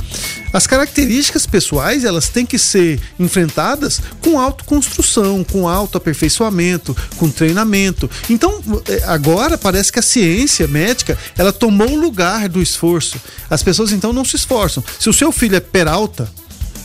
As 0.53 0.65
características 0.65 1.45
pessoais 1.45 2.05
elas 2.05 2.29
têm 2.29 2.45
que 2.45 2.57
ser 2.57 2.99
enfrentadas 3.19 3.99
com 4.21 4.39
autoconstrução, 4.39 5.43
com 5.43 5.67
autoaperfeiçoamento, 5.67 6.95
com 7.17 7.29
treinamento. 7.29 8.09
Então, 8.29 8.61
eh, 8.87 9.03
agora 9.05 9.57
parece 9.57 9.91
que 9.91 9.99
a 9.99 10.03
ciência 10.03 10.67
médica 10.67 11.17
ela 11.37 11.51
tomou 11.51 11.89
o 11.91 11.99
lugar 11.99 12.47
do 12.47 12.61
esforço. 12.61 13.19
As 13.49 13.61
pessoas 13.63 13.91
então 13.91 14.13
não 14.13 14.23
se 14.23 14.35
esforçam. 14.37 14.83
Se 14.99 15.09
o 15.09 15.13
seu 15.13 15.31
filho 15.31 15.55
é 15.55 15.59
peralta, 15.59 16.31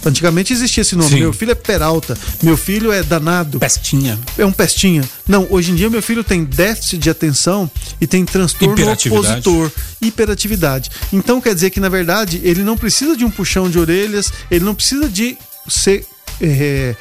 antigamente 0.04 0.52
existia 0.52 0.82
esse 0.82 0.96
nome, 0.96 1.10
Sim. 1.10 1.20
meu 1.20 1.32
filho 1.32 1.52
é 1.52 1.54
peralta, 1.54 2.16
meu 2.42 2.56
filho 2.56 2.92
é 2.92 3.02
danado 3.02 3.58
Pestinha. 3.58 4.18
é 4.36 4.44
um 4.44 4.52
pestinha. 4.52 5.02
Não, 5.26 5.46
hoje 5.50 5.72
em 5.72 5.74
dia 5.74 5.88
meu 5.88 6.02
filho 6.02 6.24
tem 6.24 6.44
déficit 6.44 6.98
de 6.98 7.10
atenção 7.10 7.70
e 8.00 8.06
tem 8.06 8.24
transtorno 8.24 8.74
opositor, 8.92 9.70
hiperatividade. 10.00 10.90
Então 11.12 11.40
quer 11.40 11.54
dizer 11.54 11.70
que 11.70 11.80
na 11.80 11.88
verdade 11.88 12.40
ele 12.44 12.62
não 12.62 12.76
precisa 12.76 13.16
de 13.16 13.24
um 13.24 13.30
puxão 13.30 13.70
de 13.70 13.78
orelhas, 13.78 14.32
ele 14.50 14.64
não 14.64 14.74
precisa 14.74 15.08
de 15.08 15.36
ser 15.68 16.06
é, 16.40 16.94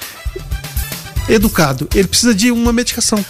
educado, 1.27 1.87
ele 1.93 2.07
precisa 2.07 2.33
de 2.33 2.51
uma 2.51 2.71
medicação. 2.71 3.23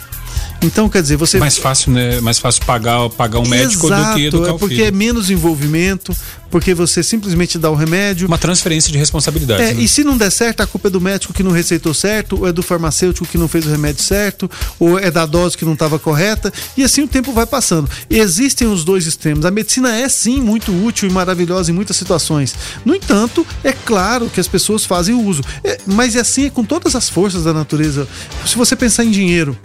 Então 0.61 0.87
quer 0.87 1.01
dizer 1.01 1.17
você 1.17 1.39
Mais 1.39 1.57
fácil, 1.57 1.91
né? 1.91 2.21
Mais 2.21 2.37
fácil 2.37 2.63
pagar, 2.65 3.09
pagar 3.09 3.39
um 3.39 3.47
médico 3.47 3.87
Exato, 3.87 4.11
do 4.11 4.15
que 4.15 4.25
educar 4.27 4.51
é 4.51 4.57
porque 4.57 4.75
filho. 4.75 4.87
é 4.87 4.91
menos 4.91 5.29
envolvimento, 5.31 6.15
porque 6.51 6.73
você 6.73 7.01
simplesmente 7.01 7.57
dá 7.57 7.69
o 7.71 7.75
remédio. 7.75 8.27
Uma 8.27 8.37
transferência 8.37 8.91
de 8.91 8.97
responsabilidade. 8.97 9.63
É, 9.63 9.73
né? 9.73 9.81
e 9.81 9.87
se 9.87 10.03
não 10.03 10.15
der 10.15 10.29
certo, 10.29 10.61
a 10.61 10.67
culpa 10.67 10.89
é 10.89 10.91
do 10.91 11.01
médico 11.01 11.33
que 11.33 11.41
não 11.41 11.51
receitou 11.51 11.93
certo, 11.93 12.39
ou 12.39 12.47
é 12.47 12.51
do 12.51 12.61
farmacêutico 12.61 13.25
que 13.25 13.37
não 13.37 13.47
fez 13.47 13.65
o 13.65 13.69
remédio 13.69 14.03
certo, 14.03 14.51
ou 14.79 14.99
é 14.99 15.09
da 15.09 15.25
dose 15.25 15.57
que 15.57 15.65
não 15.65 15.73
estava 15.73 15.97
correta, 15.97 16.53
e 16.77 16.83
assim 16.83 17.01
o 17.01 17.07
tempo 17.07 17.31
vai 17.31 17.47
passando. 17.47 17.89
Existem 18.09 18.67
os 18.67 18.83
dois 18.83 19.07
extremos. 19.07 19.45
A 19.45 19.51
medicina 19.51 19.95
é 19.95 20.07
sim 20.07 20.41
muito 20.41 20.71
útil 20.85 21.09
e 21.09 21.11
maravilhosa 21.11 21.71
em 21.71 21.73
muitas 21.73 21.97
situações. 21.97 22.53
No 22.85 22.93
entanto, 22.93 23.47
é 23.63 23.71
claro 23.71 24.29
que 24.29 24.39
as 24.39 24.47
pessoas 24.47 24.85
fazem 24.85 25.15
o 25.15 25.25
uso. 25.25 25.41
É, 25.63 25.79
mas 25.87 26.15
é 26.15 26.19
assim 26.19 26.45
é 26.45 26.49
com 26.51 26.63
todas 26.63 26.95
as 26.95 27.09
forças 27.09 27.45
da 27.45 27.53
natureza. 27.53 28.07
Se 28.45 28.55
você 28.55 28.75
pensar 28.75 29.03
em 29.03 29.11
dinheiro, 29.11 29.57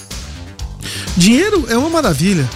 Dinheiro 1.17 1.65
é 1.69 1.77
uma 1.77 1.91
maravilha, 1.91 2.49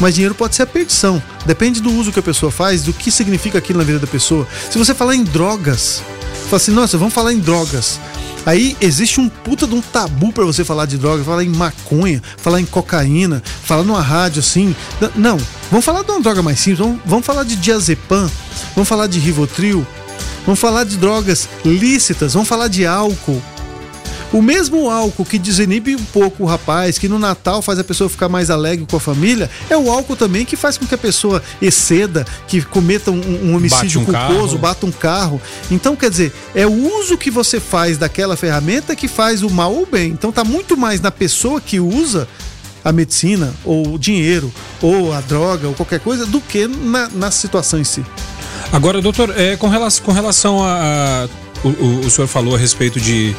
mas 0.00 0.14
dinheiro 0.14 0.34
pode 0.34 0.54
ser 0.54 0.62
a 0.62 0.66
perdição. 0.66 1.22
Depende 1.46 1.80
do 1.80 1.90
uso 1.92 2.12
que 2.12 2.18
a 2.18 2.22
pessoa 2.22 2.50
faz, 2.50 2.82
do 2.82 2.92
que 2.92 3.10
significa 3.10 3.58
aquilo 3.58 3.78
na 3.78 3.84
vida 3.84 3.98
da 3.98 4.06
pessoa. 4.06 4.46
Se 4.70 4.78
você 4.78 4.94
falar 4.94 5.14
em 5.14 5.24
drogas, 5.24 6.02
fala 6.44 6.56
assim, 6.56 6.72
nossa, 6.72 6.98
vamos 6.98 7.14
falar 7.14 7.32
em 7.32 7.38
drogas. 7.38 7.98
Aí 8.44 8.76
existe 8.80 9.20
um 9.20 9.28
puta 9.28 9.66
de 9.66 9.74
um 9.74 9.80
tabu 9.80 10.32
pra 10.32 10.44
você 10.44 10.64
falar 10.64 10.86
de 10.86 10.98
droga, 10.98 11.22
falar 11.22 11.44
em 11.44 11.48
maconha, 11.48 12.20
falar 12.36 12.60
em 12.60 12.66
cocaína, 12.66 13.42
falar 13.64 13.84
numa 13.84 14.00
rádio 14.00 14.40
assim. 14.40 14.74
Não, 15.14 15.38
vamos 15.70 15.84
falar 15.84 16.02
de 16.02 16.10
uma 16.10 16.20
droga 16.20 16.42
mais 16.42 16.58
simples, 16.58 16.80
vamos, 16.80 17.00
vamos 17.06 17.24
falar 17.24 17.44
de 17.44 17.54
diazepam, 17.54 18.28
vamos 18.74 18.88
falar 18.88 19.06
de 19.06 19.20
rivotril, 19.20 19.86
vamos 20.44 20.58
falar 20.58 20.84
de 20.84 20.96
drogas 20.96 21.48
lícitas, 21.64 22.34
vamos 22.34 22.48
falar 22.48 22.66
de 22.66 22.84
álcool. 22.84 23.40
O 24.32 24.40
mesmo 24.40 24.88
álcool 24.90 25.26
que 25.26 25.38
desinibe 25.38 25.94
um 25.94 26.04
pouco 26.04 26.42
o 26.44 26.46
rapaz, 26.46 26.96
que 26.98 27.06
no 27.06 27.18
Natal 27.18 27.60
faz 27.60 27.78
a 27.78 27.84
pessoa 27.84 28.08
ficar 28.08 28.30
mais 28.30 28.48
alegre 28.48 28.86
com 28.90 28.96
a 28.96 29.00
família, 29.00 29.50
é 29.68 29.76
o 29.76 29.90
álcool 29.90 30.16
também 30.16 30.44
que 30.46 30.56
faz 30.56 30.78
com 30.78 30.86
que 30.86 30.94
a 30.94 30.98
pessoa 30.98 31.42
exceda, 31.60 32.24
que 32.48 32.62
cometa 32.62 33.10
um, 33.10 33.20
um 33.50 33.54
homicídio 33.54 34.00
Bate 34.00 34.10
um 34.10 34.26
culposo, 34.28 34.46
carro. 34.54 34.58
bata 34.58 34.86
um 34.86 34.90
carro. 34.92 35.42
Então, 35.70 35.94
quer 35.94 36.08
dizer, 36.08 36.32
é 36.54 36.66
o 36.66 36.72
uso 36.98 37.18
que 37.18 37.30
você 37.30 37.60
faz 37.60 37.98
daquela 37.98 38.34
ferramenta 38.34 38.96
que 38.96 39.06
faz 39.06 39.42
o 39.42 39.50
mal 39.50 39.70
ou 39.74 39.82
o 39.82 39.86
bem. 39.86 40.08
Então, 40.12 40.32
tá 40.32 40.42
muito 40.44 40.78
mais 40.78 40.98
na 41.00 41.10
pessoa 41.10 41.60
que 41.60 41.78
usa 41.78 42.26
a 42.82 42.90
medicina, 42.90 43.52
ou 43.66 43.94
o 43.94 43.98
dinheiro, 43.98 44.50
ou 44.80 45.12
a 45.12 45.20
droga, 45.20 45.68
ou 45.68 45.74
qualquer 45.74 46.00
coisa, 46.00 46.24
do 46.24 46.40
que 46.40 46.66
na, 46.66 47.08
na 47.10 47.30
situação 47.30 47.78
em 47.78 47.84
si. 47.84 48.02
Agora, 48.72 49.02
doutor, 49.02 49.32
é, 49.38 49.56
com, 49.58 49.68
relação, 49.68 50.04
com 50.06 50.12
relação 50.12 50.64
a. 50.64 50.72
a- 51.24 51.28
o, 51.64 52.06
o- 52.06 52.10
senhor 52.10 52.26
falou 52.26 52.54
a 52.54 52.58
respeito 52.58 53.00
de. 53.00 53.34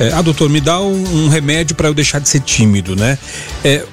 é, 0.00 0.12
ah, 0.12 0.22
doutor, 0.22 0.48
me 0.48 0.60
dá 0.60 0.80
um, 0.80 1.24
um 1.24 1.28
remédio 1.28 1.74
para 1.76 1.88
eu 1.88 1.94
deixar 1.94 2.18
de 2.20 2.28
ser 2.28 2.40
tímido, 2.40 2.96
né? 2.96 3.18
É, 3.64 3.84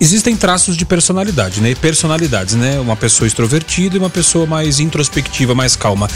existem 0.00 0.36
traços 0.36 0.76
de 0.76 0.84
personalidade, 0.84 1.60
né? 1.60 1.74
Personalidades, 1.74 2.54
né? 2.54 2.78
Uma 2.80 2.96
pessoa 2.96 3.26
extrovertida 3.26 3.96
e 3.96 3.98
uma 3.98 4.10
pessoa 4.10 4.44
mais 4.44 4.80
introspectiva, 4.80 5.54
mais 5.54 5.76
calma. 5.76 6.08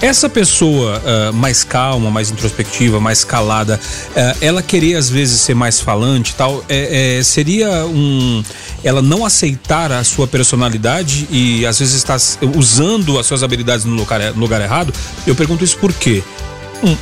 Essa 0.00 0.28
pessoa 0.28 1.00
ah, 1.04 1.32
mais 1.32 1.62
calma, 1.62 2.10
mais 2.10 2.30
introspectiva, 2.30 2.98
mais 2.98 3.22
calada, 3.22 3.78
ah, 4.16 4.34
ela 4.40 4.62
querer 4.62 4.96
às 4.96 5.08
vezes 5.08 5.40
ser 5.40 5.54
mais 5.54 5.80
falante 5.80 6.34
tal, 6.34 6.64
é, 6.68 7.18
é, 7.18 7.22
seria 7.22 7.86
um. 7.86 8.42
Ela 8.84 9.02
não 9.02 9.24
aceitar 9.24 9.90
a 9.90 10.02
sua 10.04 10.26
personalidade 10.28 11.26
e 11.30 11.66
às 11.66 11.78
vezes 11.78 11.94
está 11.94 12.16
usando 12.56 13.18
as 13.18 13.26
suas 13.26 13.42
habilidades 13.42 13.84
no 13.84 13.94
lugar, 13.94 14.20
no 14.32 14.40
lugar 14.40 14.60
errado. 14.60 14.92
Eu 15.26 15.34
pergunto 15.34 15.64
isso 15.64 15.76
por 15.78 15.92
quê? 15.92 16.22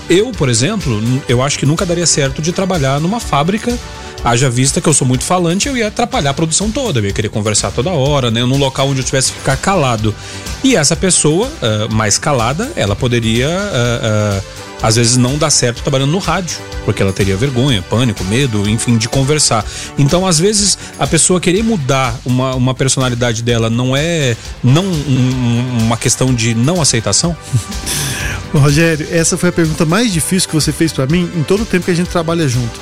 Eu, 0.09 0.31
por 0.33 0.49
exemplo, 0.49 1.03
eu 1.29 1.43
acho 1.43 1.59
que 1.59 1.67
nunca 1.67 1.85
daria 1.85 2.07
certo 2.07 2.41
de 2.41 2.53
trabalhar 2.53 3.01
numa 3.01 3.21
fábrica. 3.21 3.77
Haja 4.23 4.49
vista 4.49 4.81
que 4.81 4.89
eu 4.89 4.95
sou 4.95 5.07
muito 5.07 5.23
falante, 5.25 5.69
eu 5.69 5.77
ia 5.77 5.89
atrapalhar 5.89 6.31
a 6.31 6.35
produção 6.35 6.71
toda, 6.71 6.99
eu 7.01 7.05
ia 7.05 7.13
querer 7.13 7.29
conversar 7.29 7.71
toda 7.73 7.91
hora, 7.91 8.31
né? 8.31 8.43
Num 8.43 8.57
local 8.57 8.89
onde 8.89 9.01
eu 9.01 9.05
tivesse 9.05 9.33
que 9.33 9.39
ficar 9.39 9.57
calado. 9.59 10.15
E 10.63 10.77
essa 10.77 10.97
pessoa, 10.97 11.51
ah, 11.61 11.89
mais 11.93 12.17
calada, 12.17 12.73
ela 12.75 12.97
poderia, 12.97 13.49
ah, 13.51 14.41
ah, 14.81 14.87
às 14.87 14.97
vezes, 14.97 15.19
não 15.19 15.37
dar 15.37 15.51
certo 15.51 15.83
trabalhando 15.83 16.13
no 16.13 16.19
rádio, 16.19 16.57
porque 16.87 17.03
ela 17.03 17.13
teria 17.13 17.37
vergonha, 17.37 17.83
pânico, 17.83 18.25
medo, 18.25 18.67
enfim, 18.69 18.97
de 18.97 19.09
conversar. 19.11 19.63
Então, 19.99 20.27
às 20.27 20.39
vezes, 20.39 20.79
a 20.99 21.07
pessoa 21.07 21.39
querer 21.39 21.63
mudar 21.63 22.15
uma, 22.25 22.55
uma 22.55 22.73
personalidade 22.75 23.43
dela 23.43 23.69
não 23.69 23.95
é 23.95 24.35
não 24.63 24.85
um- 24.85 25.79
uma 25.83 25.97
questão 25.99 26.33
de 26.33 26.55
não 26.55 26.81
aceitação? 26.81 27.37
Rogério, 28.59 29.07
essa 29.11 29.37
foi 29.37 29.49
a 29.49 29.53
pergunta 29.53 29.85
mais 29.85 30.13
difícil 30.13 30.49
que 30.49 30.55
você 30.55 30.73
fez 30.73 30.93
pra 30.93 31.07
mim 31.07 31.31
em 31.37 31.43
todo 31.43 31.63
o 31.63 31.67
tempo 31.67 31.85
que 31.85 31.91
a 31.91 31.95
gente 31.95 32.11
trabalha 32.11 32.47
junto. 32.49 32.81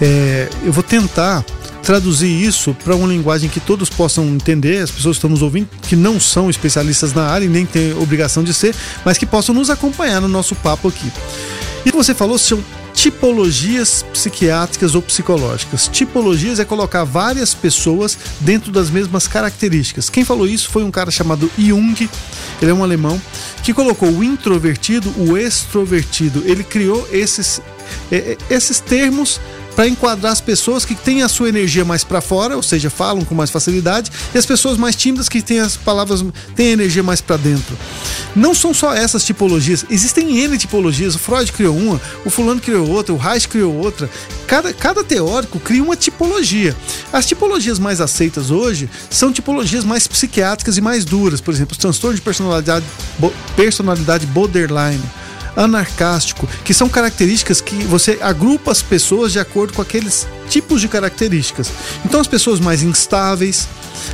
É, 0.00 0.48
eu 0.64 0.72
vou 0.72 0.82
tentar 0.82 1.44
traduzir 1.82 2.28
isso 2.28 2.74
para 2.84 2.94
uma 2.94 3.08
linguagem 3.08 3.48
que 3.48 3.60
todos 3.60 3.88
possam 3.88 4.26
entender, 4.26 4.82
as 4.82 4.90
pessoas 4.90 5.16
que 5.16 5.18
estão 5.18 5.30
nos 5.30 5.40
ouvindo, 5.40 5.68
que 5.82 5.96
não 5.96 6.20
são 6.20 6.50
especialistas 6.50 7.14
na 7.14 7.26
área 7.26 7.46
e 7.46 7.48
nem 7.48 7.64
têm 7.64 7.94
obrigação 7.94 8.44
de 8.44 8.52
ser, 8.52 8.74
mas 9.04 9.16
que 9.16 9.24
possam 9.24 9.54
nos 9.54 9.70
acompanhar 9.70 10.20
no 10.20 10.28
nosso 10.28 10.54
papo 10.56 10.88
aqui. 10.88 11.10
E 11.86 11.90
você 11.90 12.14
falou 12.14 12.36
são 12.36 12.62
tipologias 12.94 14.02
psiquiátricas 14.12 14.94
ou 14.94 15.02
psicológicas. 15.02 15.88
Tipologias 15.88 16.58
é 16.58 16.64
colocar 16.64 17.04
várias 17.04 17.54
pessoas 17.54 18.18
dentro 18.40 18.72
das 18.72 18.90
mesmas 18.90 19.28
características. 19.28 20.10
Quem 20.10 20.24
falou 20.24 20.46
isso 20.46 20.70
foi 20.70 20.82
um 20.84 20.90
cara 20.90 21.10
chamado 21.10 21.50
Jung, 21.58 22.08
ele 22.60 22.70
é 22.70 22.74
um 22.74 22.82
alemão, 22.82 23.20
que 23.62 23.72
colocou 23.72 24.10
o 24.10 24.24
introvertido, 24.24 25.12
o 25.16 25.36
extrovertido. 25.36 26.42
Ele 26.44 26.64
criou 26.64 27.06
esses, 27.12 27.60
eh, 28.10 28.36
eh, 28.36 28.38
esses 28.50 28.80
termos 28.80 29.40
para 29.78 29.86
enquadrar 29.86 30.32
as 30.32 30.40
pessoas 30.40 30.84
que 30.84 30.92
têm 30.92 31.22
a 31.22 31.28
sua 31.28 31.48
energia 31.48 31.84
mais 31.84 32.02
para 32.02 32.20
fora, 32.20 32.56
ou 32.56 32.62
seja, 32.64 32.90
falam 32.90 33.24
com 33.24 33.32
mais 33.32 33.48
facilidade, 33.48 34.10
e 34.34 34.36
as 34.36 34.44
pessoas 34.44 34.76
mais 34.76 34.96
tímidas 34.96 35.28
que 35.28 35.40
têm 35.40 35.60
as 35.60 35.76
palavras, 35.76 36.24
têm 36.56 36.70
a 36.70 36.72
energia 36.72 37.00
mais 37.00 37.20
para 37.20 37.36
dentro. 37.36 37.78
Não 38.34 38.56
são 38.56 38.74
só 38.74 38.92
essas 38.92 39.24
tipologias, 39.24 39.86
existem 39.88 40.36
N 40.36 40.58
tipologias. 40.58 41.14
O 41.14 41.18
Freud 41.20 41.52
criou 41.52 41.76
uma, 41.76 42.00
o 42.24 42.28
fulano 42.28 42.60
criou 42.60 42.90
outra, 42.90 43.14
o 43.14 43.16
Reich 43.16 43.46
criou 43.46 43.72
outra. 43.72 44.10
Cada, 44.48 44.72
cada 44.72 45.04
teórico 45.04 45.60
cria 45.60 45.84
uma 45.84 45.94
tipologia. 45.94 46.74
As 47.12 47.24
tipologias 47.24 47.78
mais 47.78 48.00
aceitas 48.00 48.50
hoje 48.50 48.90
são 49.08 49.32
tipologias 49.32 49.84
mais 49.84 50.08
psiquiátricas 50.08 50.76
e 50.76 50.80
mais 50.80 51.04
duras. 51.04 51.40
Por 51.40 51.54
exemplo, 51.54 51.70
os 51.70 51.78
transtornos 51.78 52.18
de 52.18 52.24
personalidade, 52.24 52.84
personalidade 53.54 54.26
borderline 54.26 55.04
anarcástico, 55.58 56.48
que 56.64 56.72
são 56.72 56.88
características 56.88 57.60
que 57.60 57.74
você 57.84 58.18
agrupa 58.22 58.70
as 58.70 58.80
pessoas 58.80 59.32
de 59.32 59.40
acordo 59.40 59.72
com 59.72 59.82
aqueles 59.82 60.26
tipos 60.48 60.80
de 60.80 60.86
características. 60.88 61.70
Então, 62.04 62.20
as 62.20 62.28
pessoas 62.28 62.60
mais 62.60 62.82
instáveis, 62.82 63.68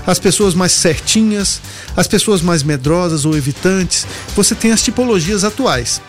as 0.07 0.19
pessoas 0.19 0.55
mais 0.55 0.73
certinhas, 0.73 1.61
as 1.95 2.09
pessoas 2.09 2.41
mais 2.41 2.63
medrosas 2.63 3.27
ou 3.27 3.37
evitantes, 3.37 4.07
você 4.35 4.55
tem 4.55 4.73
as 4.73 4.83
tipologias 4.83 5.45
atuais. 5.45 6.01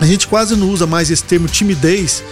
A 0.00 0.06
gente 0.06 0.28
quase 0.28 0.54
não 0.54 0.70
usa 0.70 0.86
mais 0.86 1.10
esse 1.10 1.24
termo 1.24 1.48
timidez 1.48 2.22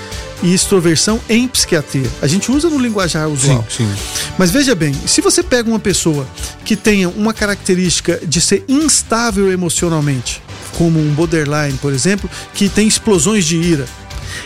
e 0.40 0.54
extroversão 0.54 1.20
em 1.28 1.48
psiquiatria. 1.48 2.08
A 2.22 2.28
gente 2.28 2.52
usa 2.52 2.70
no 2.70 2.78
linguajar 2.78 3.28
usual. 3.28 3.64
Sim, 3.68 3.88
sim. 3.88 3.94
Mas 4.38 4.52
veja 4.52 4.74
bem, 4.74 4.94
se 5.06 5.20
você 5.20 5.42
pega 5.42 5.68
uma 5.68 5.80
pessoa 5.80 6.26
que 6.64 6.76
tenha 6.76 7.08
uma 7.08 7.34
característica 7.34 8.20
de 8.24 8.40
ser 8.40 8.64
instável 8.68 9.50
emocionalmente, 9.50 10.42
como 10.76 11.00
um 11.00 11.12
borderline, 11.14 11.78
por 11.80 11.92
exemplo, 11.92 12.28
que 12.54 12.68
tem 12.68 12.86
explosões 12.86 13.44
de 13.44 13.56
ira, 13.56 13.86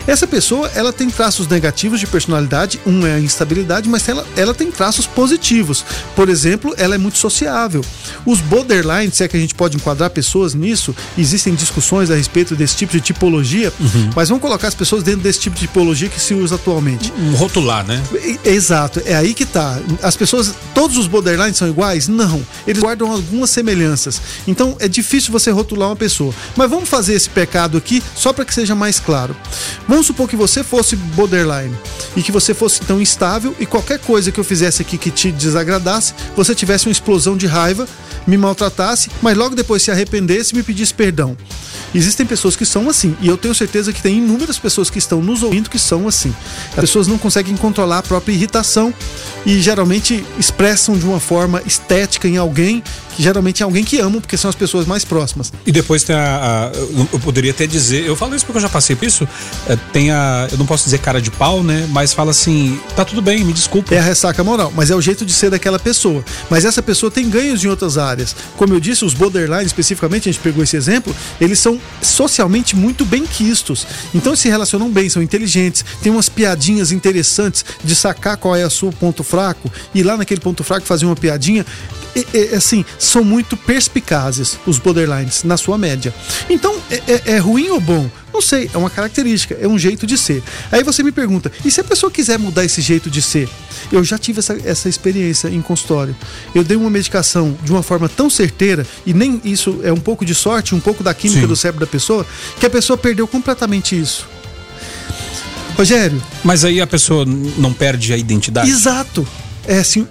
essa 0.06 0.26
pessoa, 0.26 0.70
ela 0.74 0.92
tem 0.92 1.08
traços 1.10 1.46
negativos 1.46 2.00
de 2.00 2.06
personalidade, 2.06 2.80
um 2.86 3.06
é 3.06 3.14
a 3.14 3.20
instabilidade, 3.20 3.88
mas 3.88 4.08
ela, 4.08 4.26
ela 4.36 4.54
tem 4.54 4.70
traços 4.70 5.06
positivos. 5.06 5.84
Por 6.14 6.28
exemplo, 6.28 6.74
ela 6.76 6.94
é 6.94 6.98
muito 6.98 7.18
sociável. 7.18 7.84
Os 8.24 8.40
borderlines, 8.40 9.14
se 9.14 9.24
é 9.24 9.28
que 9.28 9.36
a 9.36 9.40
gente 9.40 9.54
pode 9.54 9.76
enquadrar 9.76 10.10
pessoas 10.10 10.54
nisso, 10.54 10.94
existem 11.16 11.54
discussões 11.54 12.10
a 12.10 12.14
respeito 12.14 12.56
desse 12.56 12.76
tipo 12.76 12.92
de 12.92 13.00
tipologia, 13.00 13.72
uhum. 13.78 14.10
mas 14.14 14.28
vamos 14.28 14.42
colocar 14.42 14.68
as 14.68 14.74
pessoas 14.74 15.02
dentro 15.02 15.20
desse 15.20 15.40
tipo 15.40 15.56
de 15.56 15.62
tipologia 15.62 16.08
que 16.08 16.20
se 16.20 16.34
usa 16.34 16.54
atualmente. 16.54 17.12
Um 17.18 17.34
rotular, 17.34 17.86
né? 17.86 18.02
Exato, 18.44 19.02
é 19.04 19.14
aí 19.14 19.34
que 19.34 19.46
tá. 19.46 19.78
As 20.02 20.16
pessoas, 20.16 20.54
todos 20.74 20.96
os 20.96 21.06
borderlines 21.06 21.56
são 21.56 21.68
iguais? 21.68 22.08
Não. 22.08 22.44
Eles 22.66 22.82
guardam 22.82 23.10
algumas 23.10 23.50
semelhanças. 23.50 24.20
Então 24.46 24.76
é 24.78 24.88
difícil 24.88 25.32
você 25.32 25.50
rotular 25.50 25.88
uma 25.88 25.96
pessoa. 25.96 26.34
Mas 26.56 26.70
vamos 26.70 26.88
fazer 26.88 27.14
esse 27.14 27.28
pecado 27.30 27.78
aqui 27.78 28.02
só 28.14 28.32
para 28.32 28.44
que 28.44 28.54
seja 28.54 28.74
mais 28.74 28.98
claro. 28.98 29.36
Vamos 29.88 30.06
supor 30.06 30.28
que 30.28 30.36
você 30.36 30.62
fosse 30.62 30.96
borderline 30.96 31.76
e 32.16 32.22
que 32.22 32.32
você 32.32 32.54
fosse 32.54 32.80
então 32.82 33.00
instável 33.00 33.54
e 33.58 33.66
qualquer 33.66 33.98
coisa 33.98 34.30
que 34.30 34.38
eu 34.38 34.44
fizesse 34.44 34.82
aqui 34.82 34.96
que 34.96 35.10
te 35.10 35.32
desagradasse, 35.32 36.14
você 36.36 36.54
tivesse 36.54 36.86
uma 36.86 36.92
explosão 36.92 37.36
de 37.36 37.46
raiva, 37.46 37.88
me 38.26 38.36
maltratasse, 38.36 39.10
mas 39.22 39.36
logo 39.36 39.54
depois 39.54 39.82
se 39.82 39.90
arrependesse 39.90 40.52
e 40.52 40.56
me 40.56 40.62
pedisse 40.62 40.94
perdão. 40.94 41.36
Existem 41.92 42.24
pessoas 42.24 42.54
que 42.54 42.64
são 42.64 42.88
assim, 42.88 43.16
e 43.20 43.26
eu 43.26 43.36
tenho 43.36 43.54
certeza 43.54 43.92
que 43.92 44.00
tem 44.00 44.18
inúmeras 44.18 44.58
pessoas 44.58 44.88
que 44.88 44.98
estão 44.98 45.20
nos 45.20 45.42
ouvindo 45.42 45.68
que 45.68 45.78
são 45.78 46.06
assim. 46.06 46.32
As 46.70 46.80
pessoas 46.80 47.08
não 47.08 47.18
conseguem 47.18 47.56
controlar 47.56 47.98
a 47.98 48.02
própria 48.02 48.32
irritação 48.32 48.94
e 49.44 49.60
geralmente 49.60 50.24
expressam 50.38 50.96
de 50.96 51.04
uma 51.04 51.18
forma 51.18 51.60
estética 51.66 52.28
em 52.28 52.36
alguém, 52.36 52.82
geralmente 53.20 53.62
é 53.62 53.64
alguém 53.64 53.84
que 53.84 53.98
amam, 54.00 54.20
porque 54.20 54.36
são 54.36 54.48
as 54.48 54.54
pessoas 54.54 54.86
mais 54.86 55.04
próximas. 55.04 55.52
E 55.66 55.72
depois 55.72 56.02
tem 56.02 56.16
a, 56.16 56.70
a 56.72 56.78
eu 57.12 57.20
poderia 57.20 57.50
até 57.50 57.66
dizer, 57.66 58.06
eu 58.06 58.16
falo 58.16 58.34
isso 58.34 58.44
porque 58.44 58.58
eu 58.58 58.62
já 58.62 58.68
passei 58.68 58.96
por 58.96 59.06
isso, 59.06 59.28
é, 59.68 59.76
tem 59.92 60.10
a, 60.10 60.48
eu 60.50 60.58
não 60.58 60.66
posso 60.66 60.84
dizer 60.84 60.98
cara 60.98 61.20
de 61.20 61.30
pau, 61.30 61.62
né, 61.62 61.88
mas 61.90 62.12
fala 62.12 62.30
assim, 62.30 62.80
tá 62.96 63.04
tudo 63.04 63.20
bem, 63.20 63.44
me 63.44 63.52
desculpa. 63.52 63.94
É 63.94 63.98
a 63.98 64.02
ressaca 64.02 64.42
moral, 64.42 64.72
mas 64.74 64.90
é 64.90 64.94
o 64.94 65.00
jeito 65.00 65.24
de 65.24 65.32
ser 65.32 65.50
daquela 65.50 65.78
pessoa. 65.78 66.24
Mas 66.48 66.64
essa 66.64 66.82
pessoa 66.82 67.10
tem 67.10 67.28
ganhos 67.28 67.64
em 67.64 67.68
outras 67.68 67.98
áreas. 67.98 68.34
Como 68.56 68.74
eu 68.74 68.80
disse, 68.80 69.04
os 69.04 69.14
borderline 69.14 69.64
especificamente, 69.64 70.28
a 70.28 70.32
gente 70.32 70.42
pegou 70.42 70.62
esse 70.62 70.76
exemplo, 70.76 71.14
eles 71.40 71.58
são 71.58 71.80
socialmente 72.02 72.74
muito 72.74 73.04
bem 73.04 73.26
quistos. 73.26 73.86
Então 74.14 74.34
se 74.34 74.48
relacionam 74.48 74.90
bem, 74.90 75.08
são 75.08 75.22
inteligentes, 75.22 75.84
tem 76.02 76.10
umas 76.10 76.28
piadinhas 76.28 76.92
interessantes 76.92 77.64
de 77.82 77.94
sacar 77.94 78.36
qual 78.36 78.56
é 78.56 78.64
o 78.64 78.70
seu 78.70 78.90
ponto 78.92 79.22
fraco 79.22 79.70
e 79.94 80.02
lá 80.02 80.16
naquele 80.16 80.40
ponto 80.40 80.64
fraco 80.64 80.86
fazer 80.86 81.06
uma 81.06 81.16
piadinha. 81.16 81.64
E, 82.14 82.26
e, 82.34 82.54
assim, 82.54 82.84
são 83.10 83.24
muito 83.24 83.56
perspicazes 83.56 84.58
os 84.66 84.78
borderlines 84.78 85.42
na 85.42 85.56
sua 85.56 85.76
média. 85.76 86.14
Então, 86.48 86.76
é, 86.90 86.94
é, 87.06 87.22
é 87.32 87.38
ruim 87.38 87.68
ou 87.70 87.80
bom? 87.80 88.08
Não 88.32 88.40
sei, 88.40 88.70
é 88.72 88.78
uma 88.78 88.88
característica, 88.88 89.58
é 89.60 89.66
um 89.66 89.76
jeito 89.76 90.06
de 90.06 90.16
ser. 90.16 90.42
Aí 90.70 90.84
você 90.84 91.02
me 91.02 91.10
pergunta, 91.10 91.50
e 91.64 91.70
se 91.70 91.80
a 91.80 91.84
pessoa 91.84 92.10
quiser 92.10 92.38
mudar 92.38 92.64
esse 92.64 92.80
jeito 92.80 93.10
de 93.10 93.20
ser? 93.20 93.48
Eu 93.90 94.04
já 94.04 94.16
tive 94.16 94.38
essa, 94.38 94.56
essa 94.64 94.88
experiência 94.88 95.48
em 95.48 95.60
consultório. 95.60 96.16
Eu 96.54 96.62
dei 96.62 96.76
uma 96.76 96.88
medicação 96.88 97.58
de 97.64 97.72
uma 97.72 97.82
forma 97.82 98.08
tão 98.08 98.30
certeira, 98.30 98.86
e 99.04 99.12
nem 99.12 99.40
isso 99.44 99.80
é 99.82 99.92
um 99.92 100.00
pouco 100.00 100.24
de 100.24 100.34
sorte, 100.34 100.74
um 100.74 100.80
pouco 100.80 101.02
da 101.02 101.12
química 101.12 101.40
Sim. 101.40 101.46
do 101.48 101.56
cérebro 101.56 101.84
da 101.84 101.90
pessoa, 101.90 102.24
que 102.60 102.66
a 102.66 102.70
pessoa 102.70 102.96
perdeu 102.96 103.26
completamente 103.26 104.00
isso. 104.00 104.28
Rogério. 105.76 106.22
Mas 106.44 106.64
aí 106.64 106.80
a 106.80 106.86
pessoa 106.86 107.24
não 107.26 107.72
perde 107.72 108.12
a 108.12 108.16
identidade? 108.16 108.70
Exato. 108.70 109.26
É 109.66 109.78
assim, 109.78 110.06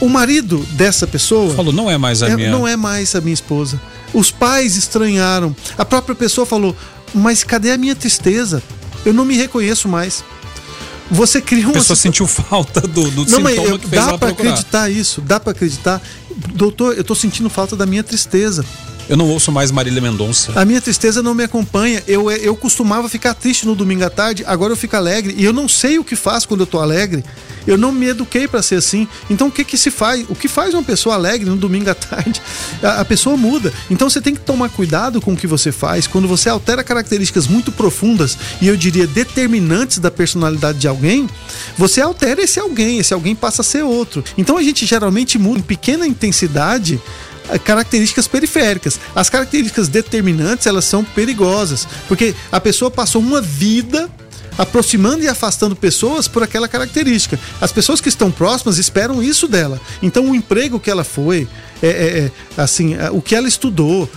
o 0.00 0.08
marido 0.08 0.58
dessa 0.72 1.06
pessoa. 1.06 1.54
Falou, 1.54 1.72
não 1.72 1.90
é 1.90 1.96
mais 1.96 2.22
a 2.22 2.28
é, 2.28 2.36
minha. 2.36 2.50
Não 2.50 2.66
é 2.66 2.76
mais 2.76 3.14
a 3.14 3.20
minha 3.20 3.34
esposa. 3.34 3.80
Os 4.12 4.30
pais 4.30 4.76
estranharam. 4.76 5.54
A 5.76 5.84
própria 5.84 6.14
pessoa 6.14 6.46
falou, 6.46 6.76
mas 7.14 7.42
cadê 7.44 7.70
a 7.72 7.78
minha 7.78 7.94
tristeza? 7.94 8.62
Eu 9.04 9.12
não 9.12 9.24
me 9.24 9.36
reconheço 9.36 9.88
mais. 9.88 10.24
Você 11.10 11.40
cria 11.40 11.64
uma. 11.64 11.72
A 11.72 11.74
pessoa 11.74 11.96
sentiu 11.96 12.26
falta 12.26 12.80
do, 12.80 13.10
do 13.10 13.30
não, 13.30 13.40
mas 13.40 13.56
eu, 13.56 13.78
que 13.78 13.88
fez 13.88 14.04
Dá 14.04 14.18
para 14.18 14.30
acreditar 14.30 14.90
isso, 14.90 15.20
dá 15.20 15.38
para 15.38 15.52
acreditar. 15.52 16.00
Doutor, 16.54 16.96
eu 16.96 17.04
tô 17.04 17.14
sentindo 17.14 17.50
falta 17.50 17.76
da 17.76 17.86
minha 17.86 18.02
tristeza. 18.02 18.64
Eu 19.08 19.16
não 19.16 19.28
ouço 19.28 19.52
mais 19.52 19.70
Marília 19.70 20.00
Mendonça. 20.00 20.52
A 20.54 20.64
minha 20.64 20.80
tristeza 20.80 21.22
não 21.22 21.34
me 21.34 21.44
acompanha. 21.44 22.02
Eu, 22.06 22.30
eu 22.30 22.56
costumava 22.56 23.08
ficar 23.08 23.34
triste 23.34 23.66
no 23.66 23.74
domingo 23.74 24.04
à 24.04 24.10
tarde, 24.10 24.44
agora 24.46 24.72
eu 24.72 24.76
fico 24.76 24.96
alegre. 24.96 25.34
E 25.36 25.44
eu 25.44 25.52
não 25.52 25.68
sei 25.68 25.98
o 25.98 26.04
que 26.04 26.16
faz 26.16 26.46
quando 26.46 26.60
eu 26.60 26.66
tô 26.66 26.78
alegre. 26.78 27.24
Eu 27.66 27.78
não 27.78 27.92
me 27.92 28.06
eduquei 28.06 28.46
para 28.46 28.62
ser 28.62 28.76
assim. 28.76 29.08
Então 29.28 29.48
o 29.48 29.50
que 29.50 29.64
que 29.64 29.76
se 29.76 29.90
faz? 29.90 30.24
O 30.28 30.34
que 30.34 30.48
faz 30.48 30.74
uma 30.74 30.82
pessoa 30.82 31.14
alegre 31.14 31.48
no 31.48 31.56
domingo 31.56 31.90
à 31.90 31.94
tarde? 31.94 32.40
A, 32.82 33.00
a, 33.00 33.04
pessoa 33.04 33.36
muda. 33.36 33.72
Então 33.90 34.08
você 34.08 34.20
tem 34.20 34.34
que 34.34 34.40
tomar 34.40 34.68
cuidado 34.68 35.20
com 35.20 35.32
o 35.32 35.36
que 35.36 35.46
você 35.46 35.72
faz. 35.72 36.06
Quando 36.06 36.28
você 36.28 36.48
altera 36.48 36.84
características 36.84 37.46
muito 37.46 37.72
profundas 37.72 38.36
e 38.60 38.68
eu 38.68 38.76
diria 38.76 39.06
determinantes 39.06 39.98
da 39.98 40.10
personalidade 40.10 40.78
de 40.78 40.88
alguém, 40.88 41.28
você 41.76 42.00
altera 42.00 42.42
esse 42.42 42.60
alguém. 42.60 42.98
Esse 42.98 43.14
alguém 43.14 43.34
passa 43.34 43.62
a 43.62 43.64
ser 43.64 43.82
outro. 43.82 44.22
Então 44.36 44.58
a 44.58 44.62
gente 44.62 44.84
geralmente 44.84 45.38
muda 45.38 45.58
em 45.58 45.62
pequena 45.62 46.06
intensidade 46.06 47.00
características 47.64 48.26
periféricas. 48.26 48.98
As 49.14 49.28
características 49.28 49.88
determinantes, 49.88 50.66
elas 50.66 50.84
são 50.84 51.04
perigosas, 51.04 51.86
porque 52.08 52.34
a 52.50 52.60
pessoa 52.60 52.90
passou 52.90 53.20
uma 53.20 53.40
vida 53.40 54.10
aproximando 54.56 55.22
e 55.24 55.28
afastando 55.28 55.74
pessoas 55.74 56.28
por 56.28 56.42
aquela 56.42 56.68
característica. 56.68 57.38
As 57.60 57.72
pessoas 57.72 58.00
que 58.00 58.08
estão 58.08 58.30
próximas 58.30 58.78
esperam 58.78 59.22
isso 59.22 59.48
dela. 59.48 59.80
Então, 60.02 60.30
o 60.30 60.34
emprego 60.34 60.78
que 60.78 60.90
ela 60.90 61.04
foi, 61.04 61.48
é, 61.82 61.88
é, 61.88 62.18
é 62.56 62.60
assim, 62.60 62.94
é, 62.94 63.10
o 63.10 63.20
que 63.20 63.34
ela 63.34 63.48
estudou, 63.48 64.08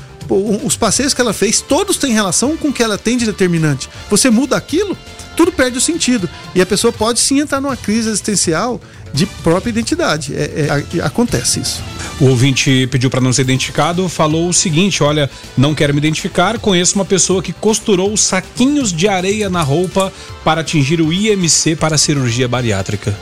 os 0.63 0.75
passeios 0.75 1.13
que 1.13 1.21
ela 1.21 1.34
fez, 1.34 1.61
todos 1.61 1.97
têm 1.97 2.13
relação 2.13 2.57
com 2.57 2.67
o 2.67 2.73
que 2.73 2.84
ela 2.84 2.97
tem 2.97 3.17
de 3.17 3.25
determinante. 3.25 3.89
Você 4.09 4.30
muda 4.30 4.55
aquilo, 4.55 4.97
tudo 5.36 5.51
perde 5.51 5.78
o 5.78 5.82
sentido. 5.82 6.30
E 6.53 6.61
a 6.61 6.65
pessoa 6.65 6.91
pode 6.91 7.19
sim 7.19 7.39
entrar 7.39 7.61
numa 7.61 7.78
crise 7.78 8.09
existencial 8.09 8.82
de 9.13 9.25
própria 9.25 9.69
identidade. 9.69 10.36
É, 10.36 10.67
é, 10.97 11.01
acontece 11.01 11.61
isso. 11.61 11.82
O 12.20 12.26
ouvinte 12.26 12.88
pediu 12.88 13.11
para 13.11 13.22
não 13.22 13.32
ser 13.32 13.43
identificado, 13.43 14.09
falou 14.09 14.49
o 14.49 14.53
seguinte: 14.53 15.03
olha, 15.03 15.30
não 15.55 15.76
quero 15.76 15.93
me 15.93 15.99
identificar, 15.99 16.57
conheço 16.57 16.95
uma 16.95 17.05
pessoa 17.05 17.43
que 17.43 17.53
costurou 17.53 18.18
saquinhos 18.18 18.91
de 18.91 19.07
areia 19.07 19.49
na 19.49 19.61
roupa 19.61 20.11
para 20.43 20.61
atingir 20.61 20.99
o 20.99 21.13
IMC 21.13 21.76
para 21.76 21.93
a 21.93 21.97
cirurgia 21.97 22.47
bariátrica. 22.47 23.15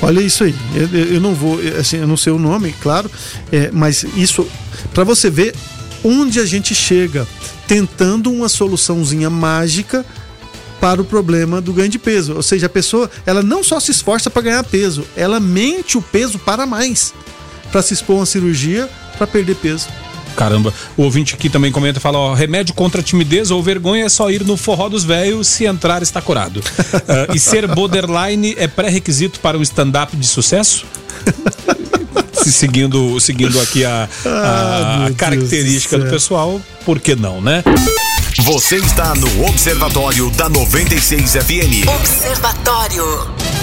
Olha 0.00 0.20
isso 0.20 0.44
aí. 0.44 0.54
Eu, 0.74 1.14
eu 1.14 1.20
não 1.20 1.34
vou, 1.34 1.58
assim, 1.78 1.98
eu 1.98 2.06
não 2.06 2.16
sei 2.16 2.32
o 2.32 2.38
nome, 2.38 2.74
claro, 2.80 3.10
é, 3.52 3.70
mas 3.70 4.04
isso 4.16 4.46
para 4.94 5.04
você 5.04 5.28
ver 5.28 5.54
onde 6.02 6.40
a 6.40 6.46
gente 6.46 6.74
chega 6.74 7.26
tentando 7.66 8.32
uma 8.32 8.48
soluçãozinha 8.48 9.28
mágica 9.28 10.06
para 10.80 11.02
o 11.02 11.04
problema 11.04 11.60
do 11.60 11.72
ganho 11.74 11.88
de 11.90 11.98
peso. 11.98 12.34
Ou 12.34 12.42
seja, 12.42 12.64
a 12.64 12.70
pessoa 12.70 13.10
ela 13.26 13.42
não 13.42 13.62
só 13.62 13.78
se 13.78 13.90
esforça 13.90 14.30
para 14.30 14.40
ganhar 14.40 14.64
peso, 14.64 15.04
ela 15.14 15.38
mente 15.38 15.98
o 15.98 16.02
peso 16.02 16.38
para 16.38 16.64
mais 16.64 17.12
para 17.70 17.82
se 17.82 17.94
expor 17.94 18.16
a 18.16 18.18
uma 18.20 18.26
cirurgia 18.26 18.88
para 19.16 19.26
perder 19.26 19.56
peso. 19.56 19.88
Caramba, 20.36 20.72
o 20.96 21.02
ouvinte 21.02 21.34
aqui 21.34 21.50
também 21.50 21.72
comenta, 21.72 21.98
fala, 21.98 22.16
ó, 22.16 22.32
remédio 22.32 22.72
contra 22.72 23.02
timidez 23.02 23.50
ou 23.50 23.60
vergonha 23.60 24.04
é 24.04 24.08
só 24.08 24.30
ir 24.30 24.44
no 24.44 24.56
forró 24.56 24.88
dos 24.88 25.02
velhos, 25.02 25.48
se 25.48 25.64
entrar 25.64 26.00
está 26.00 26.22
curado. 26.22 26.58
uh, 26.58 27.34
e 27.34 27.40
ser 27.40 27.66
borderline 27.66 28.54
é 28.56 28.68
pré-requisito 28.68 29.40
para 29.40 29.58
um 29.58 29.62
stand-up 29.62 30.16
de 30.16 30.26
sucesso? 30.26 30.86
se 32.32 32.52
seguindo, 32.52 33.18
seguindo 33.18 33.60
aqui 33.60 33.84
a, 33.84 34.08
a, 34.24 35.06
ah, 35.06 35.10
característica 35.16 35.98
do, 35.98 36.04
do 36.04 36.10
pessoal, 36.10 36.60
por 36.84 37.00
que 37.00 37.16
não, 37.16 37.40
né? 37.40 37.64
Você 38.44 38.76
está 38.76 39.16
no 39.16 39.46
Observatório 39.46 40.30
da 40.30 40.48
96 40.48 41.32
FM. 41.32 41.88
Observatório. 41.98 43.57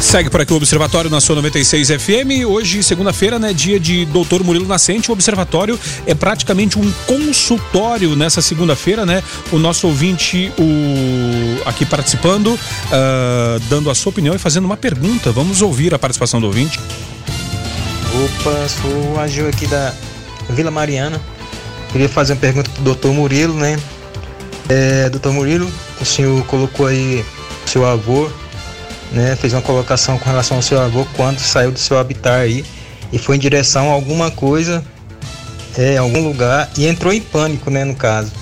Segue 0.00 0.30
por 0.30 0.40
aqui 0.40 0.52
o 0.52 0.56
Observatório 0.56 1.10
na 1.10 1.20
sua 1.20 1.36
96 1.36 1.88
FM. 1.90 2.46
Hoje, 2.48 2.82
segunda-feira, 2.82 3.38
né, 3.38 3.52
dia 3.52 3.78
de 3.78 4.06
Doutor 4.06 4.42
Murilo 4.42 4.66
Nascente. 4.66 5.10
O 5.10 5.12
Observatório 5.12 5.78
é 6.06 6.14
praticamente 6.14 6.78
um 6.78 6.90
consultório 7.06 8.16
nessa 8.16 8.40
segunda-feira, 8.40 9.04
né? 9.04 9.22
O 9.52 9.58
nosso 9.58 9.86
ouvinte, 9.86 10.50
o 10.58 11.68
aqui 11.68 11.84
participando, 11.84 12.54
uh, 12.54 13.60
dando 13.68 13.90
a 13.90 13.94
sua 13.94 14.10
opinião 14.10 14.34
e 14.34 14.38
fazendo 14.38 14.64
uma 14.64 14.76
pergunta. 14.76 15.30
Vamos 15.32 15.60
ouvir 15.60 15.92
a 15.92 15.98
participação 15.98 16.40
do 16.40 16.46
ouvinte. 16.46 16.80
Opa, 18.24 18.68
sou 18.68 19.14
o 19.14 19.20
Agil 19.20 19.48
aqui 19.48 19.66
da 19.66 19.94
Vila 20.48 20.70
Mariana. 20.70 21.20
Queria 21.92 22.08
fazer 22.08 22.32
uma 22.32 22.40
pergunta 22.40 22.70
pro 22.70 22.82
doutor 22.82 23.12
Murilo, 23.12 23.54
né? 23.54 23.78
É, 24.68 25.10
doutor 25.10 25.32
Murilo, 25.32 25.70
o 26.00 26.04
senhor 26.04 26.42
colocou 26.46 26.86
aí 26.86 27.24
seu 27.66 27.86
avô 27.86 28.30
né, 29.12 29.36
fez 29.36 29.52
uma 29.52 29.62
colocação 29.62 30.18
com 30.18 30.28
relação 30.28 30.56
ao 30.56 30.62
seu 30.62 30.80
avô 30.80 31.06
quando 31.16 31.38
saiu 31.38 31.72
do 31.72 31.78
seu 31.78 31.98
habitat 31.98 32.42
aí 32.42 32.64
e 33.12 33.18
foi 33.18 33.36
em 33.36 33.38
direção 33.38 33.90
a 33.90 33.92
alguma 33.92 34.30
coisa, 34.30 34.84
é, 35.76 35.96
algum 35.96 36.22
lugar 36.22 36.70
e 36.76 36.86
entrou 36.86 37.12
em 37.12 37.20
pânico, 37.20 37.70
né, 37.70 37.84
no 37.84 37.94
caso. 37.94 38.32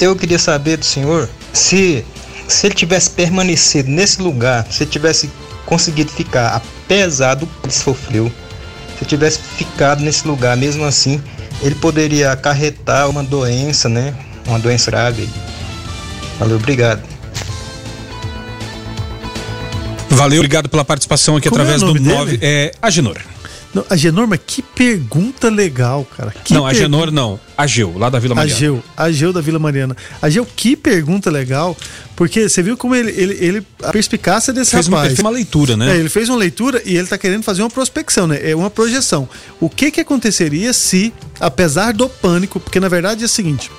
Eu 0.00 0.16
queria 0.16 0.38
saber 0.38 0.76
do 0.76 0.84
senhor 0.84 1.28
se 1.52 2.04
se 2.46 2.66
ele 2.66 2.74
tivesse 2.74 3.10
permanecido 3.10 3.88
nesse 3.88 4.20
lugar, 4.20 4.66
se 4.70 4.82
ele 4.82 4.90
tivesse 4.90 5.30
conseguido 5.64 6.10
ficar 6.10 6.54
apesar 6.54 7.34
do 7.34 7.46
que 7.46 7.52
ele 7.64 7.72
sofreu, 7.72 8.26
se 8.26 9.00
ele 9.00 9.06
tivesse 9.06 9.38
ficado 9.38 10.02
nesse 10.02 10.26
lugar 10.26 10.56
mesmo 10.56 10.84
assim, 10.84 11.22
ele 11.62 11.74
poderia 11.74 12.32
acarretar 12.32 13.08
uma 13.08 13.22
doença, 13.22 13.88
né? 13.88 14.14
Uma 14.46 14.58
doença 14.58 14.90
grave. 14.90 15.28
Valeu, 16.38 16.56
obrigado. 16.56 17.13
Valeu, 20.14 20.38
obrigado 20.38 20.68
pela 20.68 20.84
participação 20.84 21.36
aqui 21.36 21.48
Como 21.48 21.60
através 21.60 21.82
é 21.82 21.86
do 21.86 21.94
9. 21.94 22.38
É 22.40 22.72
Agenor. 22.80 23.18
Não, 23.74 23.84
Agenor, 23.90 24.28
mas 24.28 24.38
que 24.46 24.62
pergunta 24.62 25.50
legal, 25.50 26.06
cara. 26.16 26.32
Que 26.44 26.54
não, 26.54 26.62
pergun... 26.62 26.76
Agenor 26.76 27.10
não. 27.10 27.40
Ageu, 27.58 27.98
lá 27.98 28.08
da 28.08 28.20
Vila 28.20 28.34
Mariana. 28.34 28.56
Ageu, 28.56 28.84
Ageu 28.96 29.32
da 29.32 29.40
Vila 29.40 29.58
Mariana. 29.58 29.96
Ageu, 30.22 30.46
que 30.46 30.76
pergunta 30.76 31.28
legal, 31.28 31.76
porque 32.14 32.48
você 32.48 32.62
viu 32.62 32.76
como 32.76 32.94
ele, 32.94 33.10
ele, 33.10 33.34
ele 33.44 33.66
a 33.82 33.90
perspicácia 33.90 34.52
desse 34.52 34.70
fez 34.70 34.86
rapaz. 34.86 35.02
Uma, 35.02 35.06
ele 35.06 35.16
fez 35.16 35.24
uma 35.24 35.30
leitura, 35.30 35.76
né? 35.76 35.92
É, 35.92 35.96
ele 35.98 36.08
fez 36.08 36.28
uma 36.28 36.38
leitura 36.38 36.80
e 36.84 36.96
ele 36.96 37.08
tá 37.08 37.18
querendo 37.18 37.42
fazer 37.42 37.62
uma 37.62 37.70
prospecção, 37.70 38.28
né? 38.28 38.38
É 38.48 38.54
uma 38.54 38.70
projeção. 38.70 39.28
O 39.60 39.68
que 39.68 39.90
que 39.90 40.00
aconteceria 40.00 40.72
se, 40.72 41.12
apesar 41.40 41.92
do 41.92 42.08
pânico, 42.08 42.60
porque 42.60 42.78
na 42.78 42.88
verdade 42.88 43.24
é 43.24 43.26
o 43.26 43.28
seguinte, 43.28 43.72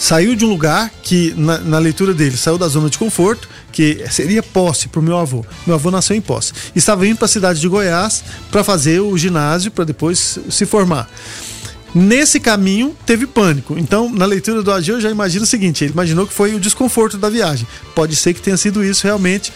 saiu 0.00 0.34
de 0.34 0.46
um 0.46 0.48
lugar 0.48 0.90
que, 1.02 1.34
na, 1.36 1.58
na 1.58 1.78
leitura 1.78 2.14
dele, 2.14 2.34
saiu 2.34 2.56
da 2.56 2.66
zona 2.66 2.88
de 2.88 2.96
conforto, 2.96 3.46
que 3.70 4.02
seria 4.10 4.42
posse 4.42 4.88
para 4.88 4.98
o 4.98 5.02
meu 5.02 5.18
avô. 5.18 5.44
Meu 5.66 5.74
avô 5.74 5.90
nasceu 5.90 6.16
em 6.16 6.22
posse. 6.22 6.54
Estava 6.74 7.06
indo 7.06 7.18
para 7.18 7.26
a 7.26 7.28
cidade 7.28 7.60
de 7.60 7.68
Goiás 7.68 8.24
para 8.50 8.64
fazer 8.64 9.00
o 9.00 9.16
ginásio, 9.18 9.70
para 9.70 9.84
depois 9.84 10.38
se 10.48 10.64
formar. 10.64 11.06
Nesse 11.94 12.40
caminho 12.40 12.96
teve 13.04 13.26
pânico. 13.26 13.78
Então, 13.78 14.08
na 14.08 14.24
leitura 14.24 14.62
do 14.62 14.72
Ageu, 14.72 14.94
eu 14.94 15.00
já 15.02 15.10
imagino 15.10 15.44
o 15.44 15.46
seguinte: 15.46 15.84
ele 15.84 15.92
imaginou 15.92 16.26
que 16.26 16.32
foi 16.32 16.54
o 16.54 16.60
desconforto 16.60 17.18
da 17.18 17.28
viagem. 17.28 17.66
Pode 17.94 18.16
ser 18.16 18.32
que 18.32 18.40
tenha 18.40 18.56
sido 18.56 18.82
isso 18.82 19.04
realmente 19.04 19.52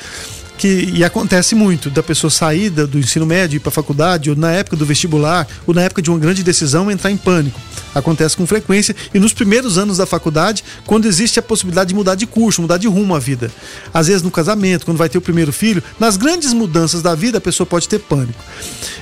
que 0.56 0.92
e 0.94 1.04
acontece 1.04 1.54
muito 1.54 1.90
da 1.90 2.02
pessoa 2.02 2.30
sair 2.30 2.70
do 2.70 2.98
ensino 2.98 3.26
médio 3.26 3.60
para 3.60 3.70
faculdade 3.70 4.30
ou 4.30 4.36
na 4.36 4.52
época 4.52 4.76
do 4.76 4.86
vestibular 4.86 5.46
ou 5.66 5.74
na 5.74 5.82
época 5.82 6.00
de 6.00 6.10
uma 6.10 6.18
grande 6.18 6.42
decisão 6.42 6.90
entrar 6.90 7.10
em 7.10 7.16
pânico. 7.16 7.60
Acontece 7.94 8.36
com 8.36 8.46
frequência 8.46 8.94
e 9.12 9.18
nos 9.18 9.32
primeiros 9.32 9.78
anos 9.78 9.98
da 9.98 10.06
faculdade 10.06 10.64
quando 10.84 11.06
existe 11.06 11.38
a 11.38 11.42
possibilidade 11.42 11.88
de 11.88 11.94
mudar 11.94 12.14
de 12.14 12.26
curso 12.26 12.62
mudar 12.62 12.78
de 12.78 12.86
rumo 12.86 13.14
à 13.14 13.18
vida. 13.18 13.50
Às 13.92 14.06
vezes 14.06 14.22
no 14.22 14.30
casamento 14.30 14.84
quando 14.84 14.98
vai 14.98 15.08
ter 15.08 15.18
o 15.18 15.22
primeiro 15.22 15.52
filho 15.52 15.82
nas 15.98 16.16
grandes 16.16 16.52
mudanças 16.52 17.02
da 17.02 17.14
vida 17.14 17.38
a 17.38 17.40
pessoa 17.40 17.66
pode 17.66 17.88
ter 17.88 17.98
pânico. 17.98 18.42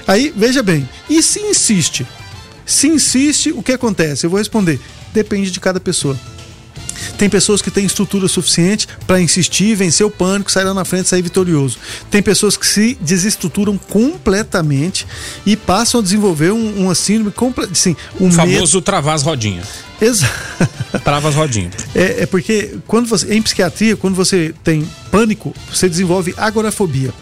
Aí 0.06 0.32
veja 0.36 0.62
bem 0.62 0.88
e 1.08 1.22
se 1.22 1.40
insiste? 1.40 2.06
Se 2.64 2.88
insiste 2.88 3.50
o 3.52 3.62
que 3.62 3.72
acontece? 3.72 4.24
Eu 4.24 4.30
vou 4.30 4.38
responder. 4.38 4.80
Depende 5.12 5.50
de 5.50 5.60
cada 5.60 5.78
pessoa 5.78 6.18
tem 7.16 7.28
pessoas 7.28 7.62
que 7.62 7.70
têm 7.70 7.84
estrutura 7.84 8.28
suficiente 8.28 8.88
para 9.06 9.20
insistir, 9.20 9.74
vencer 9.74 10.04
o 10.04 10.10
pânico, 10.10 10.50
sair 10.50 10.64
lá 10.64 10.74
na 10.74 10.84
frente, 10.84 11.08
sair 11.08 11.22
vitorioso. 11.22 11.78
Tem 12.10 12.22
pessoas 12.22 12.56
que 12.56 12.66
se 12.66 12.96
desestruturam 13.00 13.78
completamente 13.78 15.06
e 15.46 15.56
passam 15.56 16.00
a 16.00 16.02
desenvolver 16.02 16.52
um, 16.52 16.82
uma 16.82 16.94
síndrome 16.94 17.32
assim, 17.70 17.96
um 18.20 18.28
o 18.28 18.32
famoso 18.32 18.76
medo... 18.76 18.82
travar 18.82 19.14
as 19.14 19.22
rodinhas. 19.22 19.66
Exato. 20.00 20.32
Trava 21.04 21.28
as 21.28 21.34
rodinhas. 21.34 21.74
É, 21.94 22.22
é, 22.22 22.26
porque 22.26 22.76
quando 22.88 23.06
você, 23.06 23.32
em 23.32 23.40
psiquiatria, 23.40 23.96
quando 23.96 24.14
você 24.14 24.52
tem 24.64 24.88
pânico, 25.10 25.54
você 25.72 25.88
desenvolve 25.88 26.34
agorafobia. 26.36 27.14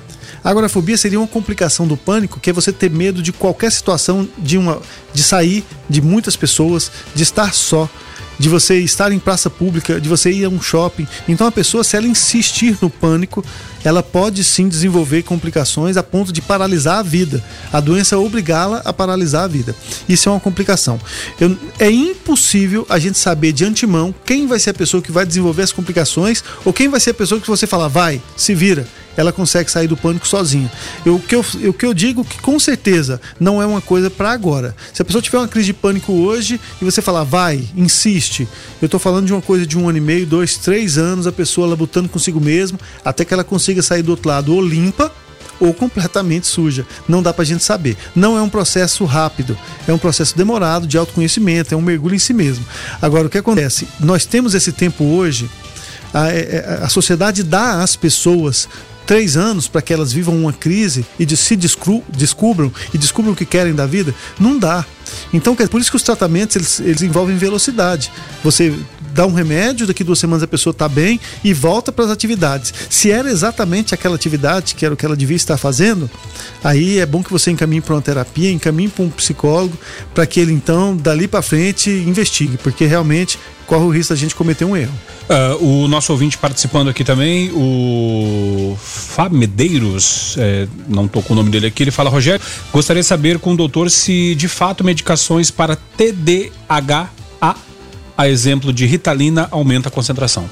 agorafobia 0.42 0.96
seria 0.96 1.20
uma 1.20 1.28
complicação 1.28 1.86
do 1.86 1.96
pânico, 1.96 2.40
que 2.40 2.48
é 2.48 2.52
você 2.52 2.72
ter 2.72 2.90
medo 2.90 3.22
de 3.22 3.32
qualquer 3.32 3.70
situação, 3.70 4.26
de 4.38 4.56
uma, 4.56 4.80
de 5.12 5.22
sair 5.22 5.62
de 5.90 6.00
muitas 6.00 6.36
pessoas, 6.36 6.90
de 7.14 7.22
estar 7.22 7.52
só 7.52 7.88
de 8.40 8.48
você 8.48 8.78
estar 8.78 9.12
em 9.12 9.18
praça 9.18 9.50
pública, 9.50 10.00
de 10.00 10.08
você 10.08 10.32
ir 10.32 10.46
a 10.46 10.48
um 10.48 10.62
shopping. 10.62 11.06
Então 11.28 11.46
a 11.46 11.52
pessoa, 11.52 11.84
se 11.84 11.94
ela 11.94 12.06
insistir 12.06 12.74
no 12.80 12.88
pânico, 12.88 13.44
ela 13.84 14.02
pode 14.02 14.42
sim 14.42 14.66
desenvolver 14.66 15.22
complicações 15.24 15.98
a 15.98 16.02
ponto 16.02 16.32
de 16.32 16.40
paralisar 16.40 17.00
a 17.00 17.02
vida. 17.02 17.44
A 17.70 17.80
doença 17.80 18.18
obrigá-la 18.18 18.78
a 18.82 18.94
paralisar 18.94 19.44
a 19.44 19.46
vida. 19.46 19.76
Isso 20.08 20.30
é 20.30 20.32
uma 20.32 20.40
complicação. 20.40 20.98
Eu, 21.38 21.54
é 21.78 21.90
impossível 21.90 22.86
a 22.88 22.98
gente 22.98 23.18
saber 23.18 23.52
de 23.52 23.62
antemão 23.62 24.14
quem 24.24 24.46
vai 24.46 24.58
ser 24.58 24.70
a 24.70 24.74
pessoa 24.74 25.02
que 25.02 25.12
vai 25.12 25.26
desenvolver 25.26 25.62
as 25.62 25.72
complicações 25.72 26.42
ou 26.64 26.72
quem 26.72 26.88
vai 26.88 26.98
ser 26.98 27.10
a 27.10 27.14
pessoa 27.14 27.38
que 27.42 27.46
você 27.46 27.66
fala, 27.66 27.90
vai, 27.90 28.22
se 28.38 28.54
vira 28.54 28.86
ela 29.16 29.32
consegue 29.32 29.70
sair 29.70 29.86
do 29.86 29.96
pânico 29.96 30.26
sozinha. 30.26 30.70
Eu, 31.04 31.16
o, 31.16 31.20
que 31.20 31.34
eu, 31.34 31.44
o 31.68 31.72
que 31.72 31.86
eu 31.86 31.94
digo 31.94 32.24
que 32.24 32.40
com 32.40 32.58
certeza 32.58 33.20
não 33.38 33.60
é 33.60 33.66
uma 33.66 33.80
coisa 33.80 34.10
para 34.10 34.30
agora. 34.30 34.74
Se 34.92 35.02
a 35.02 35.04
pessoa 35.04 35.22
tiver 35.22 35.38
uma 35.38 35.48
crise 35.48 35.66
de 35.66 35.74
pânico 35.74 36.12
hoje 36.12 36.60
e 36.80 36.84
você 36.84 37.02
falar, 37.02 37.24
vai, 37.24 37.68
insiste. 37.76 38.48
Eu 38.80 38.86
estou 38.86 39.00
falando 39.00 39.26
de 39.26 39.32
uma 39.32 39.42
coisa 39.42 39.66
de 39.66 39.78
um 39.78 39.88
ano 39.88 39.98
e 39.98 40.00
meio, 40.00 40.26
dois, 40.26 40.56
três 40.56 40.98
anos, 40.98 41.26
a 41.26 41.32
pessoa 41.32 41.66
labutando 41.66 42.08
consigo 42.08 42.40
mesmo, 42.40 42.78
até 43.04 43.24
que 43.24 43.34
ela 43.34 43.44
consiga 43.44 43.82
sair 43.82 44.02
do 44.02 44.10
outro 44.10 44.28
lado 44.28 44.54
ou 44.54 44.62
limpa 44.62 45.12
ou 45.60 45.74
completamente 45.74 46.46
suja. 46.46 46.86
Não 47.06 47.22
dá 47.22 47.32
para 47.32 47.42
a 47.42 47.46
gente 47.46 47.62
saber. 47.62 47.96
Não 48.16 48.36
é 48.36 48.42
um 48.42 48.48
processo 48.48 49.04
rápido, 49.04 49.56
é 49.86 49.92
um 49.92 49.98
processo 49.98 50.36
demorado 50.36 50.86
de 50.86 50.96
autoconhecimento, 50.96 51.74
é 51.74 51.76
um 51.76 51.82
mergulho 51.82 52.14
em 52.14 52.18
si 52.18 52.32
mesmo. 52.32 52.64
Agora, 53.00 53.26
o 53.26 53.30
que 53.30 53.38
acontece? 53.38 53.86
Nós 54.00 54.24
temos 54.24 54.54
esse 54.54 54.72
tempo 54.72 55.04
hoje. 55.04 55.48
A, 56.12 56.28
é, 56.28 56.38
é, 56.40 56.80
a, 56.82 56.88
sociedade 56.88 57.44
dá 57.44 57.82
às 57.82 57.94
pessoas 57.94 58.68
três 59.10 59.36
anos 59.36 59.66
para 59.66 59.82
que 59.82 59.92
elas 59.92 60.12
vivam 60.12 60.38
uma 60.38 60.52
crise 60.52 61.04
e 61.18 61.26
de, 61.26 61.36
se 61.36 61.56
descubram 61.56 62.72
e 62.94 62.96
descubram 62.96 63.32
o 63.32 63.36
que 63.36 63.44
querem 63.44 63.74
da 63.74 63.84
vida, 63.84 64.14
não 64.38 64.56
dá. 64.56 64.86
Então, 65.32 65.56
por 65.56 65.80
isso 65.80 65.90
que 65.90 65.96
os 65.96 66.02
tratamentos 66.04 66.54
eles, 66.54 66.78
eles 66.78 67.02
envolvem 67.02 67.36
velocidade. 67.36 68.08
Você 68.44 68.72
dá 69.12 69.26
um 69.26 69.32
remédio, 69.32 69.84
daqui 69.84 70.04
duas 70.04 70.20
semanas 70.20 70.44
a 70.44 70.46
pessoa 70.46 70.70
está 70.70 70.88
bem 70.88 71.18
e 71.42 71.52
volta 71.52 71.90
para 71.90 72.04
as 72.04 72.10
atividades. 72.12 72.72
Se 72.88 73.10
era 73.10 73.28
exatamente 73.28 73.92
aquela 73.92 74.14
atividade 74.14 74.76
que 74.76 74.84
era 74.84 74.94
o 74.94 74.96
que 74.96 75.04
ela 75.04 75.16
devia 75.16 75.36
estar 75.36 75.58
fazendo, 75.58 76.08
aí 76.62 77.00
é 77.00 77.04
bom 77.04 77.20
que 77.20 77.32
você 77.32 77.50
encaminhe 77.50 77.80
para 77.80 77.96
uma 77.96 78.02
terapia, 78.02 78.52
encaminhe 78.52 78.90
para 78.90 79.04
um 79.04 79.10
psicólogo, 79.10 79.76
para 80.14 80.24
que 80.24 80.38
ele 80.38 80.52
então, 80.52 80.96
dali 80.96 81.26
para 81.26 81.42
frente, 81.42 81.90
investigue, 81.90 82.56
porque 82.58 82.86
realmente 82.86 83.40
corre 83.70 83.84
o 83.84 83.88
risco 83.88 84.12
da 84.12 84.18
gente 84.18 84.34
cometer 84.34 84.64
um 84.64 84.76
erro. 84.76 84.92
Uh, 85.28 85.84
o 85.84 85.88
nosso 85.88 86.10
ouvinte 86.10 86.36
participando 86.36 86.88
aqui 86.88 87.04
também, 87.04 87.52
o 87.54 88.76
Fábio 88.82 89.38
Medeiros, 89.38 90.34
é, 90.36 90.66
não 90.88 91.06
estou 91.06 91.22
com 91.22 91.34
o 91.34 91.36
nome 91.36 91.50
dele 91.50 91.68
aqui, 91.68 91.84
ele 91.84 91.92
fala, 91.92 92.10
Rogério, 92.10 92.44
gostaria 92.72 93.00
de 93.00 93.06
saber 93.06 93.38
com 93.38 93.52
o 93.52 93.56
doutor 93.56 93.88
se 93.88 94.34
de 94.34 94.48
fato 94.48 94.82
medicações 94.82 95.52
para 95.52 95.76
TDAH, 95.76 97.10
a 98.18 98.28
exemplo 98.28 98.72
de 98.72 98.84
Ritalina, 98.86 99.46
aumenta 99.52 99.88
a 99.88 99.92
concentração. 99.92 100.50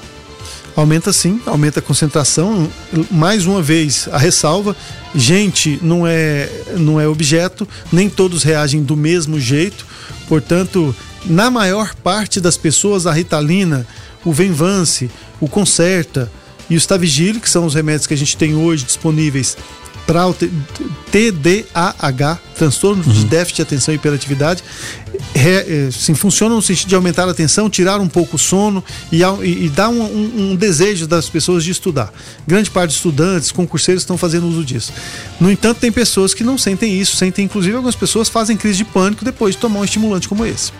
Aumenta 0.75 1.11
sim, 1.11 1.41
aumenta 1.45 1.79
a 1.79 1.83
concentração. 1.83 2.69
Mais 3.11 3.45
uma 3.45 3.61
vez, 3.61 4.07
a 4.11 4.17
ressalva: 4.17 4.75
gente 5.13 5.77
não 5.81 6.07
é, 6.07 6.49
não 6.77 6.99
é 6.99 7.07
objeto, 7.07 7.67
nem 7.91 8.09
todos 8.09 8.43
reagem 8.43 8.81
do 8.81 8.95
mesmo 8.95 9.39
jeito. 9.39 9.85
Portanto, 10.27 10.95
na 11.25 11.49
maior 11.51 11.93
parte 11.95 12.39
das 12.39 12.57
pessoas, 12.57 13.05
a 13.05 13.11
Ritalina, 13.11 13.85
o 14.23 14.31
Venvance, 14.31 15.09
o 15.39 15.47
Concerta 15.47 16.31
e 16.69 16.75
o 16.75 16.77
Stavigil, 16.77 17.39
que 17.39 17.49
são 17.49 17.65
os 17.65 17.73
remédios 17.73 18.07
que 18.07 18.13
a 18.13 18.17
gente 18.17 18.37
tem 18.37 18.55
hoje 18.55 18.85
disponíveis 18.85 19.57
para 20.09 20.27
o 20.27 20.33
TDAH, 21.11 22.39
transtorno 22.55 23.03
uhum. 23.05 23.13
de 23.13 23.25
déficit 23.25 23.57
de 23.57 23.61
atenção 23.61 23.93
e 23.93 23.97
hiperatividade, 23.97 24.63
é, 25.35 25.89
sim, 25.91 26.15
funciona 26.15 26.55
no 26.55 26.63
sentido 26.63 26.89
de 26.89 26.95
aumentar 26.95 27.27
a 27.27 27.31
atenção, 27.31 27.69
tirar 27.69 27.99
um 27.99 28.07
pouco 28.07 28.35
o 28.35 28.39
sono 28.39 28.83
e, 29.11 29.21
e, 29.21 29.65
e 29.65 29.69
dar 29.69 29.89
um, 29.89 30.01
um, 30.01 30.51
um, 30.51 30.55
desejo 30.55 31.05
das 31.05 31.29
pessoas 31.29 31.63
de 31.63 31.69
estudar. 31.69 32.11
Grande 32.47 32.71
parte 32.71 32.87
dos 32.87 32.95
estudantes, 32.95 33.51
concurseiros 33.51 34.01
estão 34.01 34.17
fazendo 34.17 34.47
uso 34.47 34.65
disso. 34.65 34.91
No 35.39 35.51
entanto, 35.51 35.77
tem 35.77 35.91
pessoas 35.91 36.33
que 36.33 36.43
não 36.43 36.57
sentem 36.57 36.99
isso, 36.99 37.15
sentem 37.15 37.45
inclusive 37.45 37.75
algumas 37.75 37.95
pessoas 37.95 38.29
fazem 38.29 38.57
crise 38.57 38.79
de 38.79 38.85
pânico 38.85 39.23
depois 39.23 39.53
de 39.53 39.61
tomar 39.61 39.81
um 39.81 39.85
estimulante 39.85 40.27
como 40.27 40.43
esse. 40.43 40.71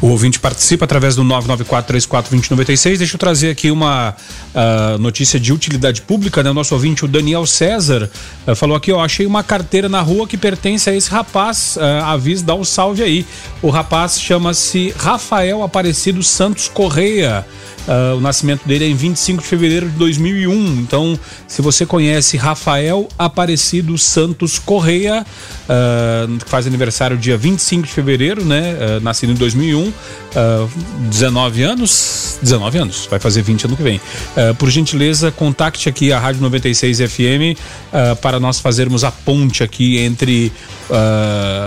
O 0.00 0.08
ouvinte 0.08 0.38
participa 0.38 0.84
através 0.84 1.14
do 1.14 1.24
994-34-2096. 1.24 2.98
Deixa 2.98 3.14
eu 3.14 3.18
trazer 3.18 3.50
aqui 3.50 3.70
uma 3.70 4.14
uh, 4.54 4.98
notícia 4.98 5.38
de 5.38 5.52
utilidade 5.52 6.02
pública, 6.02 6.42
né? 6.42 6.50
O 6.50 6.54
nosso 6.54 6.74
ouvinte, 6.74 7.04
o 7.04 7.08
Daniel 7.08 7.46
César, 7.46 8.10
uh, 8.46 8.54
falou 8.54 8.76
aqui, 8.76 8.92
ó, 8.92 9.04
achei 9.04 9.26
uma 9.26 9.42
carteira 9.42 9.88
na 9.88 10.00
rua 10.00 10.26
que 10.26 10.36
pertence 10.36 10.90
a 10.90 10.94
esse 10.94 11.10
rapaz. 11.10 11.76
Uh, 11.76 12.04
avisa, 12.04 12.44
dá 12.44 12.54
um 12.54 12.64
salve 12.64 13.02
aí. 13.02 13.26
O 13.60 13.70
rapaz 13.70 14.20
chama-se 14.20 14.94
Rafael 14.96 15.62
Aparecido 15.62 16.22
Santos 16.22 16.68
Correia. 16.68 17.46
Uh, 17.86 18.16
o 18.16 18.20
nascimento 18.20 18.66
dele 18.66 18.84
é 18.84 18.88
em 18.88 18.94
25 18.94 19.42
de 19.42 19.48
fevereiro 19.48 19.88
de 19.88 19.96
2001. 19.96 20.52
Então, 20.80 21.18
se 21.48 21.60
você 21.60 21.84
conhece 21.84 22.36
Rafael 22.36 23.08
Aparecido 23.18 23.98
Santos 23.98 24.58
Correia, 24.58 25.26
uh, 25.62 26.38
que 26.38 26.48
faz 26.48 26.66
aniversário 26.66 27.16
dia 27.16 27.36
25 27.36 27.86
de 27.86 27.92
fevereiro, 27.92 28.44
né? 28.44 28.74
Uh, 28.74 29.00
nascido 29.00 29.32
em 29.32 29.34
2001, 29.34 29.88
uh, 29.88 29.92
19 31.10 31.62
anos. 31.62 32.38
19 32.40 32.78
anos, 32.78 33.06
vai 33.10 33.18
fazer 33.18 33.42
20 33.42 33.64
ano 33.66 33.76
que 33.76 33.82
vem. 33.82 34.00
por 34.58 34.68
gentileza, 34.68 35.30
contacte 35.30 35.88
aqui 35.88 36.12
a 36.12 36.18
Rádio 36.18 36.40
96 36.42 36.98
FM 36.98 37.56
para 38.20 38.40
nós 38.40 38.58
fazermos 38.58 39.04
a 39.04 39.12
ponte 39.12 39.62
aqui 39.62 39.98
entre 39.98 40.50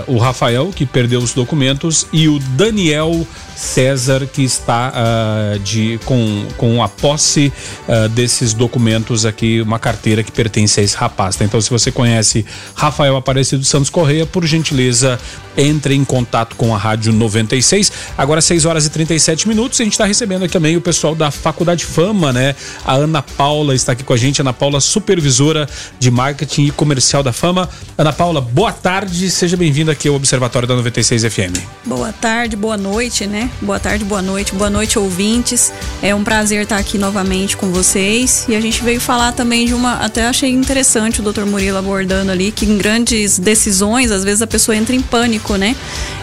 o 0.06 0.18
Rafael, 0.18 0.70
que 0.74 0.84
perdeu 0.84 1.20
os 1.20 1.32
documentos, 1.32 2.06
e 2.12 2.28
o 2.28 2.38
Daniel 2.38 3.26
César, 3.56 4.26
que 4.26 4.42
está 4.42 4.92
uh, 4.92 5.58
de, 5.58 5.98
com, 6.04 6.46
com 6.56 6.82
a 6.82 6.88
posse 6.88 7.52
uh, 7.88 8.08
desses 8.10 8.52
documentos 8.52 9.24
aqui, 9.24 9.60
uma 9.62 9.78
carteira 9.78 10.22
que 10.22 10.30
pertence 10.30 10.78
a 10.78 10.82
esse 10.82 10.96
rapaz. 10.96 11.36
Tá? 11.36 11.44
Então, 11.44 11.60
se 11.60 11.70
você 11.70 11.90
conhece 11.90 12.44
Rafael 12.74 13.16
Aparecido 13.16 13.64
Santos 13.64 13.90
Correia, 13.90 14.26
por 14.26 14.44
gentileza, 14.44 15.18
entre 15.56 15.94
em 15.94 16.04
contato 16.04 16.54
com 16.56 16.74
a 16.74 16.78
Rádio 16.78 17.12
96. 17.12 17.90
Agora, 18.16 18.40
6 18.40 18.64
horas 18.66 18.86
e 18.86 18.90
37 18.90 19.48
minutos, 19.48 19.80
a 19.80 19.84
gente 19.84 19.94
está 19.94 20.04
recebendo 20.04 20.44
aqui 20.44 20.52
também 20.52 20.76
o 20.76 20.80
pessoal 20.80 21.14
da 21.14 21.30
Faculdade 21.30 21.84
Fama, 21.84 22.32
né? 22.32 22.54
A 22.84 22.94
Ana 22.94 23.22
Paula 23.22 23.74
está 23.74 23.92
aqui 23.92 24.04
com 24.04 24.12
a 24.12 24.16
gente, 24.16 24.40
Ana 24.40 24.52
Paula, 24.52 24.80
supervisora 24.80 25.68
de 25.98 26.10
marketing 26.10 26.66
e 26.66 26.70
comercial 26.70 27.22
da 27.22 27.32
Fama. 27.32 27.68
Ana 27.96 28.12
Paula, 28.12 28.40
boa 28.40 28.72
tarde, 28.72 29.30
seja 29.30 29.56
bem-vinda 29.56 29.92
aqui 29.92 30.08
ao 30.08 30.14
Observatório 30.14 30.68
da 30.68 30.76
96 30.76 31.24
FM. 31.24 31.58
Boa 31.84 32.12
tarde, 32.12 32.56
boa 32.56 32.76
noite, 32.76 33.26
né? 33.26 33.45
Boa 33.60 33.78
tarde, 33.78 34.04
boa 34.04 34.22
noite, 34.22 34.54
boa 34.54 34.70
noite, 34.70 34.98
ouvintes. 34.98 35.72
É 36.02 36.14
um 36.14 36.22
prazer 36.22 36.62
estar 36.62 36.76
aqui 36.76 36.98
novamente 36.98 37.56
com 37.56 37.70
vocês. 37.70 38.46
E 38.48 38.54
a 38.54 38.60
gente 38.60 38.82
veio 38.82 39.00
falar 39.00 39.32
também 39.32 39.66
de 39.66 39.74
uma. 39.74 39.94
Até 39.94 40.26
achei 40.26 40.50
interessante 40.50 41.20
o 41.20 41.32
Dr. 41.32 41.44
Murilo 41.44 41.78
abordando 41.78 42.30
ali 42.30 42.52
que 42.52 42.66
em 42.66 42.76
grandes 42.76 43.38
decisões, 43.38 44.10
às 44.10 44.24
vezes 44.24 44.42
a 44.42 44.46
pessoa 44.46 44.76
entra 44.76 44.94
em 44.94 45.00
pânico, 45.00 45.56
né? 45.56 45.74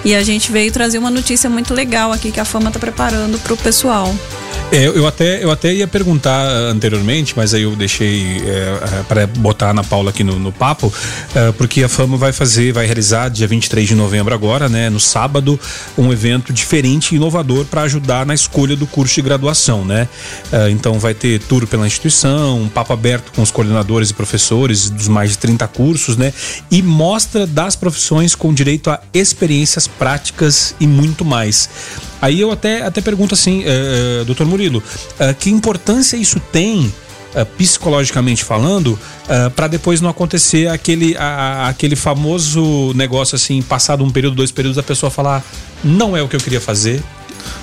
E 0.05 0.15
a 0.15 0.23
gente 0.23 0.51
veio 0.51 0.71
trazer 0.71 0.97
uma 0.97 1.11
notícia 1.11 1.49
muito 1.49 1.73
legal 1.73 2.11
aqui 2.11 2.31
que 2.31 2.39
a 2.39 2.45
fama 2.45 2.67
está 2.67 2.79
preparando 2.79 3.39
para 3.39 3.53
o 3.53 3.57
pessoal. 3.57 4.13
É, 4.73 4.87
eu, 4.87 5.05
até, 5.05 5.43
eu 5.43 5.51
até 5.51 5.71
ia 5.71 5.87
perguntar 5.87 6.47
anteriormente, 6.47 7.35
mas 7.37 7.53
aí 7.53 7.61
eu 7.61 7.75
deixei 7.75 8.41
é, 8.43 8.99
é 9.01 9.03
para 9.07 9.27
botar 9.27 9.67
a 9.67 9.69
Ana 9.69 9.83
Paula 9.83 10.09
aqui 10.09 10.23
no, 10.23 10.39
no 10.39 10.51
papo, 10.51 10.91
é, 11.35 11.51
porque 11.51 11.83
a 11.83 11.87
Fama 11.87 12.17
vai 12.17 12.33
fazer, 12.33 12.73
vai 12.73 12.87
realizar 12.87 13.29
dia 13.29 13.45
23 13.45 13.87
de 13.87 13.93
novembro 13.93 14.33
agora, 14.33 14.67
né, 14.67 14.89
no 14.89 14.99
sábado, 14.99 15.59
um 15.95 16.11
evento 16.11 16.51
diferente 16.51 17.11
e 17.11 17.17
inovador 17.17 17.65
para 17.65 17.83
ajudar 17.83 18.25
na 18.25 18.33
escolha 18.33 18.75
do 18.75 18.87
curso 18.87 19.13
de 19.13 19.21
graduação, 19.21 19.85
né? 19.85 20.09
É, 20.51 20.71
então 20.71 20.97
vai 20.97 21.13
ter 21.13 21.39
tour 21.41 21.67
pela 21.67 21.85
instituição, 21.85 22.59
um 22.59 22.67
papo 22.67 22.93
aberto 22.93 23.31
com 23.31 23.43
os 23.43 23.51
coordenadores 23.51 24.09
e 24.09 24.13
professores 24.15 24.89
dos 24.89 25.07
mais 25.07 25.29
de 25.29 25.37
30 25.37 25.67
cursos, 25.67 26.17
né? 26.17 26.33
E 26.71 26.81
mostra 26.81 27.45
das 27.45 27.75
profissões 27.75 28.33
com 28.33 28.51
direito 28.51 28.89
a 28.89 28.99
experiências 29.13 29.87
práticas 29.87 30.73
e 30.79 30.87
muito 30.87 31.23
mais. 31.23 31.69
Aí 32.23 32.39
eu 32.39 32.53
até, 32.53 32.83
até 32.83 33.01
pergunto 33.01 33.33
assim, 33.33 33.65
uh, 33.65 34.23
doutor 34.23 34.47
Murilo, 34.47 34.79
uh, 34.79 35.35
que 35.37 35.49
importância 35.49 36.15
isso 36.15 36.39
tem 36.51 36.91
Uh, 37.33 37.43
psicologicamente 37.57 38.43
falando, 38.43 38.89
uh, 38.89 39.49
para 39.55 39.67
depois 39.67 39.99
não 39.99 40.07
acontecer 40.07 40.67
aquele, 40.67 41.17
a, 41.17 41.67
aquele 41.67 41.95
famoso 41.95 42.93
negócio 42.93 43.35
assim, 43.35 43.59
passado 43.63 44.03
um 44.03 44.11
período, 44.11 44.35
dois 44.35 44.51
períodos, 44.51 44.77
a 44.77 44.83
pessoa 44.83 45.09
falar 45.09 45.43
não 45.83 46.15
é 46.15 46.21
o 46.21 46.27
que 46.27 46.35
eu 46.35 46.39
queria 46.39 46.61
fazer, 46.61 47.01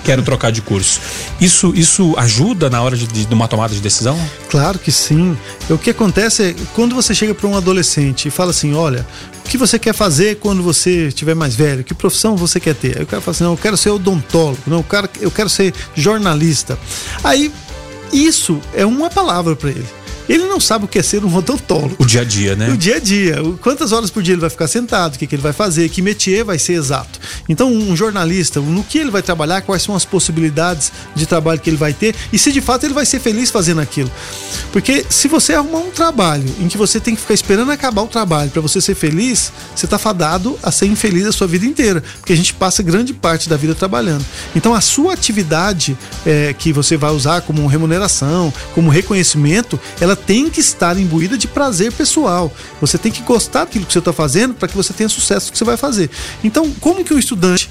quero 0.04 0.22
trocar 0.22 0.50
de 0.50 0.62
curso. 0.62 1.00
Isso, 1.40 1.72
isso 1.74 2.14
ajuda 2.16 2.70
na 2.70 2.82
hora 2.82 2.96
de, 2.96 3.06
de 3.06 3.34
uma 3.34 3.48
tomada 3.48 3.74
de 3.74 3.80
decisão? 3.80 4.18
Claro 4.48 4.78
que 4.78 4.92
sim. 4.92 5.36
O 5.68 5.78
que 5.78 5.90
acontece 5.90 6.42
é 6.42 6.54
quando 6.74 6.94
você 6.94 7.14
chega 7.14 7.34
para 7.34 7.46
um 7.46 7.56
adolescente 7.56 8.28
e 8.28 8.30
fala 8.30 8.50
assim: 8.50 8.74
olha, 8.74 9.06
o 9.44 9.48
que 9.48 9.58
você 9.58 9.78
quer 9.78 9.94
fazer 9.94 10.36
quando 10.36 10.62
você 10.62 11.08
estiver 11.08 11.34
mais 11.34 11.54
velho? 11.54 11.84
Que 11.84 11.94
profissão 11.94 12.36
você 12.36 12.60
quer 12.60 12.74
ter? 12.74 12.98
Aí 12.98 13.04
o 13.04 13.06
cara 13.06 13.20
fala 13.20 13.34
assim: 13.34 13.44
não, 13.44 13.52
eu 13.52 13.58
quero 13.58 13.76
ser 13.76 13.90
odontólogo, 13.90 14.62
não, 14.66 14.78
eu 14.78 14.84
quero, 14.84 15.08
eu 15.20 15.30
quero 15.30 15.48
ser 15.48 15.74
jornalista. 15.94 16.78
Aí 17.22 17.52
isso 18.12 18.60
é 18.74 18.84
uma 18.84 19.08
palavra 19.08 19.54
para 19.54 19.70
ele. 19.70 19.99
Ele 20.30 20.46
não 20.46 20.60
sabe 20.60 20.84
o 20.84 20.88
que 20.88 20.96
é 20.96 21.02
ser 21.02 21.24
um 21.24 21.34
odontólogo. 21.34 21.96
O 21.98 22.06
dia 22.06 22.20
a 22.20 22.24
dia, 22.24 22.54
né? 22.54 22.70
O 22.70 22.76
dia 22.76 22.96
a 22.96 22.98
dia. 23.00 23.34
Quantas 23.60 23.90
horas 23.90 24.10
por 24.10 24.22
dia 24.22 24.34
ele 24.34 24.40
vai 24.40 24.48
ficar 24.48 24.68
sentado, 24.68 25.16
o 25.16 25.18
que, 25.18 25.26
que 25.26 25.34
ele 25.34 25.42
vai 25.42 25.52
fazer, 25.52 25.88
que 25.88 26.00
métier 26.00 26.44
vai 26.44 26.56
ser 26.56 26.74
exato. 26.74 27.18
Então, 27.48 27.68
um 27.72 27.96
jornalista, 27.96 28.60
no 28.60 28.84
que 28.84 28.98
ele 28.98 29.10
vai 29.10 29.22
trabalhar, 29.22 29.62
quais 29.62 29.82
são 29.82 29.92
as 29.92 30.04
possibilidades 30.04 30.92
de 31.16 31.26
trabalho 31.26 31.58
que 31.58 31.68
ele 31.68 31.76
vai 31.76 31.92
ter 31.92 32.14
e 32.32 32.38
se 32.38 32.52
de 32.52 32.60
fato 32.60 32.84
ele 32.84 32.94
vai 32.94 33.04
ser 33.04 33.18
feliz 33.18 33.50
fazendo 33.50 33.80
aquilo. 33.80 34.08
Porque 34.72 35.04
se 35.10 35.26
você 35.26 35.54
arrumar 35.54 35.80
um 35.80 35.90
trabalho 35.90 36.48
em 36.60 36.68
que 36.68 36.78
você 36.78 37.00
tem 37.00 37.16
que 37.16 37.20
ficar 37.20 37.34
esperando 37.34 37.72
acabar 37.72 38.02
o 38.02 38.06
trabalho 38.06 38.52
para 38.52 38.62
você 38.62 38.80
ser 38.80 38.94
feliz, 38.94 39.50
você 39.74 39.86
está 39.86 39.98
fadado 39.98 40.56
a 40.62 40.70
ser 40.70 40.86
infeliz 40.86 41.26
a 41.26 41.32
sua 41.32 41.48
vida 41.48 41.66
inteira. 41.66 42.04
Porque 42.18 42.32
a 42.32 42.36
gente 42.36 42.54
passa 42.54 42.84
grande 42.84 43.12
parte 43.12 43.48
da 43.48 43.56
vida 43.56 43.74
trabalhando. 43.74 44.24
Então, 44.54 44.76
a 44.76 44.80
sua 44.80 45.12
atividade 45.12 45.98
é, 46.24 46.54
que 46.56 46.72
você 46.72 46.96
vai 46.96 47.10
usar 47.10 47.40
como 47.40 47.66
remuneração, 47.66 48.54
como 48.76 48.90
reconhecimento, 48.90 49.78
ela 50.00 50.19
tem 50.26 50.50
que 50.50 50.60
estar 50.60 50.98
imbuída 50.98 51.36
de 51.36 51.48
prazer 51.48 51.92
pessoal. 51.92 52.52
Você 52.80 52.98
tem 52.98 53.10
que 53.10 53.22
gostar 53.22 53.64
daquilo 53.64 53.86
que 53.86 53.92
você 53.92 53.98
está 53.98 54.12
fazendo 54.12 54.54
para 54.54 54.68
que 54.68 54.76
você 54.76 54.92
tenha 54.92 55.08
sucesso 55.08 55.46
no 55.46 55.52
que 55.52 55.58
você 55.58 55.64
vai 55.64 55.76
fazer. 55.76 56.10
Então, 56.42 56.70
como 56.80 57.04
que 57.04 57.12
um 57.12 57.18
estudante 57.18 57.70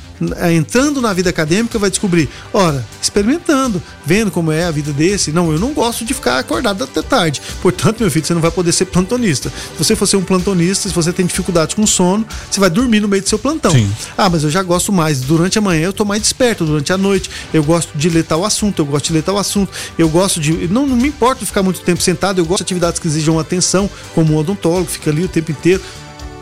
entrando 0.51 1.01
na 1.01 1.13
vida 1.13 1.30
acadêmica 1.30 1.80
vai 1.80 1.89
descobrir? 1.89 2.30
Ora, 2.53 2.86
experimentando, 3.01 3.82
vendo 4.05 4.32
como 4.32 4.51
é 4.51 4.65
a 4.65 4.72
vida 4.72 4.91
desse. 4.91 5.32
Não, 5.32 5.51
eu 5.51 5.59
não 5.59 5.74
gosto 5.74 6.03
de 6.03 6.13
ficar 6.13 6.39
acordado 6.39 6.84
até 6.84 7.01
tarde. 7.01 7.41
Portanto, 7.61 8.01
meu 8.01 8.11
filho, 8.11 8.26
você 8.26 8.34
não 8.34 8.41
vai 8.41 8.51
poder 8.51 8.72
ser 8.72 8.86
plantonista. 8.86 9.49
Se 9.49 9.84
você 9.84 9.95
for 9.95 10.07
ser 10.07 10.17
um 10.17 10.24
plantonista, 10.24 10.89
se 10.89 10.95
você 10.95 11.13
tem 11.13 11.26
dificuldades 11.26 11.76
com 11.76 11.86
sono, 11.88 12.26
você 12.49 12.59
vai 12.59 12.70
dormir 12.70 12.99
no 12.99 13.07
meio 13.07 13.22
do 13.22 13.30
seu 13.30 13.39
plantão. 13.39 13.72
Sim. 13.72 13.89
Ah, 14.17 14.30
mas 14.30 14.43
eu 14.43 14.49
já 14.49 14.61
gosto 14.63 14.91
mais. 14.91 15.22
Durante 15.22 15.57
a 15.57 15.61
manhã 15.61 15.86
eu 15.86 15.93
tô 15.93 16.05
mais 16.05 16.22
desperto, 16.22 16.65
durante 16.65 16.91
a 16.91 16.97
noite 16.97 17.30
eu 17.53 17.63
gosto 17.63 17.97
de 17.97 18.09
ler 18.09 18.24
tal 18.24 18.43
assunto, 18.43 18.80
eu 18.80 18.86
gosto 18.86 19.07
de 19.07 19.13
ler 19.13 19.24
tal 19.24 19.38
assunto, 19.38 19.72
eu 19.97 20.09
gosto 20.09 20.39
de. 20.39 20.67
Não, 20.67 20.86
não 20.86 20.95
me 20.95 21.07
importa 21.07 21.45
ficar 21.45 21.63
muito 21.63 21.82
tempo 21.82 22.01
sentado, 22.01 22.39
eu 22.39 22.45
gosto 22.45 22.59
de 22.59 22.63
atividades 22.63 22.99
que 22.99 23.07
exijam 23.07 23.39
atenção, 23.39 23.89
como 24.13 24.34
um 24.34 24.38
odontólogo, 24.38 24.89
fica 24.89 25.09
ali 25.09 25.24
o 25.24 25.28
tempo 25.28 25.51
inteiro. 25.51 25.82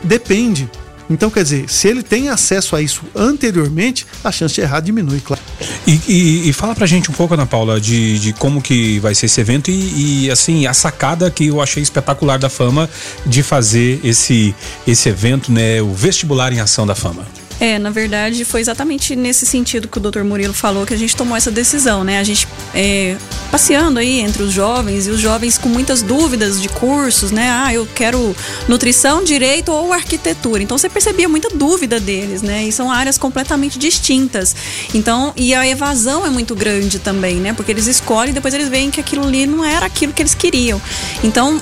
Depende. 0.03 0.69
Então, 1.09 1.29
quer 1.29 1.43
dizer, 1.43 1.69
se 1.69 1.87
ele 1.87 2.03
tem 2.03 2.29
acesso 2.29 2.75
a 2.75 2.81
isso 2.81 3.03
anteriormente, 3.15 4.05
a 4.23 4.31
chance 4.31 4.55
de 4.55 4.61
errar 4.61 4.81
diminui, 4.81 5.21
claro. 5.21 5.41
E, 5.85 5.99
e, 6.07 6.49
e 6.49 6.53
fala 6.53 6.75
pra 6.75 6.85
gente 6.85 7.09
um 7.09 7.13
pouco, 7.13 7.33
Ana 7.33 7.45
Paula, 7.45 7.79
de, 7.79 8.19
de 8.19 8.33
como 8.33 8.61
que 8.61 8.99
vai 8.99 9.15
ser 9.15 9.27
esse 9.27 9.39
evento 9.39 9.71
e, 9.71 10.25
e, 10.25 10.31
assim, 10.31 10.67
a 10.67 10.73
sacada 10.73 11.31
que 11.31 11.47
eu 11.47 11.61
achei 11.61 11.81
espetacular 11.81 12.37
da 12.37 12.49
Fama 12.49 12.89
de 13.25 13.41
fazer 13.41 14.01
esse, 14.03 14.53
esse 14.85 15.09
evento, 15.09 15.51
né? 15.51 15.81
O 15.81 15.93
vestibular 15.93 16.51
em 16.51 16.59
ação 16.59 16.85
da 16.85 16.95
Fama. 16.95 17.25
É, 17.59 17.79
na 17.79 17.89
verdade, 17.89 18.45
foi 18.45 18.61
exatamente 18.61 19.15
nesse 19.15 19.45
sentido 19.45 19.87
que 19.87 19.97
o 19.97 20.01
Dr. 20.01 20.21
Murilo 20.23 20.53
falou 20.53 20.85
que 20.85 20.93
a 20.93 20.97
gente 20.97 21.15
tomou 21.15 21.35
essa 21.35 21.49
decisão, 21.49 22.03
né? 22.03 22.19
A 22.19 22.23
gente 22.23 22.47
é, 22.73 23.17
passeando 23.49 23.99
aí 23.99 24.19
entre 24.19 24.43
os 24.43 24.51
jovens 24.53 25.07
e 25.07 25.09
os 25.09 25.19
jovens 25.19 25.57
com 25.57 25.67
muitas 25.67 26.01
dúvidas 26.01 26.61
de 26.61 26.69
cursos, 26.69 27.31
né? 27.31 27.49
Ah, 27.49 27.73
eu 27.73 27.87
quero 27.95 28.35
nutrição, 28.67 29.23
direito 29.23 29.71
ou 29.71 29.91
arquitetura. 29.91 30.61
Então 30.61 30.77
você 30.77 30.87
percebia 30.87 31.27
muita 31.27 31.49
dúvida 31.49 31.99
deles, 31.99 32.43
né? 32.43 32.63
E 32.63 32.71
são 32.71 32.91
áreas 32.91 33.17
completamente 33.17 33.79
distintas. 33.79 34.55
Então, 34.93 35.33
e 35.35 35.55
a 35.55 35.67
evasão 35.67 36.25
é 36.25 36.29
muito 36.29 36.55
grande 36.55 36.99
também, 36.99 37.37
né? 37.37 37.53
Porque 37.53 37.71
eles 37.71 37.87
escolhem 37.87 38.31
e 38.31 38.33
depois 38.33 38.53
eles 38.53 38.69
veem 38.69 38.91
que 38.91 38.99
aquilo 38.99 39.25
ali 39.25 39.47
não 39.47 39.65
era 39.65 39.85
aquilo 39.85 40.13
que 40.13 40.21
eles 40.21 40.35
queriam. 40.35 40.79
Então, 41.23 41.59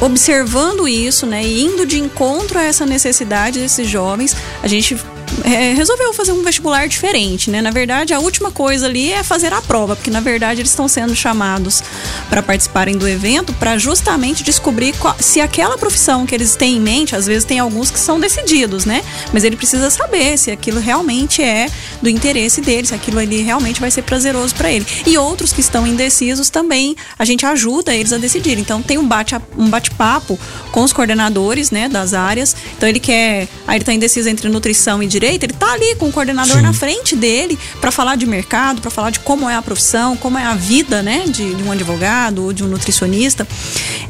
observando 0.00 0.88
isso, 0.88 1.26
né, 1.26 1.44
e 1.44 1.62
indo 1.62 1.86
de 1.86 1.98
encontro 1.98 2.58
a 2.58 2.62
essa 2.62 2.84
necessidade 2.84 3.60
desses 3.60 3.88
jovens, 3.88 4.36
a 4.62 4.66
gente 4.66 4.96
é, 5.42 5.72
resolveu 5.74 6.12
fazer 6.12 6.32
um 6.32 6.42
vestibular 6.42 6.86
diferente, 6.86 7.50
né? 7.50 7.60
Na 7.60 7.70
verdade, 7.70 8.14
a 8.14 8.20
última 8.20 8.50
coisa 8.52 8.86
ali 8.86 9.12
é 9.12 9.22
fazer 9.22 9.52
a 9.52 9.60
prova, 9.60 9.96
porque 9.96 10.10
na 10.10 10.20
verdade 10.20 10.60
eles 10.60 10.70
estão 10.70 10.86
sendo 10.86 11.14
chamados 11.14 11.82
para 12.28 12.42
participarem 12.42 12.96
do 12.96 13.08
evento 13.08 13.52
para 13.54 13.76
justamente 13.76 14.44
descobrir 14.44 14.94
qual, 14.96 15.16
se 15.18 15.40
aquela 15.40 15.76
profissão 15.76 16.24
que 16.26 16.34
eles 16.34 16.54
têm 16.54 16.76
em 16.76 16.80
mente, 16.80 17.16
às 17.16 17.26
vezes 17.26 17.44
tem 17.44 17.58
alguns 17.58 17.90
que 17.90 17.98
são 17.98 18.20
decididos, 18.20 18.84
né? 18.84 19.02
Mas 19.32 19.44
ele 19.44 19.56
precisa 19.56 19.90
saber 19.90 20.38
se 20.38 20.50
aquilo 20.50 20.78
realmente 20.78 21.42
é 21.42 21.68
do 22.00 22.08
interesse 22.08 22.60
dele, 22.60 22.86
se 22.86 22.94
aquilo 22.94 23.18
ali 23.18 23.42
realmente 23.42 23.80
vai 23.80 23.90
ser 23.90 24.02
prazeroso 24.02 24.54
para 24.54 24.70
ele. 24.70 24.86
E 25.06 25.18
outros 25.18 25.52
que 25.52 25.60
estão 25.60 25.86
indecisos 25.86 26.48
também, 26.48 26.96
a 27.18 27.24
gente 27.24 27.44
ajuda 27.44 27.94
eles 27.94 28.12
a 28.12 28.18
decidir. 28.18 28.58
Então 28.58 28.80
tem 28.82 28.98
um 28.98 29.06
bate 29.06 29.34
um 29.56 29.68
bate-papo 29.68 30.38
com 30.70 30.82
os 30.82 30.92
coordenadores, 30.92 31.70
né, 31.70 31.88
das 31.88 32.14
áreas. 32.14 32.54
Então 32.76 32.88
ele 32.88 33.00
quer, 33.00 33.48
aí 33.66 33.78
ele 33.78 33.84
tá 33.84 33.92
indeciso 33.92 34.28
entre 34.28 34.48
nutrição 34.48 35.02
e 35.02 35.06
direito 35.06 35.23
direito, 35.24 35.44
ele 35.44 35.54
tá 35.54 35.72
ali 35.72 35.94
com 35.96 36.08
o 36.08 36.12
coordenador 36.12 36.56
Sim. 36.56 36.62
na 36.62 36.72
frente 36.72 37.16
dele 37.16 37.58
para 37.80 37.90
falar 37.90 38.16
de 38.16 38.26
mercado, 38.26 38.80
para 38.80 38.90
falar 38.90 39.10
de 39.10 39.20
como 39.20 39.48
é 39.48 39.54
a 39.54 39.62
profissão, 39.62 40.16
como 40.16 40.38
é 40.38 40.44
a 40.44 40.54
vida, 40.54 41.02
né, 41.02 41.24
de, 41.26 41.54
de 41.54 41.62
um 41.62 41.72
advogado 41.72 42.44
ou 42.44 42.52
de 42.52 42.62
um 42.62 42.68
nutricionista. 42.68 43.46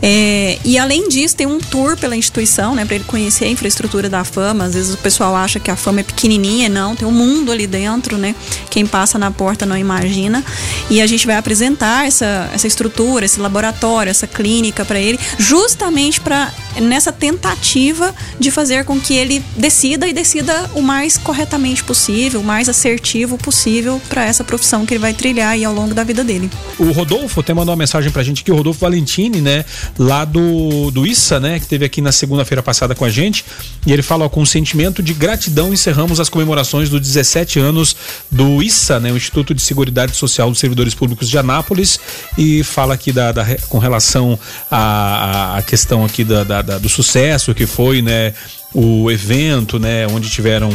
É, 0.02 0.58
e 0.64 0.76
além 0.76 1.08
disso, 1.08 1.36
tem 1.36 1.46
um 1.46 1.58
tour 1.58 1.96
pela 1.96 2.16
instituição, 2.16 2.74
né, 2.74 2.84
para 2.84 2.96
ele 2.96 3.04
conhecer 3.04 3.44
a 3.44 3.48
infraestrutura 3.48 4.08
da 4.08 4.24
fama. 4.24 4.64
Às 4.64 4.74
vezes 4.74 4.94
o 4.94 4.98
pessoal 4.98 5.36
acha 5.36 5.60
que 5.60 5.70
a 5.70 5.76
fama 5.76 6.00
é 6.00 6.02
pequenininha, 6.02 6.68
não, 6.68 6.96
tem 6.96 7.06
um 7.06 7.12
mundo 7.12 7.52
ali 7.52 7.66
dentro, 7.66 8.18
né? 8.18 8.34
Quem 8.70 8.84
passa 8.86 9.18
na 9.18 9.30
porta 9.30 9.64
não 9.64 9.76
imagina. 9.76 10.44
E 10.90 11.00
a 11.00 11.06
gente 11.06 11.26
vai 11.26 11.36
apresentar 11.36 12.06
essa, 12.06 12.50
essa 12.52 12.66
estrutura, 12.66 13.24
esse 13.24 13.40
laboratório, 13.40 14.10
essa 14.10 14.26
clínica 14.26 14.84
para 14.84 14.98
ele, 14.98 15.18
justamente 15.38 16.20
para 16.20 16.52
nessa 16.80 17.12
tentativa 17.12 18.14
de 18.38 18.50
fazer 18.50 18.84
com 18.84 19.00
que 19.00 19.14
ele 19.14 19.44
decida 19.56 20.06
e 20.08 20.12
decida 20.12 20.70
o 20.74 20.82
mais 20.82 21.16
corretamente 21.18 21.82
possível, 21.84 22.40
o 22.40 22.44
mais 22.44 22.68
assertivo 22.68 23.36
possível 23.38 24.00
para 24.08 24.24
essa 24.24 24.42
profissão 24.44 24.84
que 24.86 24.94
ele 24.94 25.00
vai 25.00 25.12
trilhar 25.12 25.50
aí 25.50 25.64
ao 25.64 25.74
longo 25.74 25.94
da 25.94 26.04
vida 26.04 26.22
dele. 26.24 26.50
O 26.78 26.90
Rodolfo 26.92 27.40
até 27.40 27.52
mandou 27.54 27.72
uma 27.72 27.78
mensagem 27.78 28.10
pra 28.10 28.22
gente 28.22 28.42
aqui, 28.42 28.50
o 28.52 28.56
Rodolfo 28.56 28.80
Valentini, 28.80 29.40
né? 29.40 29.64
Lá 29.98 30.24
do, 30.24 30.90
do 30.90 31.06
ISSA, 31.06 31.38
né? 31.40 31.58
Que 31.60 31.66
teve 31.66 31.84
aqui 31.84 32.00
na 32.00 32.12
segunda-feira 32.12 32.62
passada 32.62 32.94
com 32.94 33.04
a 33.04 33.10
gente. 33.10 33.44
E 33.86 33.92
ele 33.92 34.02
fala, 34.02 34.28
com 34.28 34.44
sentimento 34.44 35.02
de 35.02 35.12
gratidão, 35.14 35.72
encerramos 35.72 36.18
as 36.20 36.28
comemorações 36.28 36.88
dos 36.88 37.00
17 37.00 37.58
anos 37.58 37.96
do 38.30 38.62
ISSA, 38.62 38.98
né? 39.00 39.12
O 39.12 39.16
Instituto 39.16 39.54
de 39.54 39.62
Seguridade 39.62 40.14
Social 40.16 40.50
dos 40.50 40.58
Servidores 40.58 40.94
Públicos 40.94 41.28
de 41.28 41.38
Anápolis. 41.38 41.98
E 42.36 42.62
fala 42.64 42.94
aqui 42.94 43.12
da, 43.12 43.32
da 43.32 43.44
com 43.68 43.78
relação 43.78 44.38
à, 44.70 45.56
à 45.58 45.62
questão 45.62 46.04
aqui 46.04 46.24
da, 46.24 46.44
da- 46.44 46.62
da- 46.64 46.78
do 46.78 46.88
sucesso 46.88 47.54
que 47.54 47.66
foi, 47.66 48.02
né? 48.02 48.32
o 48.76 49.08
evento, 49.08 49.78
né, 49.78 50.04
onde 50.08 50.28
tiveram 50.28 50.68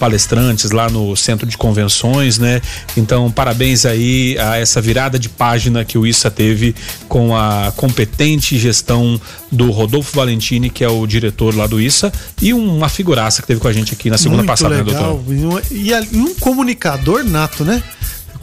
palestrantes 0.00 0.72
lá 0.72 0.90
no 0.90 1.14
centro 1.14 1.46
de 1.46 1.56
convenções, 1.56 2.36
né? 2.36 2.60
Então, 2.96 3.30
parabéns 3.30 3.86
aí 3.86 4.36
a 4.40 4.56
essa 4.58 4.80
virada 4.80 5.20
de 5.20 5.28
página 5.28 5.84
que 5.84 5.96
o 5.96 6.04
ISSA 6.04 6.32
teve 6.32 6.74
com 7.08 7.36
a 7.36 7.72
competente 7.76 8.58
gestão 8.58 9.20
do 9.52 9.70
Rodolfo 9.70 10.16
Valentini, 10.16 10.68
que 10.68 10.82
é 10.82 10.88
o 10.88 11.06
diretor 11.06 11.54
lá 11.54 11.68
do 11.68 11.80
ISSA, 11.80 12.12
e 12.42 12.52
uma 12.52 12.88
figuraça 12.88 13.40
que 13.40 13.46
teve 13.46 13.60
com 13.60 13.68
a 13.68 13.72
gente 13.72 13.92
aqui 13.92 14.10
na 14.10 14.18
segunda 14.18 14.38
Muito 14.38 14.48
passada, 14.48 14.74
né, 14.76 14.82
legal. 14.82 15.22
doutor? 15.24 15.62
E, 15.70 15.94
a- 15.94 16.00
e 16.10 16.16
um 16.16 16.34
comunicador 16.34 17.22
nato, 17.22 17.64
né? 17.64 17.80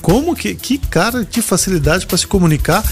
Como 0.02 0.36
que, 0.36 0.56
que 0.56 0.78
cara 0.78 1.24
de 1.24 1.42
facilidade 1.42 2.06
para 2.06 2.18
se 2.18 2.26
comunicar 2.28 2.84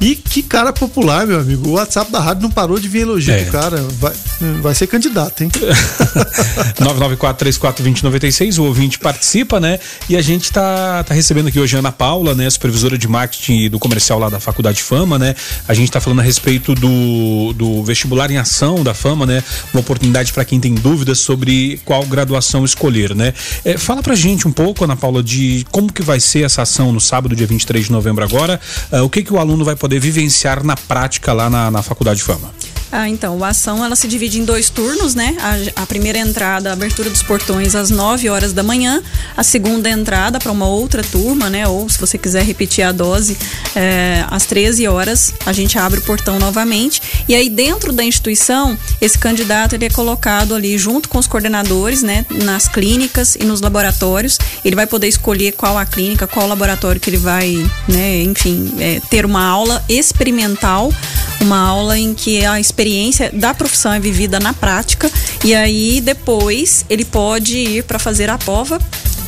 e 0.00 0.14
que 0.14 0.42
cara 0.42 0.72
popular, 0.72 1.26
meu 1.26 1.40
amigo. 1.40 1.70
O 1.70 1.72
WhatsApp 1.72 2.10
da 2.12 2.20
rádio 2.20 2.42
não 2.42 2.50
parou 2.50 2.78
de 2.78 2.86
vir 2.88 3.00
elogio 3.02 3.34
É. 3.34 3.44
do 3.44 3.50
cara. 3.50 3.76
Vai, 3.98 4.12
vai 4.60 4.74
ser 4.74 4.86
candidato, 4.86 5.42
hein? 5.42 5.50
994-34-2096, 6.78 8.58
o 8.58 8.64
ouvinte 8.64 8.98
participa, 8.98 9.58
né? 9.60 9.78
E 10.08 10.16
a 10.16 10.22
gente 10.22 10.52
tá, 10.52 11.02
tá 11.04 11.14
recebendo 11.14 11.48
aqui 11.48 11.58
hoje 11.58 11.76
a 11.76 11.78
Ana 11.80 11.92
Paula, 11.92 12.34
né? 12.34 12.48
Supervisora 12.50 12.96
de 12.98 13.08
marketing 13.08 13.68
do 13.70 13.78
comercial 13.78 14.18
lá 14.18 14.28
da 14.28 14.40
Faculdade 14.40 14.82
Fama, 14.82 15.18
né? 15.18 15.34
A 15.66 15.74
gente 15.74 15.90
tá 15.90 16.00
falando 16.00 16.20
a 16.20 16.22
respeito 16.22 16.74
do, 16.74 17.52
do 17.54 17.82
vestibular 17.84 18.30
em 18.30 18.36
ação 18.36 18.82
da 18.82 18.94
Fama, 18.94 19.26
né? 19.26 19.42
Uma 19.72 19.80
oportunidade 19.80 20.32
para 20.32 20.44
quem 20.44 20.60
tem 20.60 20.74
dúvidas 20.74 21.18
sobre 21.18 21.80
qual 21.84 22.04
graduação 22.06 22.64
escolher, 22.64 23.14
né? 23.14 23.34
É, 23.64 23.76
fala 23.76 24.02
pra 24.02 24.14
gente 24.14 24.46
um 24.46 24.52
pouco, 24.52 24.84
Ana 24.84 24.96
Paula, 24.96 25.22
de 25.22 25.66
como 25.70 25.92
que 25.92 26.02
vai 26.02 26.20
ser 26.20 26.44
essa 26.44 26.57
ação 26.62 26.92
no 26.92 27.00
sábado, 27.00 27.34
dia 27.34 27.46
23 27.46 27.86
de 27.86 27.92
novembro 27.92 28.24
agora. 28.24 28.60
Ah, 28.90 29.02
o 29.02 29.10
que 29.10 29.22
que 29.22 29.32
o 29.32 29.38
aluno 29.38 29.64
vai 29.64 29.76
poder 29.76 30.00
vivenciar 30.00 30.64
na 30.64 30.76
prática 30.76 31.32
lá 31.32 31.48
na, 31.48 31.70
na 31.70 31.82
Faculdade 31.82 32.22
Fama? 32.22 32.57
Ah, 32.90 33.06
então, 33.08 33.44
a 33.44 33.48
ação 33.48 33.84
ela 33.84 33.94
se 33.94 34.08
divide 34.08 34.40
em 34.40 34.44
dois 34.44 34.70
turnos, 34.70 35.14
né? 35.14 35.36
A, 35.40 35.82
a 35.82 35.86
primeira 35.86 36.18
entrada, 36.18 36.70
a 36.70 36.72
abertura 36.72 37.10
dos 37.10 37.22
portões 37.22 37.74
às 37.74 37.90
9 37.90 38.30
horas 38.30 38.54
da 38.54 38.62
manhã, 38.62 39.02
a 39.36 39.42
segunda 39.42 39.90
entrada 39.90 40.38
para 40.38 40.50
uma 40.50 40.66
outra 40.66 41.02
turma, 41.02 41.50
né? 41.50 41.68
Ou 41.68 41.86
se 41.88 41.98
você 41.98 42.16
quiser 42.16 42.42
repetir 42.44 42.84
a 42.84 42.90
dose, 42.90 43.36
é, 43.76 44.24
às 44.30 44.46
13 44.46 44.88
horas 44.88 45.34
a 45.44 45.52
gente 45.52 45.78
abre 45.78 46.00
o 46.00 46.02
portão 46.02 46.38
novamente. 46.38 47.02
E 47.28 47.34
aí 47.34 47.50
dentro 47.50 47.92
da 47.92 48.02
instituição, 48.02 48.76
esse 49.02 49.18
candidato 49.18 49.74
ele 49.74 49.84
é 49.84 49.90
colocado 49.90 50.54
ali 50.54 50.78
junto 50.78 51.10
com 51.10 51.18
os 51.18 51.26
coordenadores, 51.26 52.02
né? 52.02 52.24
Nas 52.42 52.68
clínicas 52.68 53.36
e 53.36 53.44
nos 53.44 53.60
laboratórios. 53.60 54.38
Ele 54.64 54.74
vai 54.74 54.86
poder 54.86 55.08
escolher 55.08 55.52
qual 55.52 55.76
a 55.76 55.84
clínica, 55.84 56.26
qual 56.26 56.46
o 56.46 56.48
laboratório 56.48 56.98
que 56.98 57.10
ele 57.10 57.18
vai, 57.18 57.70
né? 57.86 58.22
Enfim, 58.22 58.72
é, 58.78 58.98
ter 59.10 59.26
uma 59.26 59.44
aula 59.44 59.84
experimental, 59.90 60.90
uma 61.42 61.58
aula 61.58 61.98
em 61.98 62.14
que 62.14 62.44
a 62.46 62.58
experiência 62.58 62.77
da 63.32 63.54
profissão 63.54 63.92
é 63.92 64.00
vivida 64.00 64.38
na 64.38 64.52
prática 64.52 65.10
e 65.44 65.54
aí 65.54 66.00
depois 66.00 66.84
ele 66.88 67.04
pode 67.04 67.56
ir 67.56 67.84
para 67.84 67.98
fazer 67.98 68.30
a 68.30 68.38
prova 68.38 68.78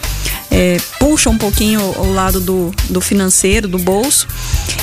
é, 0.50 0.78
puxa 0.98 1.28
um 1.28 1.36
pouquinho 1.36 1.80
o 1.80 2.12
lado 2.12 2.40
do, 2.40 2.72
do 2.88 3.00
financeiro, 3.00 3.66
do 3.66 3.78
bolso. 3.78 4.28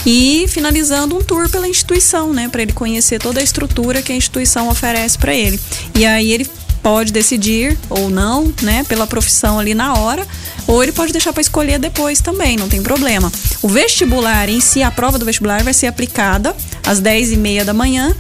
E 0.06 0.46
finalizando 0.50 1.18
um 1.18 1.22
tour 1.22 1.50
pela 1.50 1.68
instituição, 1.68 2.34
né, 2.34 2.50
para 2.50 2.62
ele 2.62 2.74
conhecer 2.74 3.20
toda 3.20 3.40
a 3.40 3.44
estrutura 3.44 4.02
que 4.02 4.12
a 4.12 4.16
instituição 4.16 4.68
oferece 4.68 5.18
para 5.18 5.34
ele. 5.34 5.60
E 5.96 6.06
aí 6.06 6.32
ele 6.32 6.50
pode 6.82 7.12
decidir 7.12 7.78
ou 7.90 8.10
não, 8.10 8.54
né, 8.62 8.84
pela 8.86 9.08
profissão 9.08 9.60
ali 9.60 9.74
na 9.74 9.94
hora, 9.96 10.26
ou 10.68 10.82
ele 10.82 10.92
pode 10.92 11.12
deixar 11.12 11.34
para 11.34 11.42
escolher 11.42 11.80
depois 11.80 12.22
também, 12.22 12.58
não 12.58 12.70
tem 12.70 12.82
problema. 12.82 13.32
O 13.62 13.68
vestibular 13.68 14.50
em 14.50 14.60
si, 14.60 14.82
a 14.84 14.92
prova 14.92 15.18
do 15.18 15.26
vestibular 15.26 15.64
vai 15.64 15.74
ser 15.74 15.88
aplicada 15.88 16.56
às 16.86 17.02
10h30 17.02 17.64
da 17.64 17.74
manhã 17.74 18.16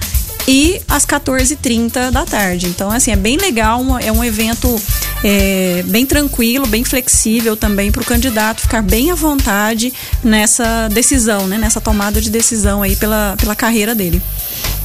e 0.48 0.82
às 0.88 1.06
14h30 1.06 2.10
da 2.10 2.26
tarde. 2.26 2.68
Então, 2.68 2.90
assim, 2.90 3.12
é 3.12 3.16
bem 3.16 3.38
legal, 3.38 3.84
é 4.00 4.12
um 4.12 4.24
evento 4.24 4.82
é, 5.24 5.84
bem 5.86 6.06
tranquilo, 6.06 6.66
bem 6.66 6.84
flexível 6.84 7.56
também 7.56 7.92
para 7.92 8.02
o 8.02 8.06
candidato 8.06 8.62
ficar 8.62 8.82
bem 8.82 9.12
à 9.12 9.16
vontade 9.16 9.94
nessa 10.24 10.88
decisão, 10.90 11.48
né, 11.48 11.58
nessa 11.58 11.80
tomada 11.80 12.20
de 12.20 12.30
decisão 12.30 12.82
aí 12.82 12.96
pela, 12.96 13.36
pela 13.38 13.56
carreira 13.56 13.94
dele. 13.94 14.22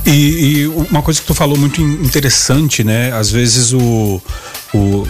E, 0.07 0.11
e 0.11 0.67
uma 0.69 1.01
coisa 1.03 1.21
que 1.21 1.27
tu 1.27 1.35
falou 1.35 1.57
muito 1.57 1.81
in- 1.81 2.05
interessante, 2.05 2.85
né? 2.85 3.11
Às 3.13 3.31
vezes 3.31 3.73
o, 3.73 4.21
o, 4.75 4.77
o, 4.77 5.07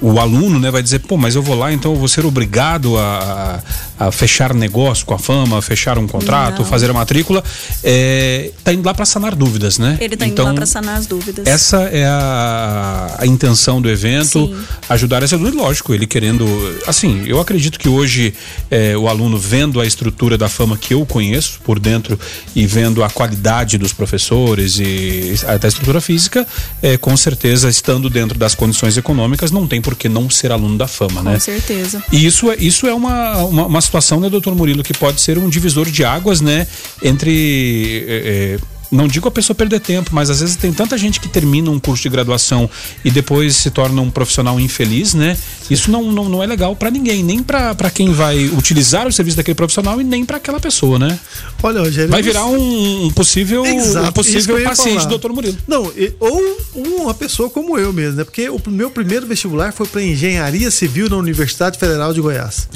o, 0.00 0.12
o 0.12 0.20
aluno 0.20 0.58
né, 0.58 0.70
vai 0.70 0.82
dizer, 0.82 0.98
pô, 1.00 1.16
mas 1.16 1.36
eu 1.36 1.42
vou 1.42 1.54
lá, 1.56 1.72
então 1.72 1.92
eu 1.92 1.98
vou 1.98 2.08
ser 2.08 2.26
obrigado 2.26 2.98
a, 2.98 3.62
a, 3.98 4.10
fechar 4.10 4.52
negócio 4.54 5.06
com 5.06 5.14
a 5.14 5.18
fama, 5.18 5.62
fechar 5.62 5.98
um 5.98 6.06
contrato, 6.08 6.60
Não. 6.60 6.64
fazer 6.64 6.90
a 6.90 6.92
matrícula. 6.92 7.44
É, 7.84 8.50
tá 8.64 8.72
indo 8.72 8.84
lá 8.84 8.92
para 8.92 9.04
sanar 9.06 9.36
dúvidas, 9.36 9.78
né? 9.78 9.96
Ele 10.00 10.16
tá 10.16 10.26
indo 10.26 10.32
então, 10.32 10.46
lá 10.46 10.54
para 10.54 10.66
sanar 10.66 10.96
as 10.96 11.06
dúvidas. 11.06 11.46
Essa 11.46 11.82
é 11.92 12.06
a, 12.06 13.16
a 13.18 13.26
intenção 13.26 13.80
do 13.80 13.88
evento, 13.88 14.48
Sim. 14.48 14.56
ajudar 14.88 15.22
essa 15.22 15.38
dúvida, 15.38 15.62
lógico, 15.62 15.94
ele 15.94 16.08
querendo. 16.08 16.44
Assim, 16.88 17.22
eu 17.24 17.38
acredito 17.40 17.78
que 17.78 17.88
hoje 17.88 18.34
é, 18.68 18.96
o 18.96 19.06
aluno 19.06 19.38
vendo 19.38 19.80
a 19.80 19.86
estrutura 19.86 20.36
da 20.36 20.48
fama 20.48 20.76
que 20.76 20.92
eu 20.92 21.06
conheço 21.06 21.60
por 21.62 21.78
dentro 21.78 22.18
e 22.56 22.66
vendo 22.66 23.04
a 23.04 23.08
qualidade 23.08 23.29
dos 23.78 23.92
professores 23.92 24.78
e 24.78 25.34
até 25.46 25.66
a 25.66 25.68
estrutura 25.68 26.00
física, 26.00 26.46
é, 26.82 26.96
com 26.96 27.16
certeza, 27.16 27.68
estando 27.68 28.08
dentro 28.10 28.38
das 28.38 28.54
condições 28.54 28.96
econômicas, 28.96 29.50
não 29.50 29.66
tem 29.66 29.80
por 29.80 29.94
que 29.94 30.08
não 30.08 30.28
ser 30.28 30.52
aluno 30.52 30.76
da 30.76 30.86
fama, 30.86 31.22
Com 31.22 31.30
né? 31.30 31.38
certeza. 31.38 32.02
E 32.12 32.24
isso 32.24 32.50
é, 32.50 32.56
isso 32.56 32.86
é 32.86 32.94
uma, 32.94 33.38
uma, 33.44 33.66
uma 33.66 33.80
situação, 33.80 34.20
né, 34.20 34.28
doutor 34.28 34.54
Murilo, 34.54 34.82
que 34.82 34.94
pode 34.94 35.20
ser 35.20 35.38
um 35.38 35.48
divisor 35.48 35.90
de 35.90 36.04
águas, 36.04 36.40
né, 36.40 36.66
entre. 37.02 38.04
é, 38.08 38.56
é, 38.56 38.79
não 38.90 39.06
digo 39.06 39.28
a 39.28 39.30
pessoa 39.30 39.54
perder 39.54 39.80
tempo, 39.80 40.10
mas 40.12 40.30
às 40.30 40.40
vezes 40.40 40.56
tem 40.56 40.72
tanta 40.72 40.98
gente 40.98 41.20
que 41.20 41.28
termina 41.28 41.70
um 41.70 41.78
curso 41.78 42.02
de 42.02 42.08
graduação 42.08 42.68
e 43.04 43.10
depois 43.10 43.56
se 43.56 43.70
torna 43.70 44.02
um 44.02 44.10
profissional 44.10 44.58
infeliz, 44.58 45.14
né? 45.14 45.36
Isso 45.70 45.90
não, 45.90 46.10
não, 46.10 46.28
não 46.28 46.42
é 46.42 46.46
legal 46.46 46.74
para 46.74 46.90
ninguém, 46.90 47.22
nem 47.22 47.42
para 47.42 47.90
quem 47.90 48.12
vai 48.12 48.46
utilizar 48.46 49.06
o 49.06 49.12
serviço 49.12 49.36
daquele 49.36 49.54
profissional 49.54 50.00
e 50.00 50.04
nem 50.04 50.24
para 50.24 50.38
aquela 50.38 50.58
pessoa, 50.58 50.98
né? 50.98 51.18
Olha, 51.62 51.80
Rogério. 51.80 52.10
Vai 52.10 52.22
virar 52.22 52.46
um, 52.46 53.06
um 53.06 53.10
possível, 53.10 53.62
um 53.62 53.66
Exato, 53.66 54.06
que 54.06 54.12
possível 54.12 54.62
paciente 54.64 55.02
do 55.02 55.10
doutor 55.10 55.32
Murilo. 55.32 55.56
Não, 55.68 55.92
ou 56.18 56.56
uma 56.74 57.14
pessoa 57.14 57.48
como 57.48 57.78
eu 57.78 57.92
mesmo, 57.92 58.16
né? 58.16 58.24
Porque 58.24 58.48
o 58.48 58.60
meu 58.66 58.90
primeiro 58.90 59.26
vestibular 59.26 59.72
foi 59.72 59.86
para 59.86 60.02
Engenharia 60.02 60.70
Civil 60.70 61.08
na 61.08 61.16
Universidade 61.16 61.78
Federal 61.78 62.12
de 62.12 62.20
Goiás. 62.20 62.68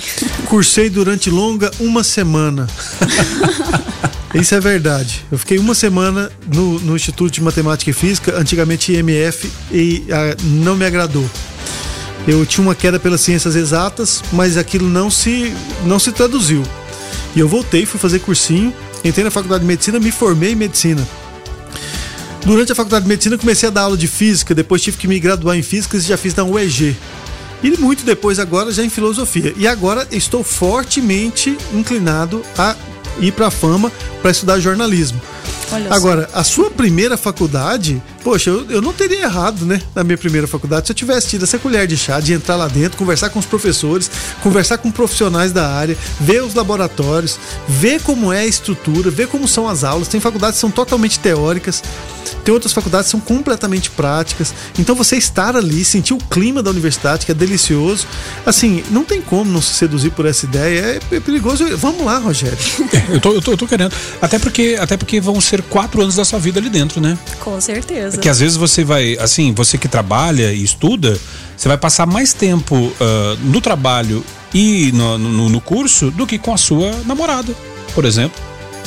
Cursei 0.47 0.89
durante 0.89 1.31
longa 1.31 1.71
uma 1.81 2.05
semana. 2.05 2.69
Isso 4.35 4.55
é 4.55 4.61
verdade. 4.61 5.25
Eu 5.31 5.39
fiquei 5.39 5.59
uma 5.59 5.75
semana 5.75 6.31
no, 6.53 6.81
no 6.81 6.97
Instituto 6.97 7.33
de 7.33 7.41
Matemática 7.41 7.91
e 7.91 7.95
Física, 7.95 8.37
antigamente 8.37 8.93
IMF, 8.93 9.49
e 9.71 10.05
ah, 10.11 10.37
não 10.43 10.75
me 10.75 10.85
agradou. 10.85 11.29
Eu 12.27 12.45
tinha 12.45 12.67
uma 12.67 12.75
queda 12.75 12.99
pelas 12.99 13.21
ciências 13.21 13.55
exatas, 13.55 14.25
mas 14.33 14.57
aquilo 14.57 14.89
não 14.89 15.09
se, 15.09 15.55
não 15.85 16.01
se 16.01 16.11
traduziu. 16.11 16.63
E 17.37 17.41
eu 17.41 17.47
voltei, 17.47 17.87
fui 17.87 18.01
fazer 18.01 18.19
cursinho, 18.21 18.75
entrei 19.05 19.25
na 19.25 19.31
faculdade 19.31 19.61
de 19.61 19.69
medicina, 19.69 20.01
me 20.01 20.11
formei 20.11 20.53
em 20.53 20.57
medicina. 20.57 21.07
Durante 22.45 22.73
a 22.73 22.75
faculdade 22.75 23.05
de 23.05 23.09
medicina, 23.09 23.39
comecei 23.39 23.69
a 23.69 23.73
dar 23.73 23.83
aula 23.83 23.97
de 23.97 24.09
física, 24.09 24.55
depois 24.55 24.83
tive 24.83 24.97
que 24.97 25.07
me 25.07 25.21
graduar 25.21 25.57
em 25.57 25.63
física 25.63 25.97
e 25.97 26.01
já 26.01 26.17
fiz 26.17 26.35
na 26.35 26.45
UEG. 26.45 26.97
E 27.63 27.71
muito 27.79 28.05
depois, 28.05 28.39
agora, 28.39 28.73
já 28.73 28.83
em 28.83 28.91
filosofia. 28.91 29.55
E 29.57 29.67
agora 29.67 30.07
estou 30.11 30.43
fortemente 30.43 31.57
inclinado 31.73 32.43
a 32.59 32.75
ir 33.21 33.33
para 33.33 33.49
a 33.49 33.51
fama 33.51 33.91
para 34.21 34.31
estudar 34.31 34.61
jornalismo. 34.61 35.21
Olha 35.73 35.93
Agora, 35.93 36.29
a 36.33 36.45
sua 36.45 36.71
primeira 36.71 37.17
faculdade, 37.17 38.03
poxa, 38.25 38.49
eu, 38.49 38.69
eu 38.71 38.83
não 38.83 38.93
teria 38.93 39.25
errado, 39.25 39.67
né? 39.67 39.81
Na 39.95 40.03
minha 40.03 40.17
primeira 40.17 40.47
faculdade, 40.49 40.87
se 40.87 40.93
eu 40.93 40.97
tivesse 40.97 41.29
tido 41.29 41.45
essa 41.45 41.59
colher 41.59 41.87
de 41.87 41.97
chá, 41.97 42.19
de 42.19 42.33
entrar 42.33 42.57
lá 42.57 42.67
dentro, 42.67 42.97
conversar 42.97 43.29
com 43.29 43.39
os 43.39 43.45
professores, 43.45 44.11
conversar 44.43 44.79
com 44.79 44.91
profissionais 44.91 45.53
da 45.53 45.69
área, 45.69 45.97
ver 46.19 46.43
os 46.43 46.55
laboratórios, 46.55 47.39
ver 47.69 48.01
como 48.01 48.33
é 48.33 48.41
a 48.41 48.47
estrutura, 48.47 49.11
ver 49.11 49.29
como 49.29 49.47
são 49.47 49.69
as 49.69 49.85
aulas. 49.85 50.09
Tem 50.09 50.21
faculdades 50.21 50.57
que 50.57 50.61
são 50.63 50.71
totalmente 50.71 51.19
teóricas, 51.19 51.83
tem 52.45 52.53
outras 52.53 52.73
faculdades 52.73 53.07
que 53.07 53.11
são 53.11 53.21
completamente 53.21 53.91
práticas. 53.91 54.55
Então, 54.79 54.95
você 54.95 55.17
estar 55.17 55.55
ali, 55.55 55.85
sentir 55.85 56.15
o 56.15 56.19
clima 56.19 56.63
da 56.63 56.71
universidade, 56.71 57.27
que 57.27 57.33
é 57.33 57.35
delicioso, 57.35 58.07
assim, 58.47 58.83
não 58.91 59.05
tem 59.05 59.21
como 59.21 59.51
não 59.51 59.61
se 59.61 59.75
seduzir 59.75 60.11
por 60.11 60.25
essa 60.25 60.47
ideia. 60.47 61.01
É, 61.13 61.17
é 61.17 61.21
perigoso. 61.21 61.65
Vamos 61.77 62.05
lá, 62.05 62.19
Rogério. 62.19 62.57
Eu 63.11 63.21
tô, 63.21 63.33
eu, 63.33 63.43
tô, 63.43 63.53
eu 63.53 63.57
tô 63.57 63.67
querendo. 63.67 63.93
Até 64.21 64.39
porque, 64.39 64.77
até 64.81 64.97
porque 64.97 65.21
vão 65.21 65.41
ser 65.41 65.63
quatro 65.63 66.01
anos 66.01 66.17
da 66.17 66.25
sua 66.25 66.39
vida 66.39 66.59
ali 66.59 66.71
dentro, 66.71 67.01
né? 67.01 67.19
Com 67.41 67.61
certeza. 67.61 68.14
Que 68.21 68.29
às 68.29 68.41
vezes 68.41 68.57
você 68.57 68.85
vai, 68.85 69.17
assim, 69.19 69.53
você 69.53 69.77
que 69.79 69.89
trabalha 69.89 70.53
e 70.53 70.63
estuda, 70.63 71.19
você 71.57 71.69
vai 71.69 71.77
passar 71.79 72.07
mais 72.07 72.33
tempo 72.33 72.93
ah, 73.01 73.37
no 73.43 73.61
trabalho 73.61 74.25
e 74.53 74.93
no, 74.93 75.19
no, 75.19 75.49
no 75.49 75.61
curso 75.61 76.11
do 76.11 76.27
que 76.27 76.39
com 76.39 76.55
a 76.55 76.57
sua 76.57 76.93
namorada, 77.05 77.55
por 77.95 78.05
exemplo. 78.05 78.41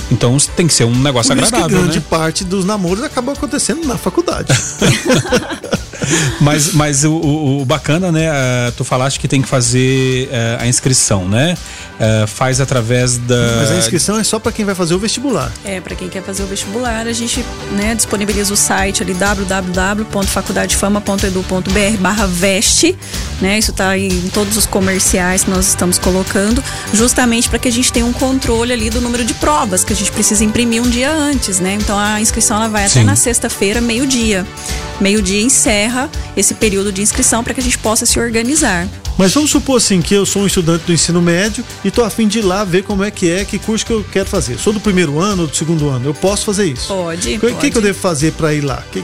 Então 0.10 0.38
tem 0.56 0.68
que 0.68 0.74
ser 0.74 0.86
um 0.86 0.96
negócio 0.96 1.34
Por 1.34 1.42
isso 1.42 1.52
que 1.52 1.56
agradável, 1.56 1.84
grande 1.84 2.00
né? 2.00 2.06
parte 2.10 2.44
dos 2.44 2.64
namoros 2.64 3.04
acabam 3.04 3.36
acontecendo 3.36 3.86
na 3.86 3.98
faculdade. 3.98 4.48
Mas, 6.40 6.74
mas 6.74 7.04
o, 7.04 7.12
o- 7.14 7.62
o 7.62 7.66
bacana, 7.66 8.12
né? 8.12 8.30
ah, 8.30 8.72
tu 8.76 8.84
falaste 8.84 9.20
que 9.20 9.28
tem 9.28 9.42
que 9.42 9.48
fazer 9.48 10.30
ah, 10.32 10.64
a 10.64 10.68
inscrição, 10.68 11.28
né? 11.28 11.58
Ah, 12.00 12.26
faz 12.28 12.62
através 12.62 13.18
da. 13.18 13.36
Mas 13.58 13.72
a 13.72 13.78
inscrição 13.78 14.20
é 14.20 14.24
só 14.24 14.40
para 14.40 14.52
quem 14.52 14.64
vai 14.66 14.76
fazer 14.76 14.94
o 14.94 15.00
vestibular. 15.00 15.52
É, 15.66 15.80
para 15.82 15.96
quem 15.96 16.08
quer 16.10 16.22
fazer 16.24 16.44
o 16.44 16.48
vestibular, 16.48 17.08
a 17.08 17.14
gente 17.14 17.44
né, 17.72 17.96
disponibiliza 17.96 18.54
o 18.54 18.58
site 18.58 19.02
ali 19.04 19.14
www.faculdadefama.edu.br 19.14 21.98
barra 22.00 22.26
veste, 22.28 22.96
né? 23.42 23.58
Isso 23.60 23.74
tá 23.74 23.90
aí 23.90 24.08
em 24.08 24.30
todos 24.30 24.56
os 24.58 24.66
comerciais 24.66 25.44
que 25.44 25.50
nós 25.50 25.68
estamos 25.68 25.98
colocando, 25.98 26.64
justamente 26.94 27.50
para 27.50 27.60
que 27.60 27.68
a 27.68 27.72
gente 27.72 27.92
tenha 27.92 28.06
um 28.06 28.14
controle 28.14 28.72
ali 28.74 28.90
do 28.90 29.02
número 29.02 29.24
de 29.26 29.34
provas 29.34 29.84
que 29.84 29.94
a 29.94 29.96
gente 29.96 30.12
precisa 30.12 30.44
imprimir 30.44 30.82
um 30.82 30.90
dia 30.90 31.12
antes, 31.12 31.60
né? 31.60 31.74
Então 31.80 31.98
a 31.98 32.22
inscrição 32.22 32.58
ela 32.58 32.68
vai 32.70 32.84
até 32.86 33.00
Sim. 33.00 33.04
na 33.04 33.16
sexta-feira, 33.16 33.82
meio-dia. 33.82 34.46
Meio-dia 35.00 35.42
encerra 35.42 35.87
esse 36.36 36.54
período 36.54 36.92
de 36.92 37.02
inscrição 37.02 37.44
para 37.44 37.54
que 37.54 37.60
a 37.60 37.64
gente 37.64 37.78
possa 37.78 38.06
se 38.06 38.20
organizar. 38.20 38.88
Mas 39.18 39.34
vamos 39.34 39.50
supor 39.50 39.78
assim 39.78 40.02
que 40.02 40.14
eu 40.14 40.26
sou 40.26 40.44
um 40.44 40.48
estudante 40.48 40.84
do 40.86 40.94
ensino 40.94 41.22
médio 41.22 41.64
e 41.84 41.90
tô 41.90 42.04
a 42.04 42.10
fim 42.10 42.28
de 42.28 42.40
ir 42.40 42.44
lá 42.44 42.64
ver 42.64 42.84
como 42.84 43.04
é 43.04 43.10
que 43.10 43.30
é, 43.32 43.44
que 43.46 43.58
curso 43.58 43.86
que 43.86 43.92
eu 43.94 44.04
quero 44.12 44.30
fazer. 44.30 44.58
Sou 44.60 44.72
do 44.72 44.80
primeiro 44.80 45.20
ano 45.20 45.44
ou 45.44 45.48
do 45.48 45.56
segundo 45.56 45.90
ano. 45.90 46.06
Eu 46.06 46.14
posso 46.14 46.46
fazer 46.46 46.66
isso? 46.66 46.88
Pode, 46.88 47.36
O 47.36 47.40
que, 47.40 47.52
pode. 47.54 47.72
que 47.72 47.78
eu 47.78 47.82
devo 47.82 47.98
fazer 48.00 48.34
para 48.34 48.54
ir 48.54 48.62
lá? 48.62 48.84
Que- 48.92 49.04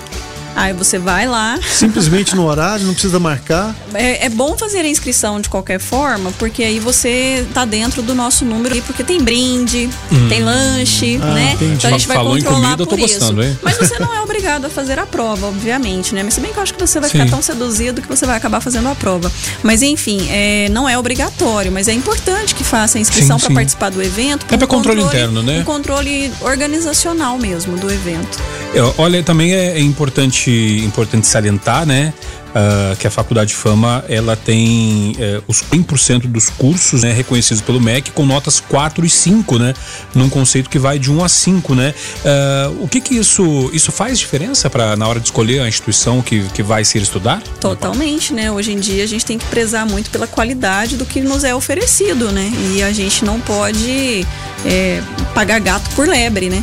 Aí 0.55 0.71
você 0.73 0.99
vai 0.99 1.27
lá, 1.27 1.59
simplesmente 1.63 2.35
no 2.35 2.45
horário, 2.45 2.85
não 2.85 2.93
precisa 2.93 3.19
marcar. 3.19 3.75
É, 3.93 4.25
é 4.25 4.29
bom 4.29 4.57
fazer 4.57 4.79
a 4.79 4.87
inscrição 4.87 5.41
de 5.41 5.49
qualquer 5.49 5.79
forma, 5.79 6.31
porque 6.37 6.63
aí 6.63 6.79
você 6.79 7.45
tá 7.53 7.65
dentro 7.65 8.01
do 8.01 8.13
nosso 8.13 8.45
número, 8.45 8.79
porque 8.83 9.03
tem 9.03 9.21
brinde, 9.21 9.89
tem 10.29 10.43
lanche, 10.43 11.19
Ah, 11.21 11.33
né? 11.33 11.51
entendi. 11.53 11.73
Então 11.73 11.89
a 11.89 11.93
gente 11.93 12.07
vai 12.07 12.17
Falou 12.17 12.37
em 12.37 12.41
controlar 12.41 12.61
comida, 12.61 12.83
eu 12.83 12.85
tô 12.87 12.95
por 12.95 12.99
gostando, 13.01 13.41
isso. 13.41 13.51
hein? 13.51 13.59
Mas 13.63 13.77
você 13.77 13.97
não 13.99 14.13
é 14.13 14.21
obrigado 14.21 14.65
a 14.65 14.69
fazer 14.69 14.99
a 14.99 15.05
prova, 15.05 15.47
obviamente, 15.47 16.13
né? 16.13 16.23
Mas 16.23 16.35
se 16.35 16.39
bem 16.41 16.51
que 16.51 16.57
eu 16.59 16.63
acho 16.63 16.73
que 16.73 16.79
você 16.79 16.99
vai 16.99 17.09
Sim. 17.09 17.19
ficar 17.19 17.29
tão 17.31 17.41
seduzido 17.41 18.01
que 18.01 18.07
você 18.07 18.25
vai 18.25 18.37
acabar 18.37 18.61
fazendo 18.61 18.87
a 18.89 18.95
prova. 18.95 19.31
Mas 19.63 19.81
enfim, 19.81 20.27
é, 20.29 20.69
não 20.69 20.87
é 20.87 20.97
obrigatório, 20.97 21.71
mas 21.71 21.87
é 21.87 21.93
importante 21.93 22.53
que 22.55 22.63
faça 22.63 22.97
a 22.97 23.01
inscrição 23.01 23.39
para 23.39 23.53
participar 23.53 23.89
do 23.89 24.01
evento. 24.01 24.45
É 24.51 24.57
pra 24.57 24.65
um 24.65 24.69
controle 24.69 25.01
interno, 25.01 25.41
né? 25.41 25.59
Um 25.59 25.63
controle 25.63 26.31
organizacional 26.41 27.37
mesmo 27.37 27.77
do 27.77 27.91
evento. 27.91 28.39
É, 28.75 28.81
Olha, 28.97 29.21
também 29.23 29.53
é, 29.53 29.77
é 29.77 29.79
importante, 29.79 30.42
importante 30.51 31.27
salientar, 31.27 31.85
né? 31.85 32.13
ah, 32.53 32.95
que 32.97 33.07
a 33.07 33.11
Faculdade 33.11 33.53
Fama 33.53 34.03
ela 34.07 34.35
tem 34.35 35.15
é, 35.19 35.41
os 35.47 35.63
100% 35.63 36.27
dos 36.27 36.49
cursos 36.49 37.03
né, 37.03 37.11
reconhecidos 37.11 37.61
pelo 37.61 37.79
MEC 37.79 38.11
com 38.11 38.25
notas 38.25 38.59
4 38.59 39.05
e 39.05 39.09
5, 39.09 39.57
né? 39.57 39.73
Num 40.13 40.29
conceito 40.29 40.69
que 40.69 40.79
vai 40.79 40.99
de 40.99 41.11
1 41.11 41.23
a 41.23 41.29
5, 41.29 41.75
né? 41.75 41.93
Ah, 42.25 42.71
o 42.79 42.87
que 42.87 43.01
que 43.01 43.15
isso, 43.15 43.69
isso 43.73 43.91
faz 43.91 44.19
diferença 44.19 44.69
para 44.69 44.95
na 44.95 45.07
hora 45.07 45.19
de 45.19 45.25
escolher 45.25 45.61
a 45.61 45.67
instituição 45.67 46.21
que, 46.21 46.43
que 46.49 46.61
vai 46.61 46.85
se 46.85 46.97
ir 46.97 47.01
estudar? 47.01 47.41
Totalmente, 47.59 48.33
né? 48.33 48.51
Hoje 48.51 48.71
em 48.71 48.79
dia 48.79 49.03
a 49.03 49.07
gente 49.07 49.25
tem 49.25 49.37
que 49.37 49.45
prezar 49.45 49.85
muito 49.85 50.09
pela 50.09 50.27
qualidade 50.27 50.95
do 50.95 51.05
que 51.05 51.21
nos 51.21 51.43
é 51.43 51.55
oferecido, 51.55 52.31
né? 52.31 52.51
E 52.73 52.83
a 52.83 52.91
gente 52.91 53.25
não 53.25 53.39
pode 53.39 54.25
é, 54.65 55.01
pagar 55.33 55.59
gato 55.59 55.89
por 55.95 56.07
lebre, 56.07 56.49
né? 56.49 56.61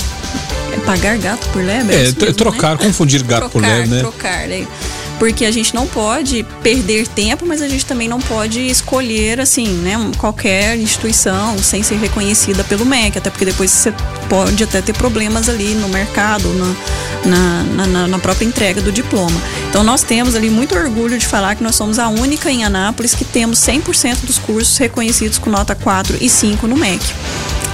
É 0.73 0.77
pagar 0.81 1.19
gato 1.19 1.47
por 1.49 1.63
lebre? 1.63 1.95
É, 1.97 2.13
tro- 2.13 2.21
mesmo, 2.27 2.35
trocar, 2.35 2.77
né? 2.79 2.85
confundir 2.85 3.23
gato 3.23 3.43
por 3.51 3.61
trocar, 3.61 3.69
lebre, 3.79 3.89
né? 3.91 4.01
Trocar, 4.01 4.47
né? 4.49 4.67
Porque 5.19 5.45
a 5.45 5.51
gente 5.51 5.75
não 5.75 5.87
pode 5.87 6.47
perder 6.63 7.07
tempo, 7.07 7.45
mas 7.47 7.61
a 7.61 7.69
gente 7.69 7.85
também 7.85 8.09
não 8.09 8.19
pode 8.23 8.59
escolher, 8.67 9.39
assim, 9.39 9.69
né, 9.69 9.95
qualquer 10.17 10.79
instituição 10.79 11.59
sem 11.59 11.83
ser 11.83 11.97
reconhecida 11.99 12.65
pelo 12.65 12.87
MEC, 12.87 13.19
até 13.19 13.29
porque 13.29 13.45
depois 13.45 13.71
você 13.71 13.93
pode 14.31 14.65
até 14.65 14.81
ter 14.81 14.95
problemas 14.95 15.47
ali 15.51 15.75
no 15.75 15.91
mercado, 15.91 16.49
na, 16.55 16.75
na, 17.27 17.63
na- 17.75 17.87
na- 17.87 18.09
na 18.09 18.19
própria 18.19 18.47
entrega 18.47 18.81
do 18.81 18.91
diploma. 18.91 19.39
Então 19.69 19.85
nós 19.85 20.03
temos 20.03 20.35
ali 20.35 20.49
muito 20.49 20.75
orgulho 20.75 21.19
de 21.19 21.27
falar 21.27 21.55
que 21.55 21.63
nós 21.63 21.77
somos 21.77 21.99
a 21.99 22.09
única 22.09 22.51
em 22.51 22.65
Anápolis 22.65 23.15
que 23.15 23.25
temos 23.27 23.59
100% 23.59 24.25
dos 24.25 24.39
cursos 24.39 24.79
reconhecidos 24.79 25.37
com 25.37 25.51
nota 25.51 25.75
4 25.75 26.17
e 26.19 26.31
5 26.31 26.67
no 26.67 26.77
MEC. 26.79 26.99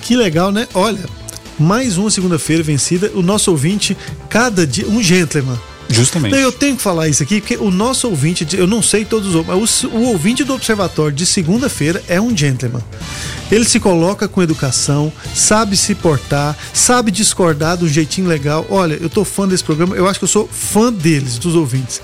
Que 0.00 0.16
legal, 0.16 0.50
né? 0.50 0.66
Olha, 0.72 1.04
mais 1.58 1.98
uma 1.98 2.10
segunda-feira 2.10 2.62
vencida. 2.62 3.10
O 3.14 3.22
nosso 3.22 3.50
ouvinte, 3.50 3.96
cada 4.28 4.66
dia, 4.66 4.86
um 4.88 5.02
gentleman. 5.02 5.58
Justamente. 5.94 6.36
Eu 6.36 6.52
tenho 6.52 6.76
que 6.76 6.82
falar 6.82 7.08
isso 7.08 7.22
aqui, 7.22 7.40
porque 7.40 7.56
o 7.56 7.70
nosso 7.70 8.08
ouvinte, 8.08 8.46
eu 8.56 8.66
não 8.66 8.82
sei 8.82 9.04
todos 9.04 9.34
os 9.34 9.46
mas 9.46 9.84
o, 9.84 9.88
o 9.88 10.02
ouvinte 10.08 10.44
do 10.44 10.54
Observatório 10.54 11.14
de 11.14 11.24
segunda-feira 11.24 12.02
é 12.08 12.20
um 12.20 12.36
gentleman. 12.36 12.82
Ele 13.50 13.64
se 13.64 13.78
coloca 13.78 14.26
com 14.26 14.42
educação, 14.42 15.12
sabe 15.34 15.76
se 15.76 15.94
portar, 15.94 16.56
sabe 16.72 17.10
discordar 17.10 17.76
do 17.76 17.88
jeitinho 17.88 18.26
legal. 18.26 18.66
Olha, 18.70 18.94
eu 18.94 19.08
tô 19.08 19.24
fã 19.24 19.46
desse 19.46 19.62
programa, 19.62 19.94
eu 19.94 20.08
acho 20.08 20.18
que 20.18 20.24
eu 20.24 20.28
sou 20.28 20.48
fã 20.48 20.92
deles, 20.92 21.38
dos 21.38 21.54
ouvintes 21.54 22.00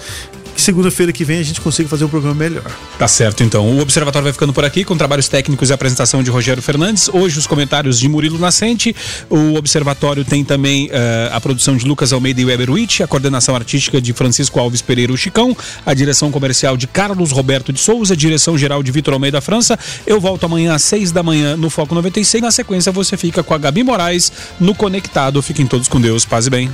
que 0.61 0.65
segunda-feira 0.65 1.11
que 1.11 1.25
vem 1.25 1.39
a 1.39 1.43
gente 1.43 1.59
consiga 1.61 1.89
fazer 1.89 2.05
um 2.05 2.09
programa 2.09 2.35
melhor. 2.35 2.71
Tá 2.99 3.09
certo, 3.09 3.43
então. 3.43 3.67
O 3.67 3.81
Observatório 3.81 4.25
vai 4.25 4.33
ficando 4.33 4.53
por 4.53 4.63
aqui 4.63 4.85
com 4.85 4.95
trabalhos 4.97 5.27
técnicos 5.27 5.71
e 5.71 5.73
apresentação 5.73 6.23
de 6.23 6.31
Rogério 6.31 6.63
Fernandes. 6.63 7.09
Hoje 7.09 7.39
os 7.39 7.47
comentários 7.47 7.99
de 7.99 8.07
Murilo 8.09 8.39
Nascente. 8.39 8.95
O 9.31 9.55
Observatório 9.57 10.23
tem 10.23 10.45
também 10.45 10.89
uh, 10.89 11.33
a 11.33 11.41
produção 11.41 11.77
de 11.77 11.87
Lucas 11.87 12.13
Almeida 12.13 12.41
e 12.43 12.45
Weber 12.45 12.71
Witt, 12.71 13.03
a 13.03 13.07
coordenação 13.07 13.57
artística 13.57 14.01
de 14.01 14.13
Francisco 14.13 14.61
Alves 14.61 14.83
Pereira 14.83 15.13
o 15.13 15.17
Chicão, 15.17 15.57
a 15.85 15.95
direção 15.95 16.31
comercial 16.31 16.77
de 16.77 16.87
Carlos 16.87 17.31
Roberto 17.31 17.73
de 17.73 17.81
Souza, 17.81 18.15
direção 18.15 18.59
geral 18.59 18.83
de 18.83 18.93
Vitor 18.93 19.15
Almeida 19.15 19.41
França. 19.41 19.79
Eu 20.07 20.21
volto 20.21 20.45
amanhã 20.45 20.75
às 20.75 20.83
seis 20.83 21.11
da 21.11 21.23
manhã 21.23 21.57
no 21.57 21.71
Foco 21.71 21.95
96. 21.95 22.43
Na 22.43 22.51
sequência 22.51 22.93
você 22.93 23.17
fica 23.17 23.43
com 23.43 23.55
a 23.55 23.59
Gabi 23.59 23.83
Moraes 23.83 24.31
no 24.61 24.75
Conectado. 24.75 25.41
Fiquem 25.41 25.67
todos 25.67 25.89
com 25.89 25.99
Deus. 25.99 26.27
Paz 26.27 26.47
e 26.47 26.51
bem. 26.51 26.71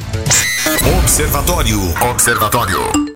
Observatório. 0.99 1.81
Observatório. 2.11 3.06